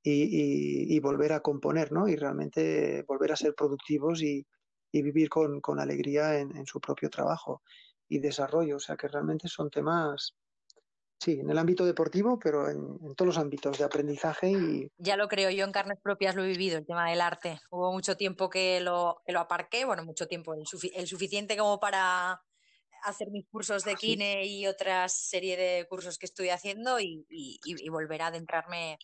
y, 0.01 0.99
volver 1.01 1.33
a 1.33 1.41
componer, 1.41 1.91
¿no? 1.91 2.07
Y 2.07 2.15
realmente 2.15 3.03
volver 3.07 3.33
a 3.33 3.35
ser 3.35 3.53
productivos 3.53 4.21
y, 4.21 4.45
vivir 4.91 5.29
con, 5.29 5.79
alegría 5.79 6.39
en, 6.39 6.65
su 6.65 6.79
propio 6.79 7.09
trabajo 7.09 7.61
y 8.07 8.19
desarrollo. 8.19 8.77
O 8.77 8.79
sea 8.79 8.95
que 8.95 9.07
realmente 9.07 9.47
son 9.47 9.69
temas, 9.69 10.35
sí, 11.19 11.39
en 11.39 11.49
el 11.49 11.57
ámbito 11.57 11.85
deportivo, 11.85 12.39
pero 12.39 12.69
en, 12.69 13.13
todos 13.15 13.27
los 13.27 13.37
ámbitos 13.37 13.77
de 13.77 13.83
aprendizaje 13.83 14.51
y... 14.51 14.91
Ya 14.97 15.17
lo 15.17 15.27
creo, 15.27 15.49
yo 15.51 15.65
en 15.65 15.71
carnes 15.71 15.99
propias 16.01 16.35
lo 16.35 16.43
he 16.43 16.47
vivido, 16.47 16.77
el 16.77 16.85
tema 16.85 17.09
del 17.09 17.21
arte. 17.21 17.59
Hubo 17.69 17.91
mucho 17.91 18.15
tiempo 18.15 18.49
que 18.49 18.79
lo, 18.79 19.21
que 19.25 19.33
lo 19.33 19.41
aparqué, 19.41 19.85
bueno, 19.85 20.03
mucho 20.05 20.27
tiempo, 20.27 20.53
el 20.53 21.07
suficiente 21.07 21.57
como 21.57 21.79
para 21.79 22.41
hacer 23.03 23.29
mis 23.31 23.45
cursos 23.49 23.83
de 23.83 23.95
kine 23.95 24.45
y 24.45 24.67
otra 24.67 25.07
serie 25.09 25.57
de 25.57 25.87
cursos 25.87 26.17
que 26.17 26.25
estoy 26.25 26.49
haciendo 26.49 26.99
y, 26.99 27.25
y, 27.29 27.59
y, 27.63 27.89
volver 27.89 28.21
a 28.21 28.27
adentrarme 28.27 28.97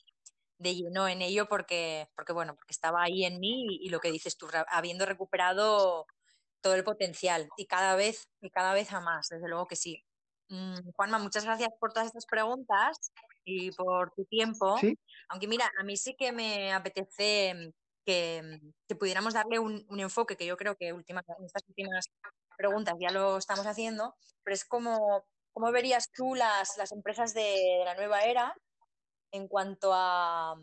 de 0.57 0.75
lleno 0.75 1.07
en 1.07 1.21
ello 1.21 1.47
porque, 1.47 2.07
porque 2.15 2.33
bueno, 2.33 2.55
porque 2.55 2.71
estaba 2.71 3.03
ahí 3.03 3.25
en 3.25 3.39
mí 3.39 3.65
y, 3.69 3.87
y, 3.87 3.89
lo 3.89 3.99
que 3.99 4.11
dices 4.11 4.37
tú, 4.37 4.47
habiendo 4.69 5.05
recuperado 5.05 6.05
todo 6.61 6.75
el 6.75 6.83
potencial 6.83 7.47
y 7.57 7.67
cada 7.67 7.95
vez, 7.95 8.27
y 8.41 8.49
cada 8.49 8.73
vez 8.73 8.91
a 8.91 8.99
más, 8.99 9.29
desde 9.29 9.47
luego 9.47 9.67
que 9.67 9.75
sí. 9.75 10.03
Mm, 10.49 10.91
Juanma, 10.95 11.19
muchas 11.19 11.45
gracias 11.45 11.69
por 11.79 11.91
todas 11.91 12.07
estas 12.07 12.25
preguntas 12.25 13.11
y 13.43 13.71
por 13.71 14.11
tu 14.15 14.25
tiempo. 14.25 14.77
¿Sí? 14.79 14.97
Aunque 15.29 15.47
mira, 15.47 15.71
a 15.79 15.83
mí 15.83 15.97
sí 15.97 16.15
que 16.17 16.31
me 16.31 16.73
apetece 16.73 17.73
que, 18.05 18.59
que 18.87 18.95
pudiéramos 18.95 19.33
darle 19.33 19.59
un, 19.59 19.85
un, 19.89 19.99
enfoque 19.99 20.37
que 20.37 20.45
yo 20.45 20.57
creo 20.57 20.75
que 20.75 20.93
última, 20.93 21.23
en 21.37 21.45
estas 21.45 21.63
últimas 21.67 22.05
preguntas 22.55 22.95
ya 22.99 23.11
lo 23.11 23.37
estamos 23.37 23.65
haciendo, 23.65 24.15
pero 24.43 24.53
es 24.53 24.65
como, 24.65 25.25
¿cómo 25.53 25.71
verías 25.71 26.11
tú 26.11 26.35
las, 26.35 26.77
las 26.77 26.91
empresas 26.91 27.33
de, 27.33 27.81
la 27.85 27.95
nueva 27.95 28.21
era 28.23 28.55
en 29.31 29.47
cuanto 29.47 29.91
a 29.93 30.55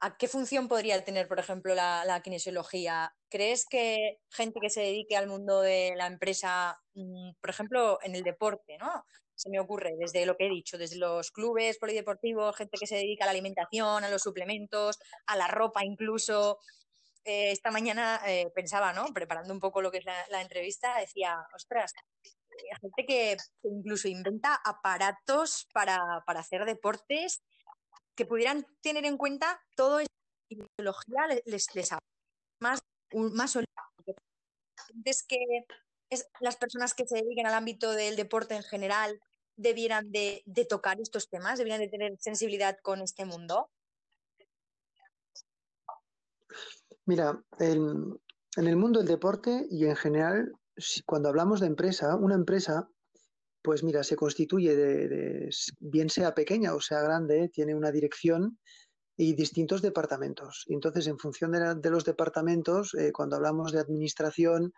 ¿A 0.00 0.16
qué 0.18 0.28
función 0.28 0.68
podría 0.68 1.02
tener, 1.04 1.26
por 1.26 1.38
ejemplo, 1.38 1.74
la, 1.74 2.20
kinesiología? 2.22 3.14
¿Crees 3.30 3.64
que 3.66 4.18
gente 4.30 4.60
que 4.60 4.68
se 4.68 4.82
dedique 4.82 5.16
al 5.16 5.26
mundo 5.26 5.62
de 5.62 5.94
la 5.96 6.06
empresa, 6.06 6.78
mm, 6.94 7.32
por 7.40 7.50
ejemplo, 7.50 7.98
en 8.02 8.14
el 8.14 8.22
deporte, 8.22 8.76
¿no? 8.78 9.04
Se 9.34 9.48
me 9.48 9.58
ocurre, 9.58 9.94
desde 9.98 10.26
lo 10.26 10.36
que 10.36 10.46
he 10.46 10.50
dicho, 10.50 10.76
desde 10.76 10.96
los 10.98 11.30
clubes 11.30 11.78
polideportivos, 11.78 12.56
gente 12.56 12.76
que 12.78 12.86
se 12.86 12.96
dedica 12.96 13.24
a 13.24 13.26
la 13.26 13.32
alimentación, 13.32 14.04
a 14.04 14.10
los 14.10 14.22
suplementos, 14.22 14.98
a 15.26 15.36
la 15.36 15.48
ropa 15.48 15.84
incluso. 15.84 16.58
Eh, 17.26 17.50
esta 17.50 17.70
mañana 17.70 18.20
eh, 18.26 18.50
pensaba, 18.54 18.92
¿no? 18.92 19.12
Preparando 19.12 19.52
un 19.52 19.60
poco 19.60 19.82
lo 19.82 19.90
que 19.90 19.98
es 19.98 20.04
la, 20.04 20.40
entrevista, 20.40 20.98
decía, 20.98 21.36
ostras, 21.54 21.92
hay 22.24 22.80
gente 22.80 23.04
que, 23.06 23.36
incluso 23.64 24.08
inventa 24.08 24.54
aparatos 24.64 25.66
para, 25.74 26.22
para 26.26 26.40
hacer 26.40 26.64
deportes 26.64 27.42
que 28.14 28.24
pudieran 28.26 28.64
tener 28.80 29.04
en 29.04 29.18
cuenta 29.18 29.60
todo 29.74 30.00
esto 30.00 30.16
ideología 30.48 31.26
les, 31.44 31.74
les, 31.74 31.90
más, 32.60 32.80
más 33.12 33.56
es 35.04 35.22
que 35.24 35.38
es, 36.10 36.28
las 36.40 36.56
personas 36.56 36.94
que 36.94 37.06
se 37.06 37.16
dediquen 37.16 37.46
al 37.46 37.54
ámbito 37.54 37.92
del 37.92 38.16
deporte 38.16 38.54
en 38.54 38.62
general 38.62 39.20
debieran 39.56 40.10
de, 40.12 40.42
tocar 40.68 41.00
estos 41.00 41.28
temas, 41.28 41.58
debieran 41.58 41.80
de 41.80 41.88
tener 41.88 42.12
sensibilidad 42.18 42.78
con 42.82 43.00
este 43.00 43.24
mundo? 43.24 43.70
Mira, 47.06 47.40
en, 47.58 48.18
el 48.56 48.76
mundo 48.76 48.98
del 48.98 49.08
deporte 49.08 49.66
y 49.70 49.86
en 49.86 49.96
general, 49.96 50.52
cuando 51.06 51.28
hablamos 51.28 51.60
de 51.60 51.68
empresa, 51.68 52.16
una 52.16 52.34
empresa 52.34 52.88
pues 53.62 53.82
mira, 53.82 54.04
se 54.04 54.14
constituye 54.14 54.76
de, 54.76 55.50
bien 55.80 56.08
sea 56.08 56.36
pequeña 56.36 56.72
o 56.72 56.80
sea 56.80 57.02
grande, 57.02 57.48
tiene 57.48 57.74
una 57.74 57.90
dirección 57.90 58.60
y 59.16 59.34
distintos 59.34 59.82
departamentos. 59.82 60.64
Entonces, 60.68 61.08
en 61.08 61.18
función 61.18 61.50
de, 61.50 61.90
los 61.90 62.04
departamentos, 62.04 62.94
eh, 62.94 63.10
cuando 63.12 63.34
hablamos 63.34 63.72
de 63.72 63.80
administración, 63.80 64.72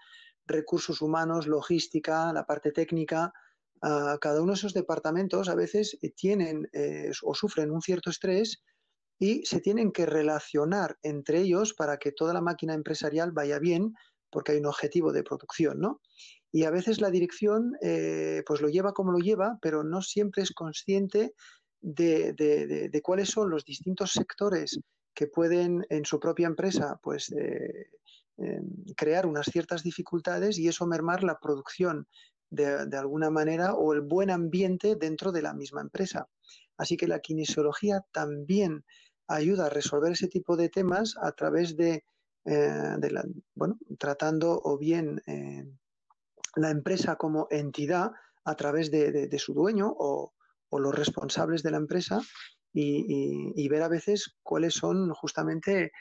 recursos 0.46 1.02
humanos, 1.02 1.46
logística, 1.46 2.32
la 2.32 2.46
parte 2.46 2.72
técnica, 2.72 3.30
cada 3.80 4.40
uno 4.40 4.52
de 4.52 4.58
esos 4.58 4.72
departamentos 4.72 5.50
a 5.50 5.54
veces 5.54 5.98
eh, 6.00 6.10
tienen 6.10 6.68
eh, 6.72 7.12
o 7.22 7.34
sufren 7.34 7.70
un 7.70 7.82
cierto 7.82 8.08
estrés 8.08 8.62
y 9.18 9.44
se 9.44 9.60
tienen 9.60 9.92
que 9.92 10.06
relacionar 10.06 10.96
entre 11.02 11.40
ellos 11.40 11.74
para 11.74 11.98
que 11.98 12.12
toda 12.12 12.32
la 12.32 12.40
máquina 12.40 12.74
empresarial 12.74 13.32
vaya 13.32 13.58
bien, 13.58 13.94
porque 14.30 14.52
hay 14.52 14.58
un 14.58 14.66
objetivo 14.66 15.12
de 15.12 15.22
producción, 15.22 15.80
¿no? 15.80 16.00
y 16.50 16.64
a 16.64 16.70
veces 16.70 17.00
la 17.00 17.10
dirección 17.10 17.76
eh, 17.82 18.42
pues 18.46 18.60
lo 18.60 18.68
lleva 18.68 18.92
como 18.92 19.12
lo 19.12 19.18
lleva, 19.18 19.58
pero 19.60 19.84
no 19.84 20.00
siempre 20.02 20.42
es 20.42 20.52
consciente 20.52 21.34
de, 21.80 23.00
cuáles 23.02 23.28
son 23.28 23.50
los 23.50 23.64
distintos 23.64 24.12
sectores 24.12 24.80
que 25.14 25.26
pueden 25.26 25.84
en 25.90 26.04
su 26.04 26.18
propia 26.18 26.46
empresa 26.46 26.98
pues 27.02 27.30
eh, 27.32 27.90
em, 28.38 28.84
crear 28.96 29.26
unas 29.26 29.46
ciertas 29.46 29.82
dificultades 29.82 30.58
y 30.58 30.68
eso 30.68 30.86
mermar 30.86 31.22
la 31.22 31.38
producción 31.38 32.06
de, 32.50 32.96
alguna 32.96 33.30
manera 33.30 33.74
o 33.74 33.92
el 33.92 34.00
buen 34.00 34.30
ambiente 34.30 34.96
dentro 34.96 35.32
de 35.32 35.42
la 35.42 35.52
misma 35.52 35.82
empresa. 35.82 36.28
Así 36.78 36.96
que 36.96 37.08
la 37.08 37.20
kinesiología 37.20 38.00
también 38.12 38.84
ayuda 39.28 39.66
a 39.66 39.70
resolver 39.70 40.12
ese 40.12 40.28
tipo 40.28 40.56
de 40.56 40.68
temas 40.68 41.14
a 41.20 41.32
través 41.32 41.76
de, 41.76 42.04
eh, 42.44 42.96
bueno, 43.54 43.78
tratando 43.98 44.60
o 44.64 44.78
bien 44.78 45.22
la 46.56 46.70
empresa 46.70 47.16
como 47.16 47.46
entidad 47.50 48.12
a 48.44 48.54
través 48.56 48.90
de, 48.90 49.38
su 49.38 49.54
dueño 49.54 49.94
o, 49.96 50.32
los 50.70 50.94
responsables 50.94 51.62
de 51.62 51.70
la 51.70 51.76
empresa 51.78 52.20
y, 52.72 53.68
ver 53.68 53.82
a 53.82 53.88
veces 53.88 54.36
cuáles 54.42 54.74
son 54.74 55.12
justamente 55.12 55.92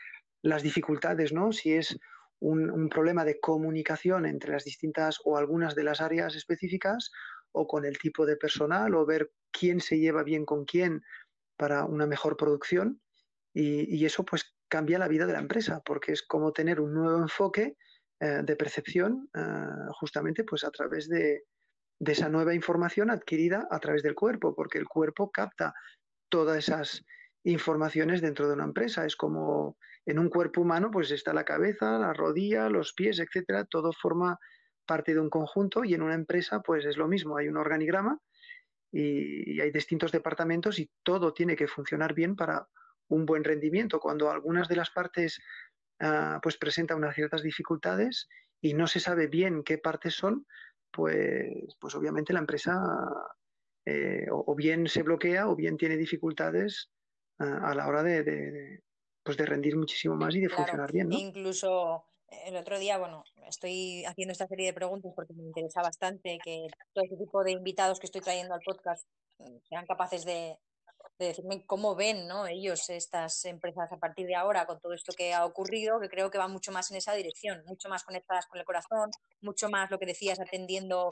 las 0.42 0.64
dificultades, 0.64 1.34
¿no? 1.34 1.52
Si 1.52 1.74
es 1.74 1.98
un, 2.40 2.90
problema 2.90 3.26
de 3.26 3.40
comunicación 3.40 4.26
entre 4.26 4.54
las 4.54 4.64
distintas 4.64 5.20
o 5.26 5.38
algunas 5.38 5.76
de 5.76 5.84
las 5.84 6.02
áreas 6.02 6.36
específicas 6.36 7.12
o 7.52 7.68
con 7.68 7.86
el 7.86 7.98
tipo 7.98 8.26
de 8.26 8.38
personal 8.38 8.96
o 8.96 9.06
ver 9.06 9.32
quién 9.52 9.80
se 9.80 10.00
lleva 10.00 10.24
bien 10.24 10.46
con 10.46 10.66
quién 10.66 11.02
para 11.58 11.86
una 11.86 12.06
mejor 12.06 12.38
producción 12.38 13.02
y, 13.60 14.06
eso 14.06 14.24
pues 14.24 14.56
cambia 14.68 15.00
la 15.00 15.08
vida 15.08 15.26
de 15.26 15.34
la 15.34 15.40
empresa 15.40 15.82
porque 15.84 16.12
es 16.12 16.22
como 16.22 16.52
tener 16.54 16.80
un 16.80 16.94
nuevo 16.94 17.22
enfoque 17.22 17.76
eh, 18.20 18.42
de 18.44 18.56
percepción 18.56 19.30
eh, 19.36 19.92
justamente 20.00 20.44
pues 20.44 20.64
a 20.64 20.72
través 20.72 21.10
de, 21.10 21.44
esa 22.00 22.30
nueva 22.30 22.54
información 22.54 23.10
adquirida 23.10 23.68
a 23.72 23.80
través 23.80 24.04
del 24.04 24.14
cuerpo, 24.14 24.54
porque 24.54 24.78
el 24.78 24.88
cuerpo 24.88 25.32
capta 25.32 25.74
todas 26.30 26.58
esas 26.60 27.04
informaciones 27.44 28.22
dentro 28.22 28.48
de 28.48 28.54
una 28.54 28.66
empresa. 28.66 29.04
Es 29.06 29.16
como 29.16 29.78
en 30.06 30.20
un 30.20 30.30
cuerpo 30.30 30.62
humano 30.62 30.92
pues 30.92 31.10
está 31.10 31.34
la 31.34 31.44
cabeza, 31.44 31.98
la 31.98 32.14
rodilla, 32.14 32.70
los 32.70 32.94
pies, 32.94 33.20
etcétera, 33.20 33.66
todo 33.66 33.92
forma 33.94 34.38
parte 34.86 35.16
de 35.16 35.20
un 35.20 35.32
conjunto 35.32 35.84
y 35.84 35.96
en 35.96 36.04
una 36.04 36.14
empresa 36.14 36.62
pues 36.62 36.86
es 36.86 36.98
lo 36.98 37.08
mismo, 37.08 37.38
hay 37.38 37.48
un 37.48 37.58
organigrama 37.58 38.20
y, 38.92 39.60
hay 39.60 39.72
distintos 39.72 40.12
departamentos 40.12 40.78
y 40.78 40.92
todo 41.04 41.34
tiene 41.34 41.56
que 41.56 41.68
funcionar 41.68 42.14
bien 42.14 42.36
para 42.36 42.68
un 43.10 43.26
buen 43.26 43.44
rendimiento. 43.44 44.00
Cuando 44.00 44.30
algunas 44.30 44.68
de 44.68 44.76
las 44.76 44.90
partes 44.90 45.40
Ah, 46.00 46.40
pues 46.44 46.58
presenta 46.58 46.96
unas 46.96 47.16
ciertas 47.16 47.42
dificultades 47.42 48.28
y 48.62 48.74
no 48.74 48.86
se 48.88 49.00
sabe 49.00 49.28
bien 49.28 49.64
qué 49.64 49.80
partes 49.80 50.14
son, 50.14 50.46
pues, 50.92 51.76
pues 51.80 51.96
obviamente 51.96 52.34
la 52.34 52.40
empresa 52.40 52.80
eh, 53.86 54.28
o, 54.32 54.54
bien 54.56 54.88
se 54.88 55.02
bloquea 55.02 55.50
o 55.50 55.56
bien 55.56 55.76
tiene 55.78 55.98
dificultades 55.98 56.92
ah, 57.40 57.72
a 57.72 57.76
la 57.76 57.88
hora 57.88 58.04
de, 58.04 58.82
pues 59.24 59.38
de 59.38 59.46
rendir 59.46 59.76
muchísimo 59.76 60.16
más 60.16 60.36
y 60.36 60.42
de 60.42 60.50
funcionar 60.50 60.92
bien. 60.92 61.12
Incluso 61.12 62.06
el 62.46 62.56
otro 62.58 62.78
día, 62.78 63.00
bueno, 63.00 63.24
estoy 63.48 64.06
haciendo 64.06 64.34
esta 64.34 64.48
serie 64.48 64.68
de 64.68 64.74
preguntas 64.74 65.14
porque 65.16 65.34
me 65.34 65.44
interesa 65.44 65.82
bastante 65.82 66.38
que 66.44 66.68
todo 66.94 67.06
este 67.06 67.18
tipo 67.18 67.44
de 67.44 67.52
invitados 67.54 68.00
que 68.00 68.06
estoy 68.06 68.22
trayendo 68.22 68.54
al 68.54 68.62
podcast 68.64 69.08
mm, 69.40 69.58
sean 69.68 69.88
capaces 69.88 70.26
de, 70.26 70.60
de 71.20 71.28
decirme 71.28 71.66
cómo 71.66 71.96
ven 71.96 72.28
¿no? 72.28 72.46
ellos 72.48 72.90
estas 72.90 73.44
empresas 73.46 73.92
a 73.92 73.98
partir 73.98 74.28
de 74.28 74.36
ahora 74.36 74.66
con 74.66 74.80
todo 74.80 74.94
esto 74.94 75.14
que 75.14 75.34
ha 75.34 75.46
ocurrido, 75.46 76.00
que 76.00 76.10
creo 76.10 76.30
que 76.30 76.38
va 76.38 76.48
mucho 76.48 76.72
más 76.72 76.92
en 76.92 76.98
esa 76.98 77.14
dirección, 77.14 77.64
mucho 77.66 77.90
más 77.90 78.04
conectadas 78.04 78.46
con 78.48 78.60
el 78.60 78.66
corazón, 78.66 79.10
mucho 79.42 79.70
más 79.70 79.90
lo 79.90 79.98
que 79.98 80.06
decías, 80.06 80.40
atendiendo 80.40 81.10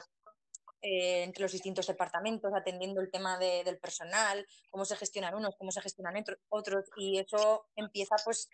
eh, 0.82 1.24
entre 1.24 1.42
los 1.42 1.52
distintos 1.52 1.86
departamentos, 1.86 2.52
atendiendo 2.54 3.00
el 3.00 3.10
tema 3.10 3.38
del 3.38 3.78
personal, 3.78 4.46
cómo 4.70 4.84
se 4.84 4.96
gestionan 4.96 5.34
unos, 5.34 5.56
cómo 5.56 5.72
se 5.72 5.80
gestionan 5.80 6.22
otros, 6.48 6.84
y 6.96 7.18
eso 7.18 7.66
empieza 7.74 8.14
pues 8.24 8.48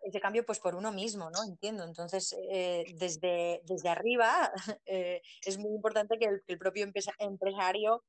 ese 0.00 0.20
cambio 0.20 0.44
pues 0.44 0.58
por 0.58 0.74
uno 0.74 0.90
mismo, 0.90 1.30
¿no? 1.30 1.44
Entiendo. 1.44 1.84
Entonces, 1.84 2.34
eh, 2.50 2.84
desde, 2.94 3.60
desde 3.64 3.88
arriba 3.88 4.50
eh, 4.86 5.20
es 5.44 5.58
muy 5.58 5.74
importante 5.74 6.18
que 6.18 6.40
el 6.46 6.58
propio 6.58 6.90
empresario 7.18 8.02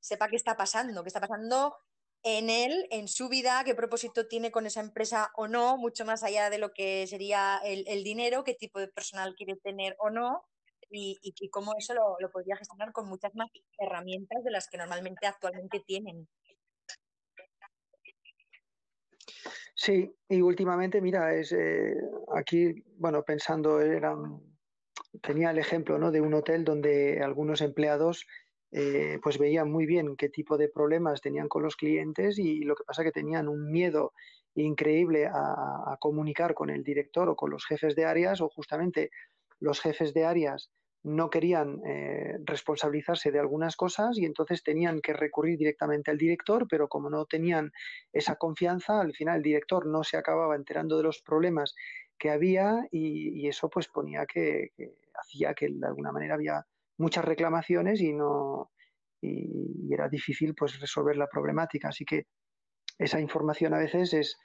sepa 0.00 0.28
qué 0.28 0.36
está 0.36 0.56
pasando, 0.56 1.02
qué 1.02 1.08
está 1.08 1.20
pasando 1.20 1.76
en 2.28 2.50
él, 2.50 2.88
en 2.90 3.06
su 3.06 3.28
vida, 3.28 3.62
qué 3.64 3.76
propósito 3.76 4.26
tiene 4.26 4.50
con 4.50 4.66
esa 4.66 4.80
empresa 4.80 5.30
o 5.36 5.46
no, 5.46 5.76
mucho 5.76 6.04
más 6.04 6.24
allá 6.24 6.50
de 6.50 6.58
lo 6.58 6.72
que 6.72 7.06
sería 7.06 7.60
el, 7.64 8.02
dinero, 8.02 8.42
qué 8.42 8.54
tipo 8.54 8.80
de 8.80 8.88
personal 8.88 9.36
quiere 9.36 9.54
tener 9.62 9.94
o 10.00 10.10
no, 10.10 10.44
y, 10.90 11.20
cómo 11.50 11.74
eso 11.78 11.94
lo, 11.94 12.16
podría 12.32 12.56
gestionar 12.56 12.90
con 12.90 13.08
muchas 13.08 13.32
más 13.36 13.48
herramientas 13.78 14.42
de 14.42 14.50
las 14.50 14.66
que 14.68 14.76
normalmente 14.76 15.24
actualmente 15.24 15.84
tienen. 15.86 16.28
Sí, 19.76 20.12
y 20.28 20.40
últimamente, 20.40 21.00
mira, 21.00 21.32
es 21.32 21.52
eh, 21.52 21.94
aquí, 22.34 22.82
bueno, 22.96 23.22
pensando, 23.22 23.78
tenía 25.22 25.52
el 25.52 25.58
ejemplo 25.58 25.96
¿no? 25.96 26.10
de 26.10 26.20
un 26.20 26.34
hotel 26.34 26.64
donde 26.64 27.22
algunos 27.22 27.60
empleados 27.60 28.26
eh, 28.78 29.18
pues 29.22 29.38
veían 29.38 29.72
muy 29.72 29.86
bien 29.86 30.16
qué 30.16 30.28
tipo 30.28 30.58
de 30.58 30.68
problemas 30.68 31.22
tenían 31.22 31.48
con 31.48 31.62
los 31.62 31.76
clientes 31.76 32.38
y 32.38 32.60
lo 32.60 32.74
que 32.74 32.84
pasa 32.84 33.04
que 33.04 33.10
tenían 33.10 33.48
un 33.48 33.72
miedo 33.72 34.12
increíble 34.54 35.30
a, 35.32 35.96
comunicar 35.98 36.52
con 36.52 36.68
el 36.68 36.84
director 36.84 37.30
o 37.30 37.36
con 37.36 37.48
los 37.50 37.64
jefes 37.64 37.96
de 37.96 38.04
áreas 38.04 38.42
o 38.42 38.50
justamente 38.50 39.10
los 39.60 39.80
jefes 39.80 40.12
de 40.12 40.26
áreas 40.26 40.70
no 41.04 41.30
querían 41.30 41.80
eh, 41.86 42.36
responsabilizarse 42.44 43.30
de 43.30 43.38
algunas 43.38 43.76
cosas 43.76 44.18
y 44.18 44.26
entonces 44.26 44.62
tenían 44.62 45.00
que 45.00 45.14
recurrir 45.14 45.56
directamente 45.56 46.10
al 46.10 46.18
director, 46.18 46.66
pero 46.68 46.86
como 46.86 47.08
no 47.08 47.24
tenían 47.24 47.72
esa 48.12 48.36
confianza, 48.36 49.00
al 49.00 49.14
final 49.14 49.38
el 49.38 49.42
director 49.42 49.86
no 49.86 50.04
se 50.04 50.18
acababa 50.18 50.54
enterando 50.54 50.98
de 50.98 51.04
los 51.04 51.22
problemas 51.22 51.74
que 52.18 52.28
había 52.28 52.86
y, 52.90 53.48
eso 53.48 53.70
pues 53.70 53.88
ponía 53.88 54.26
que, 54.26 54.72
que, 54.76 54.98
hacía 55.14 55.54
que 55.54 55.68
de 55.70 55.86
alguna 55.86 56.12
manera 56.12 56.34
había 56.34 56.66
muchas 56.98 57.24
reclamaciones 57.24 58.00
y 58.00 58.12
no 58.12 58.70
y, 59.20 59.92
era 59.92 60.08
difícil 60.08 60.54
pues 60.54 60.80
resolver 60.80 61.16
la 61.16 61.28
problemática. 61.28 61.88
Así 61.88 62.04
que 62.04 62.26
esa 62.98 63.20
información 63.20 63.74
a 63.74 63.78
veces 63.78 64.12
es 64.14 64.36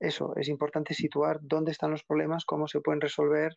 eso, 0.00 0.34
es 0.36 0.48
importante 0.48 0.94
situar 0.94 1.38
dónde 1.42 1.72
están 1.72 1.90
los 1.90 2.04
problemas, 2.04 2.44
cómo 2.44 2.68
se 2.68 2.80
pueden 2.80 3.00
resolver 3.00 3.52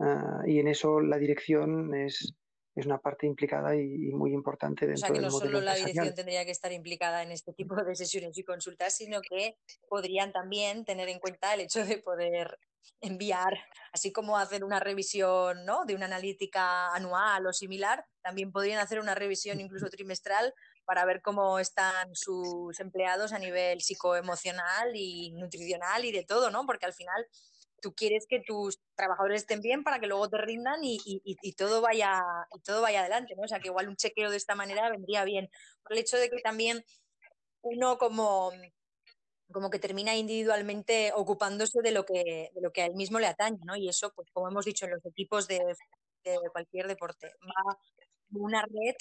ah, 0.00 0.42
y 0.46 0.58
en 0.58 0.68
eso 0.68 1.00
la 1.00 1.18
dirección 1.18 1.94
es, 1.94 2.34
es 2.78 2.86
una 2.86 2.98
parte 2.98 3.26
implicada 3.26 3.74
y, 3.74 4.12
muy 4.12 4.32
importante 4.32 4.86
dentro 4.86 5.04
O 5.04 5.06
sea, 5.08 5.14
que 5.14 5.20
no 5.20 5.30
solo 5.30 5.60
la 5.60 5.74
dirección 5.74 6.14
tendría 6.14 6.44
que 6.44 6.52
estar 6.52 6.72
implicada 6.72 7.22
en 7.22 7.32
este 7.32 7.52
tipo 7.52 7.74
de 7.74 7.94
sesiones 7.96 8.38
y 8.38 8.44
consultas, 8.44 8.96
sino 8.96 9.20
que 9.20 9.56
podrían 9.88 10.32
también 10.32 10.84
tener 10.84 11.08
en 11.08 11.18
cuenta 11.18 11.54
el 11.54 11.60
hecho 11.60 11.84
de 11.84 11.98
poder 11.98 12.58
enviar, 13.00 13.58
así 13.92 14.12
como 14.12 14.38
hacer 14.38 14.64
una 14.64 14.80
revisión 14.80 15.64
¿no? 15.64 15.84
de 15.84 15.94
una 15.94 16.06
analítica 16.06 16.88
anual 16.94 17.46
o 17.46 17.52
similar, 17.52 18.04
también 18.22 18.52
podrían 18.52 18.78
hacer 18.78 19.00
una 19.00 19.14
revisión 19.14 19.60
incluso 19.60 19.88
trimestral 19.88 20.54
para 20.84 21.04
ver 21.04 21.20
cómo 21.20 21.58
están 21.58 22.08
sus 22.14 22.78
empleados 22.80 23.32
a 23.32 23.38
nivel 23.38 23.80
psicoemocional 23.80 24.92
y 24.94 25.32
nutricional 25.32 26.04
y 26.04 26.12
de 26.12 26.24
todo, 26.24 26.50
¿no? 26.50 26.64
Porque 26.64 26.86
al 26.86 26.94
final 26.94 27.26
tú 27.80 27.94
quieres 27.94 28.26
que 28.28 28.40
tus 28.40 28.80
trabajadores 28.94 29.42
estén 29.42 29.60
bien 29.60 29.84
para 29.84 30.00
que 30.00 30.06
luego 30.06 30.28
te 30.28 30.38
rindan 30.38 30.80
y, 30.82 30.98
todo 31.56 31.80
vaya 31.80 32.22
y 32.54 32.60
todo 32.60 32.82
vaya 32.82 33.00
adelante, 33.00 33.34
¿no? 33.36 33.42
O 33.42 33.48
sea, 33.48 33.60
que 33.60 33.68
igual 33.68 33.88
un 33.88 33.96
chequeo 33.96 34.30
de 34.30 34.36
esta 34.36 34.54
manera 34.54 34.90
vendría 34.90 35.24
bien. 35.24 35.48
Por 35.82 35.92
el 35.92 35.98
hecho 35.98 36.16
de 36.16 36.30
que 36.30 36.40
también 36.40 36.84
uno 37.62 37.98
como, 37.98 38.52
como 39.52 39.70
que 39.70 39.78
termina 39.78 40.16
individualmente 40.16 41.12
ocupándose 41.14 41.80
de 41.82 41.92
lo 41.92 42.04
que 42.04 42.50
de 42.54 42.60
lo 42.60 42.70
que 42.72 42.82
a 42.82 42.86
él 42.86 42.94
mismo 42.94 43.18
le 43.18 43.26
atañe, 43.26 43.58
¿no? 43.64 43.76
Y 43.76 43.88
eso, 43.88 44.12
pues 44.14 44.28
como 44.32 44.48
hemos 44.48 44.64
dicho 44.64 44.84
en 44.84 44.92
los 44.92 45.04
equipos 45.06 45.48
de, 45.48 45.60
cualquier 46.52 46.86
deporte, 46.86 47.32
va 47.42 47.78
una 48.32 48.62
red 48.62 48.94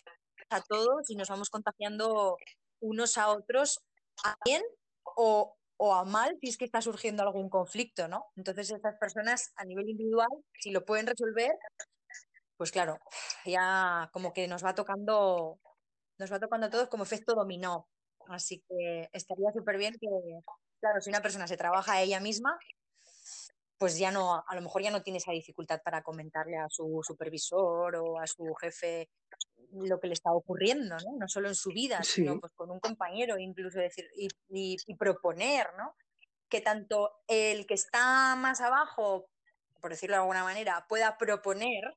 a 0.49 0.61
todos 0.61 1.09
y 1.09 1.15
nos 1.15 1.27
vamos 1.27 1.49
contagiando 1.49 2.37
unos 2.79 3.17
a 3.17 3.29
otros 3.29 3.81
a 4.23 4.35
bien 4.45 4.63
o, 5.03 5.56
o 5.77 5.93
a 5.93 6.05
mal 6.05 6.37
si 6.41 6.49
es 6.49 6.57
que 6.57 6.65
está 6.65 6.81
surgiendo 6.81 7.23
algún 7.23 7.49
conflicto, 7.49 8.07
¿no? 8.07 8.25
Entonces 8.35 8.71
estas 8.71 8.97
personas 8.97 9.53
a 9.55 9.65
nivel 9.65 9.89
individual, 9.89 10.29
si 10.59 10.71
lo 10.71 10.85
pueden 10.85 11.07
resolver, 11.07 11.51
pues 12.57 12.71
claro, 12.71 12.97
ya 13.45 14.09
como 14.13 14.33
que 14.33 14.47
nos 14.47 14.65
va 14.65 14.75
tocando, 14.75 15.59
nos 16.19 16.31
va 16.31 16.39
tocando 16.39 16.67
a 16.67 16.69
todos 16.69 16.89
como 16.89 17.03
efecto 17.03 17.35
dominó. 17.35 17.87
Así 18.29 18.63
que 18.67 19.09
estaría 19.13 19.51
súper 19.53 19.77
bien 19.77 19.93
que, 19.93 20.07
claro, 20.81 21.01
si 21.01 21.09
una 21.09 21.21
persona 21.21 21.47
se 21.47 21.57
trabaja 21.57 21.93
a 21.93 22.01
ella 22.01 22.19
misma, 22.19 22.57
pues 23.77 23.97
ya 23.97 24.11
no, 24.11 24.43
a 24.47 24.55
lo 24.55 24.61
mejor 24.61 24.81
ya 24.81 24.91
no 24.91 25.03
tiene 25.03 25.17
esa 25.17 25.31
dificultad 25.31 25.81
para 25.83 26.01
comentarle 26.01 26.57
a 26.57 26.67
su 26.69 27.01
supervisor 27.03 27.95
o 27.95 28.19
a 28.19 28.27
su 28.27 28.53
jefe 28.55 29.09
lo 29.71 29.99
que 29.99 30.07
le 30.07 30.13
está 30.13 30.31
ocurriendo, 30.31 30.95
¿no? 30.97 31.17
No 31.19 31.27
solo 31.27 31.47
en 31.49 31.55
su 31.55 31.69
vida, 31.69 32.01
sino 32.03 32.39
pues 32.39 32.53
con 32.55 32.71
un 32.71 32.79
compañero, 32.79 33.37
incluso 33.37 33.79
decir, 33.79 34.05
y, 34.15 34.29
y, 34.49 34.95
proponer, 34.95 35.67
¿no? 35.77 35.93
Que 36.49 36.61
tanto 36.61 37.11
el 37.27 37.65
que 37.67 37.73
está 37.73 38.35
más 38.35 38.61
abajo, 38.61 39.27
por 39.81 39.91
decirlo 39.91 40.15
de 40.15 40.21
alguna 40.21 40.43
manera, 40.43 40.85
pueda 40.87 41.17
proponer 41.17 41.95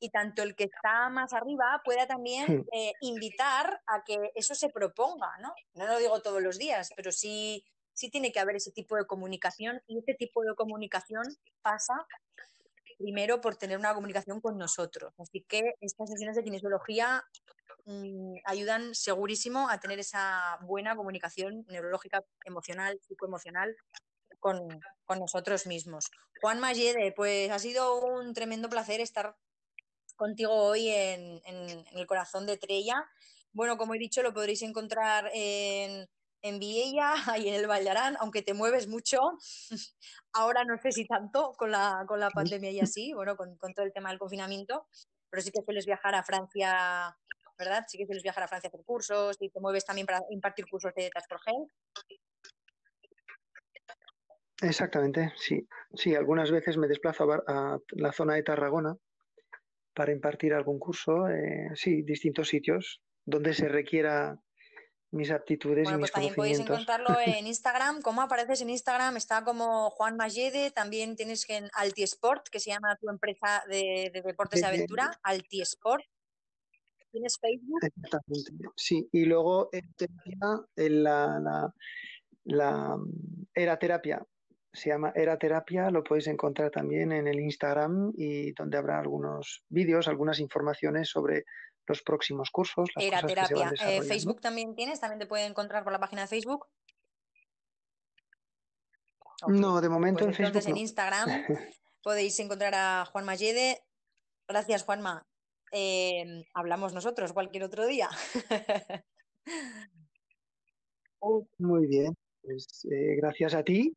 y 0.00 0.10
tanto 0.10 0.42
el 0.42 0.54
que 0.54 0.64
está 0.64 1.08
más 1.08 1.32
arriba 1.32 1.80
pueda 1.84 2.06
también 2.06 2.66
eh, 2.72 2.92
invitar 3.00 3.80
a 3.86 4.04
que 4.04 4.16
eso 4.34 4.54
se 4.54 4.68
proponga, 4.68 5.30
¿no? 5.40 5.54
No 5.74 5.86
lo 5.86 5.98
digo 5.98 6.20
todos 6.20 6.42
los 6.42 6.58
días, 6.58 6.90
pero 6.96 7.12
sí, 7.12 7.64
sí 7.98 8.10
tiene 8.10 8.30
que 8.30 8.38
haber 8.38 8.54
ese 8.54 8.70
tipo 8.70 8.94
de 8.94 9.06
comunicación 9.06 9.82
y 9.88 9.98
ese 9.98 10.14
tipo 10.14 10.42
de 10.44 10.54
comunicación 10.54 11.24
pasa 11.62 12.06
primero 12.96 13.40
por 13.40 13.56
tener 13.56 13.76
una 13.76 13.92
comunicación 13.92 14.40
con 14.40 14.56
nosotros. 14.56 15.12
Así 15.18 15.42
que 15.48 15.74
estas 15.80 16.08
sesiones 16.08 16.36
de 16.36 16.44
kinesiología 16.44 17.24
mm, 17.86 18.36
ayudan 18.44 18.94
segurísimo 18.94 19.68
a 19.68 19.80
tener 19.80 19.98
esa 19.98 20.58
buena 20.62 20.94
comunicación 20.94 21.66
neurológica, 21.68 22.22
emocional, 22.44 23.00
psicoemocional 23.08 23.76
con, 24.38 24.68
con 25.04 25.18
nosotros 25.18 25.66
mismos. 25.66 26.08
Juan 26.40 26.60
Mayede, 26.60 27.12
pues 27.16 27.50
ha 27.50 27.58
sido 27.58 28.00
un 28.00 28.32
tremendo 28.32 28.68
placer 28.68 29.00
estar 29.00 29.34
contigo 30.14 30.52
hoy 30.52 30.88
en, 30.88 31.42
en 31.44 31.84
el 31.98 32.06
corazón 32.06 32.46
de 32.46 32.58
Trella. 32.58 33.10
Bueno, 33.52 33.76
como 33.76 33.96
he 33.96 33.98
dicho, 33.98 34.22
lo 34.22 34.32
podréis 34.32 34.62
encontrar 34.62 35.30
en, 35.34 36.08
en 36.42 36.58
Viella 36.58 37.14
y 37.38 37.48
en 37.48 37.54
el 37.54 37.66
Vallarán, 37.66 38.16
aunque 38.20 38.42
te 38.42 38.54
mueves 38.54 38.88
mucho, 38.88 39.18
ahora 40.32 40.64
no 40.64 40.78
sé 40.78 40.92
si 40.92 41.06
tanto 41.06 41.52
con 41.56 41.70
la, 41.70 42.04
con 42.06 42.20
la 42.20 42.30
pandemia 42.30 42.70
y 42.70 42.80
así, 42.80 43.12
bueno, 43.12 43.36
con, 43.36 43.56
con, 43.56 43.74
todo 43.74 43.86
el 43.86 43.92
tema 43.92 44.10
del 44.10 44.18
confinamiento, 44.18 44.86
pero 45.30 45.42
sí 45.42 45.50
que 45.50 45.62
sueles 45.62 45.86
viajar 45.86 46.14
a 46.14 46.22
Francia, 46.22 47.16
¿verdad? 47.58 47.84
Sí 47.88 47.98
que 47.98 48.06
sueles 48.06 48.22
viajar 48.22 48.44
a 48.44 48.48
Francia 48.48 48.68
a 48.68 48.70
hacer 48.70 48.84
cursos 48.84 49.36
y 49.40 49.50
te 49.50 49.60
mueves 49.60 49.84
también 49.84 50.06
para 50.06 50.20
impartir 50.30 50.66
cursos 50.70 50.92
de 50.94 51.10
Gel. 51.44 51.66
Exactamente, 54.60 55.32
sí. 55.36 55.68
Sí, 55.94 56.14
algunas 56.14 56.50
veces 56.50 56.76
me 56.76 56.88
desplazo 56.88 57.30
a, 57.46 57.78
la 57.90 58.12
zona 58.12 58.34
de 58.34 58.42
Tarragona 58.42 58.96
para 59.94 60.12
impartir 60.12 60.52
algún 60.52 60.78
curso, 60.78 61.28
eh, 61.28 61.70
sí, 61.74 62.02
distintos 62.02 62.48
sitios 62.48 63.00
donde 63.24 63.52
se 63.52 63.68
requiera 63.68 64.40
mis 65.10 65.30
aptitudes 65.30 65.84
bueno, 65.84 65.98
y 65.98 66.00
pues 66.00 66.12
también 66.12 66.34
podéis 66.34 66.60
encontrarlo 66.60 67.08
en 67.26 67.46
Instagram. 67.46 68.02
¿Cómo 68.02 68.22
apareces 68.22 68.60
en 68.60 68.70
Instagram? 68.70 69.16
Está 69.16 69.44
como 69.44 69.90
Juan 69.90 70.16
Mayede. 70.16 70.70
También 70.70 71.16
tienes 71.16 71.46
que 71.46 71.56
en 71.56 71.70
Altiesport, 71.74 72.48
que 72.48 72.60
se 72.60 72.70
llama 72.70 72.96
tu 72.96 73.08
empresa 73.08 73.62
de, 73.68 74.10
deportes 74.24 74.60
de 74.60 74.66
aventura, 74.66 75.18
Altiesport. 75.22 76.04
¿Tienes 77.10 77.38
Facebook? 77.40 77.80
Exactamente, 77.82 78.52
sí. 78.76 79.08
Y 79.12 79.24
luego 79.24 79.70
en 79.72 79.92
terapia, 79.94 80.38
en 80.76 81.02
la, 81.02 81.40
la, 81.40 81.74
la 82.44 82.98
era 83.54 83.78
terapia, 83.78 84.22
se 84.72 84.90
llama 84.90 85.12
Era 85.14 85.38
Terapia, 85.38 85.90
lo 85.90 86.04
podéis 86.04 86.26
encontrar 86.28 86.70
también 86.70 87.12
en 87.12 87.26
el 87.26 87.40
Instagram 87.40 88.12
y 88.16 88.52
donde 88.52 88.78
habrá 88.78 88.98
algunos 88.98 89.64
vídeos, 89.68 90.08
algunas 90.08 90.38
informaciones 90.40 91.08
sobre 91.08 91.44
los 91.88 92.02
próximos 92.02 92.50
cursos. 92.50 92.88
Era 92.96 93.22
terapia. 93.22 93.72
Eh, 93.86 94.02
¿Facebook 94.02 94.40
también 94.40 94.74
tienes? 94.74 95.00
¿También 95.00 95.18
te 95.18 95.26
pueden 95.26 95.50
encontrar 95.50 95.84
por 95.84 95.92
la 95.92 96.00
página 96.00 96.22
de 96.22 96.28
Facebook? 96.28 96.66
No, 99.46 99.80
de 99.80 99.88
momento 99.88 100.24
pues 100.24 100.38
en 100.38 100.46
entonces 100.46 100.64
Facebook. 100.64 100.78
en 100.78 100.82
Instagram 100.82 101.28
podéis 102.02 102.38
encontrar 102.40 102.74
a 102.74 103.04
Juan 103.06 103.24
Mayede. 103.24 103.82
Gracias, 104.48 104.82
Juanma. 104.82 105.26
Em, 105.70 106.44
hablamos 106.54 106.94
nosotros 106.94 107.32
cualquier 107.32 107.64
otro 107.64 107.86
día. 107.86 108.08
Muy 111.58 111.86
bien. 111.86 112.14
Pues, 112.42 112.86
eh, 112.90 113.16
gracias 113.16 113.54
a 113.54 113.62
ti 113.62 113.94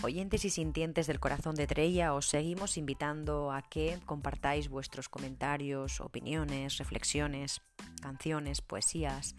Oyentes 0.00 0.44
y 0.44 0.50
sintientes 0.50 1.08
del 1.08 1.18
corazón 1.18 1.56
de 1.56 1.66
Trella, 1.66 2.14
os 2.14 2.28
seguimos 2.28 2.76
invitando 2.76 3.50
a 3.50 3.62
que 3.62 3.98
compartáis 4.06 4.68
vuestros 4.68 5.08
comentarios, 5.08 6.00
opiniones, 6.00 6.78
reflexiones, 6.78 7.62
canciones, 8.00 8.62
poesías, 8.62 9.34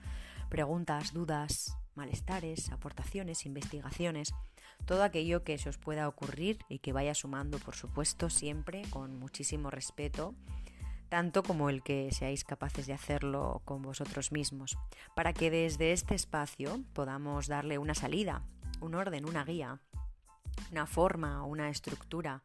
preguntas, 0.50 1.14
dudas, 1.14 1.78
malestares, 1.96 2.72
aportaciones, 2.74 3.46
investigaciones, 3.46 4.34
todo 4.86 5.04
aquello 5.04 5.46
que 5.46 5.58
se 5.58 5.70
os 5.70 5.78
pueda 5.78 6.10
ocurrir 6.10 6.60
y 6.68 6.80
que 6.80 6.92
vaya 6.92 7.16
sumando, 7.16 7.58
por 7.60 7.76
supuesto, 7.76 8.30
siempre 8.30 8.82
con 8.90 9.18
muchísimo 9.18 9.72
respeto, 9.72 10.36
tanto 11.08 11.42
como 11.42 11.70
el 11.70 11.84
que 11.84 12.12
seáis 12.12 12.44
capaces 12.44 12.86
de 12.86 12.94
hacerlo 12.94 13.62
con 13.64 13.82
vosotros 13.82 14.34
mismos, 14.34 14.78
para 15.16 15.32
que 15.32 15.52
desde 15.52 15.94
este 15.94 16.16
espacio 16.16 16.84
podamos 16.92 17.48
darle 17.48 17.78
una 17.78 17.96
salida, 17.96 18.44
un 18.82 18.94
orden, 18.94 19.26
una 19.26 19.46
guía 19.46 19.80
una 20.72 20.86
forma, 20.86 21.44
una 21.44 21.70
estructura, 21.70 22.44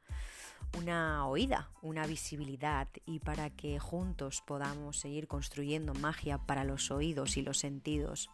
una 0.79 1.27
oída, 1.27 1.71
una 1.83 2.07
visibilidad 2.07 2.89
y 3.07 3.21
para 3.21 3.51
que 3.51 3.79
juntos 3.79 4.43
podamos 4.47 4.99
seguir 4.99 5.29
construyendo 5.29 5.95
magia 5.95 6.39
para 6.39 6.65
los 6.65 6.91
oídos 6.91 7.37
y 7.37 7.43
los 7.43 7.59
sentidos. 7.59 8.31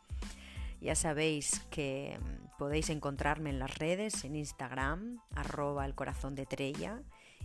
Ya 0.80 0.94
sabéis 0.94 1.60
que 1.70 2.18
mm, 2.18 2.58
podéis 2.58 2.88
encontrarme 2.88 3.50
en 3.50 3.58
las 3.58 3.76
redes, 3.78 4.24
en 4.24 4.36
Instagram, 4.36 5.20
arroba 5.34 5.84
el 5.84 5.94
corazón 5.94 6.34
de 6.34 6.46
Trella, 6.46 7.02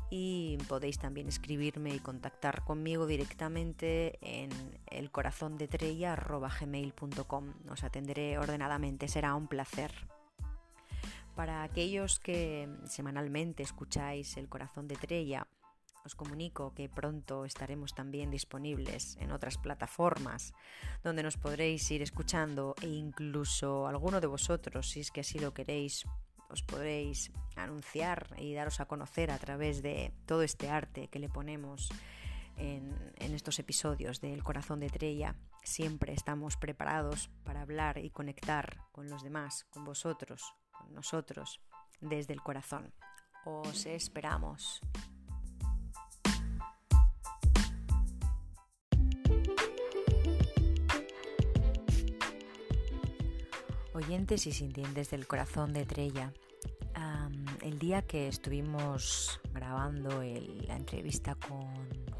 y 0.09 0.57
podéis 0.69 0.99
también 0.99 1.27
escribirme 1.27 1.93
y 1.93 1.99
contactar 1.99 2.63
conmigo 2.63 3.07
directamente 3.07 4.17
en 4.21 4.49
el 4.87 5.11
corazón 5.11 5.57
de 5.57 5.67
gmail.com. 5.67 7.53
Os 7.69 7.83
atenderé 7.83 8.37
ordenadamente, 8.37 9.07
será 9.07 9.35
un 9.35 9.47
placer. 9.47 9.91
Para 11.35 11.63
aquellos 11.63 12.19
que 12.19 12.69
semanalmente 12.85 13.61
escucháis 13.61 14.37
El 14.37 14.47
Corazón 14.47 14.87
de 14.87 14.95
Trella, 14.95 15.47
os 16.05 16.15
comunico 16.15 16.73
que 16.73 16.87
pronto 16.87 17.45
estaremos 17.45 17.93
también 17.93 18.29
disponibles 18.31 19.17
en 19.19 19.31
otras 19.31 19.57
plataformas 19.57 20.53
donde 21.03 21.23
nos 21.23 21.35
podréis 21.37 21.89
ir 21.91 22.01
escuchando 22.01 22.75
e 22.81 22.87
incluso 22.87 23.87
alguno 23.87 24.21
de 24.21 24.27
vosotros, 24.27 24.89
si 24.89 25.01
es 25.01 25.11
que 25.11 25.21
así 25.21 25.39
lo 25.39 25.53
queréis, 25.53 26.05
os 26.49 26.61
podréis 26.61 27.31
anunciar 27.55 28.27
y 28.37 28.53
daros 28.53 28.79
a 28.79 28.85
conocer 28.85 29.31
a 29.31 29.39
través 29.39 29.81
de 29.81 30.13
todo 30.25 30.43
este 30.43 30.69
arte 30.69 31.07
que 31.09 31.19
le 31.19 31.27
ponemos 31.27 31.89
en, 32.57 32.95
estos 33.17 33.59
episodios 33.59 34.21
de 34.21 34.33
El 34.33 34.43
Corazón 34.43 34.79
de 34.79 34.89
Trella. 34.89 35.35
Siempre 35.63 36.13
estamos 36.13 36.55
preparados 36.55 37.29
para 37.43 37.61
hablar 37.61 37.97
y 37.97 38.11
conectar 38.11 38.77
con 38.91 39.09
los 39.09 39.23
demás, 39.23 39.65
con 39.71 39.83
vosotros, 39.83 40.53
nosotros. 40.91 41.61
desde 42.01 42.33
el 42.33 42.41
corazón. 42.41 42.93
Os 43.45 43.85
esperamos. 43.85 44.81
Oyentes 53.93 54.45
y 54.45 54.51
sintientes 54.51 55.09
del 55.09 55.25
corazón 55.25 55.71
de 55.71 55.85
Trella, 55.85 56.33
el 57.61 57.79
día 57.79 58.01
que 58.01 58.27
estuvimos 58.27 59.39
grabando 59.53 60.21
la 60.21 60.75
entrevista 60.75 61.35
con 61.35 61.67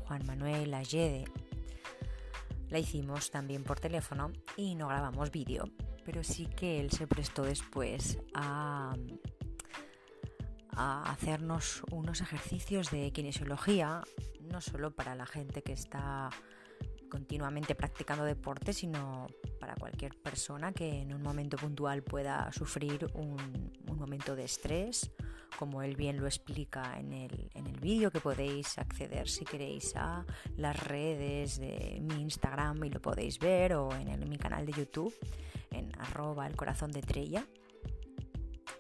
Juan 0.05 0.25
Manuel 0.25 0.73
Allede, 0.73 1.25
la 2.69 2.79
hicimos 2.79 3.29
también 3.29 3.63
por 3.63 3.79
teléfono 3.79 4.31
y 4.55 4.75
no 4.75 4.87
grabamos 4.87 5.31
vídeo, 5.31 5.65
pero 6.05 6.23
sí 6.23 6.45
que 6.45 6.79
él 6.79 6.91
se 6.91 7.07
prestó 7.07 7.43
después 7.43 8.19
a, 8.33 8.95
hacernos 10.77 11.83
unos 11.91 12.19
ejercicios 12.19 12.91
de 12.91 13.11
kinesiología, 13.11 14.03
no 14.41 14.59
solo 14.59 14.91
para 14.91 15.15
la 15.15 15.25
gente 15.25 15.61
que 15.63 15.71
está 15.71 16.29
continuamente 17.09 17.75
practicando 17.75 18.25
deporte, 18.25 18.73
sino 18.73 19.27
para 19.57 19.75
cualquier 19.75 20.15
persona 20.15 20.73
que 20.73 21.01
en 21.01 21.13
un 21.13 21.21
momento 21.21 21.55
puntual 21.55 22.03
pueda 22.03 22.51
sufrir 22.51 23.07
un, 23.13 23.71
momento 23.95 24.35
de 24.35 24.43
estrés, 24.43 25.11
como 25.57 25.81
él 25.81 25.95
bien 25.95 26.17
lo 26.17 26.25
explica 26.25 26.99
en 26.99 27.13
el, 27.13 27.49
en 27.53 27.67
el 27.67 27.79
vídeo, 27.79 28.11
que 28.11 28.19
podéis 28.19 28.77
acceder 28.77 29.29
si 29.29 29.45
queréis 29.45 29.95
a 29.95 30.25
las 30.57 30.77
redes 30.77 31.57
de 31.57 31.99
mi 32.01 32.21
Instagram 32.21 32.83
y 32.83 32.89
lo 32.89 33.01
podéis 33.01 33.39
ver, 33.39 33.73
o 33.73 33.93
en, 33.93 34.29
mi 34.29 34.37
canal 34.37 34.65
de 34.65 34.73
YouTube, 34.73 35.13
en 35.77 35.91
arroba 35.99 36.47
el 36.47 36.55
corazón 36.55 36.91
de 36.91 37.01
Trella 37.01 37.45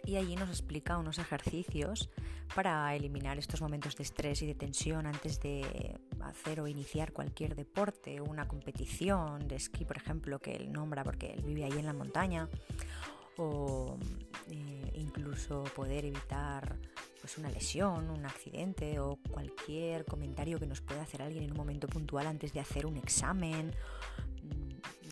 y 0.05 0.17
allí 0.17 0.35
nos 0.35 0.49
explica 0.49 0.97
unos 0.97 1.17
ejercicios 1.17 2.09
para 2.53 2.95
eliminar 2.95 3.37
estos 3.37 3.61
momentos 3.61 3.95
de 3.95 4.03
estrés 4.03 4.41
y 4.41 4.45
de 4.45 4.55
tensión 4.55 5.07
antes 5.07 5.39
de 5.39 5.99
hacer 6.21 6.59
o 6.61 6.67
iniciar 6.67 7.11
cualquier 7.11 7.55
deporte, 7.55 8.21
una 8.21 8.47
competición 8.47 9.47
de 9.47 9.55
esquí, 9.55 9.83
por 9.83 9.97
ejemplo, 9.97 10.39
que 10.39 10.55
él 10.55 10.71
nombra 10.71 11.03
porque 11.03 11.33
él 11.33 11.41
vive 11.43 11.63
ahí 11.63 11.73
en 11.73 11.85
la 11.85 11.93
montaña, 11.93 12.47
o 13.37 13.97
eh, 14.49 14.91
incluso 14.95 15.63
poder 15.75 16.05
evitar 16.05 16.77
pues 17.19 17.37
una 17.37 17.49
lesión, 17.49 18.09
un 18.11 18.25
accidente 18.25 18.99
o 18.99 19.17
cualquier 19.31 20.05
comentario 20.05 20.59
que 20.59 20.67
nos 20.67 20.81
pueda 20.81 21.01
hacer 21.01 21.23
alguien 21.23 21.43
en 21.43 21.51
un 21.51 21.57
momento 21.57 21.87
puntual 21.87 22.27
antes 22.27 22.53
de 22.53 22.59
hacer 22.59 22.85
un 22.85 22.97
examen. 22.97 23.73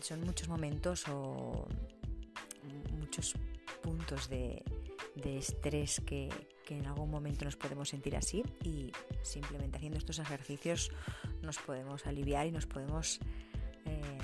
Son 0.04 0.20
muchos 0.20 0.48
momentos 0.48 1.08
o 1.08 1.66
muchos 2.92 3.32
puntos 3.82 4.28
de, 4.28 4.62
de 5.14 5.38
estrés 5.38 6.02
que, 6.04 6.28
en 6.68 6.84
algún 6.84 7.10
momento 7.10 7.46
nos 7.46 7.56
podemos 7.56 7.88
sentir 7.88 8.14
así 8.14 8.44
y 8.62 8.92
simplemente 9.22 9.78
haciendo 9.78 9.96
estos 9.96 10.18
ejercicios 10.18 10.90
nos 11.40 11.56
podemos 11.56 12.06
aliviar 12.06 12.46
y 12.46 12.52
nos 12.52 12.66
podemos 12.66 13.18
eh, 13.86 14.18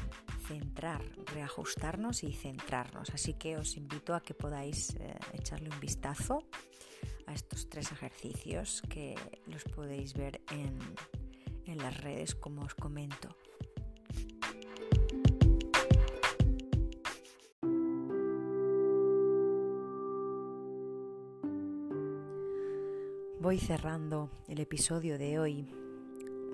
centrar, 0.46 1.00
reajustarnos 1.32 2.24
y 2.24 2.32
centrarnos. 2.34 3.08
Así 3.08 3.32
que 3.32 3.56
os 3.56 3.78
invito 3.78 4.14
a 4.14 4.20
que 4.20 4.34
podáis 4.34 4.94
eh, 4.96 5.14
echarle 5.32 5.70
un 5.70 5.80
vistazo 5.80 6.44
a 7.26 7.32
estos 7.32 7.70
tres 7.70 7.90
ejercicios 7.90 8.82
que 8.90 9.14
los 9.46 9.64
podéis 9.64 10.12
ver 10.12 10.42
en, 10.50 10.78
en 11.64 11.78
las 11.78 11.96
redes 12.02 12.34
como 12.34 12.64
os 12.64 12.74
comento. 12.74 13.34
Voy 23.40 23.56
cerrando 23.56 24.30
el 24.48 24.60
episodio 24.60 25.16
de 25.16 25.38
hoy, 25.38 25.66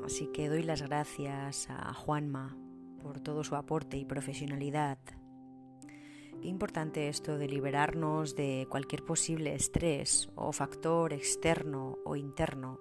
así 0.05 0.29
que 0.29 0.49
doy 0.49 0.63
las 0.63 0.83
gracias 0.83 1.69
a 1.69 1.93
Juanma 1.93 2.57
por 3.03 3.19
todo 3.19 3.43
su 3.43 3.57
aporte 3.57 3.97
y 3.97 4.05
profesionalidad. 4.05 4.97
Qué 6.41 6.47
importante 6.47 7.09
esto 7.09 7.39
de 7.39 7.49
liberarnos 7.49 8.37
de 8.37 8.69
cualquier 8.71 9.03
posible 9.03 9.53
estrés 9.57 10.31
o 10.37 10.53
factor 10.53 11.13
externo 11.13 11.99
o 12.05 12.15
interno 12.15 12.79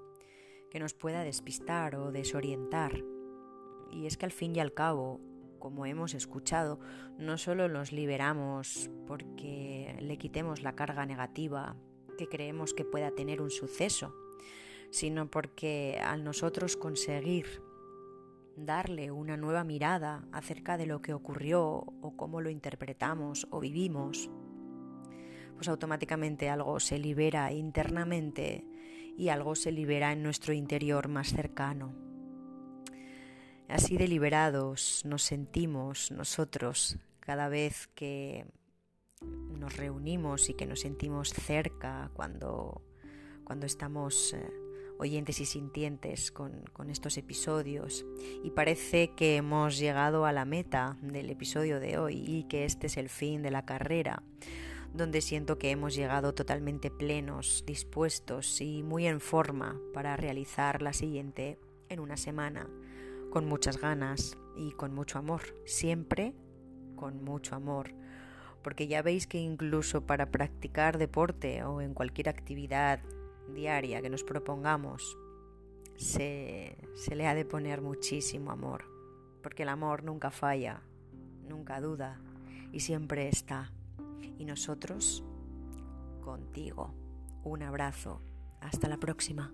que 0.69 0.79
nos 0.79 0.93
pueda 0.93 1.23
despistar 1.23 1.95
o 1.95 2.11
desorientar. 2.11 3.03
Y 3.91 4.05
es 4.05 4.17
que 4.17 4.25
al 4.25 4.31
fin 4.31 4.55
y 4.55 4.59
al 4.59 4.75
cabo, 4.75 5.19
como 5.57 5.87
hemos 5.87 6.13
escuchado, 6.13 6.79
no 7.17 7.39
solo 7.39 7.69
nos 7.69 7.91
liberamos 7.91 8.91
porque 9.07 9.97
le 9.99 10.19
quitemos 10.19 10.61
la 10.61 10.75
carga 10.75 11.07
negativa 11.07 11.75
que 12.15 12.27
creemos 12.27 12.73
que 12.73 12.85
pueda 12.85 13.11
tener 13.11 13.41
un 13.41 13.51
suceso, 13.51 14.15
sino 14.89 15.29
porque 15.29 15.99
al 16.03 16.23
nosotros 16.23 16.77
conseguir 16.77 17.61
darle 18.55 19.11
una 19.11 19.37
nueva 19.37 19.63
mirada 19.63 20.27
acerca 20.31 20.77
de 20.77 20.85
lo 20.85 21.01
que 21.01 21.13
ocurrió 21.13 21.61
o 22.01 22.13
cómo 22.15 22.41
lo 22.41 22.49
interpretamos 22.49 23.47
o 23.51 23.59
vivimos, 23.59 24.29
pues 25.55 25.67
automáticamente 25.67 26.49
algo 26.49 26.79
se 26.79 26.99
libera 26.99 27.51
internamente 27.51 28.65
y 29.17 29.29
algo 29.29 29.55
se 29.55 29.71
libera 29.71 30.11
en 30.11 30.23
nuestro 30.23 30.53
interior 30.53 31.07
más 31.07 31.29
cercano. 31.29 31.93
Así 33.67 33.97
de 33.97 34.07
liberados 34.07 35.03
nos 35.05 35.23
sentimos 35.23 36.11
nosotros 36.11 36.97
cada 37.19 37.49
vez 37.49 37.87
que 37.95 38.45
nos 39.21 39.75
reunimos 39.75 40.49
y 40.49 40.53
que 40.53 40.67
nos 40.67 40.81
sentimos 40.81 41.29
cerca 41.29 41.74
cuando, 42.13 42.81
cuando 43.43 43.65
estamos 43.65 44.33
eh, 44.33 44.53
oyentes 44.97 45.39
y 45.39 45.45
sintientes 45.45 46.31
con, 46.31 46.63
con, 46.73 46.89
estos 46.89 47.17
episodios. 47.17 48.05
Y 48.43 48.51
parece 48.51 49.13
que 49.15 49.37
hemos 49.37 49.77
llegado 49.77 50.25
a 50.25 50.31
la 50.31 50.45
meta 50.45 50.97
del 51.01 51.29
episodio 51.29 51.79
de 51.79 51.97
hoy 51.97 52.23
y 52.25 52.43
que 52.45 52.65
este 52.65 52.87
es 52.87 52.97
el 52.97 53.09
fin 53.09 53.41
de 53.41 53.51
la 53.51 53.65
carrera, 53.65 54.23
donde 54.93 55.21
siento 55.21 55.57
que 55.57 55.71
hemos 55.71 55.95
llegado 55.95 56.33
totalmente 56.33 56.91
plenos, 56.91 57.63
dispuestos 57.65 58.61
y 58.61 58.83
muy 58.83 59.07
en 59.07 59.19
forma 59.19 59.79
para 59.93 60.15
realizar 60.17 60.81
la 60.81 60.93
siguiente 60.93 61.59
en 61.89 61.99
una 61.99 62.17
semana, 62.17 62.69
con 63.29 63.45
muchas 63.45 63.77
ganas 63.77 64.37
y 64.55 64.71
con 64.71 64.93
mucho 64.93 65.19
amor, 65.19 65.41
siempre 65.65 66.33
con 66.95 67.23
mucho 67.23 67.55
amor 67.55 67.93
porque 68.65 68.87
ya 68.87 69.03
veis 69.03 69.27
que 69.27 69.37
incluso 69.37 70.07
para 70.07 70.31
practicar 70.31 70.97
deporte 70.97 71.63
o 71.63 71.81
en 71.81 71.93
cualquier 71.93 72.29
actividad 72.29 72.99
diaria 73.53 74.01
que 74.01 74.09
nos 74.09 74.23
propongamos, 74.23 75.19
se, 75.97 76.75
le 77.13 77.27
ha 77.27 77.35
de 77.35 77.45
poner 77.45 77.83
muchísimo 77.83 78.49
amor, 78.49 78.85
porque 79.43 79.61
el 79.61 79.69
amor 79.69 80.03
nunca 80.03 80.31
falla, 80.31 80.81
nunca 81.47 81.79
duda 81.79 82.19
y 82.71 82.79
siempre 82.79 83.29
está. 83.29 83.71
Y 84.39 84.45
nosotros 84.45 85.23
contigo. 86.23 86.91
Un 87.43 87.61
abrazo. 87.61 88.19
Hasta 88.61 88.89
la 88.89 88.97
próxima. 88.97 89.53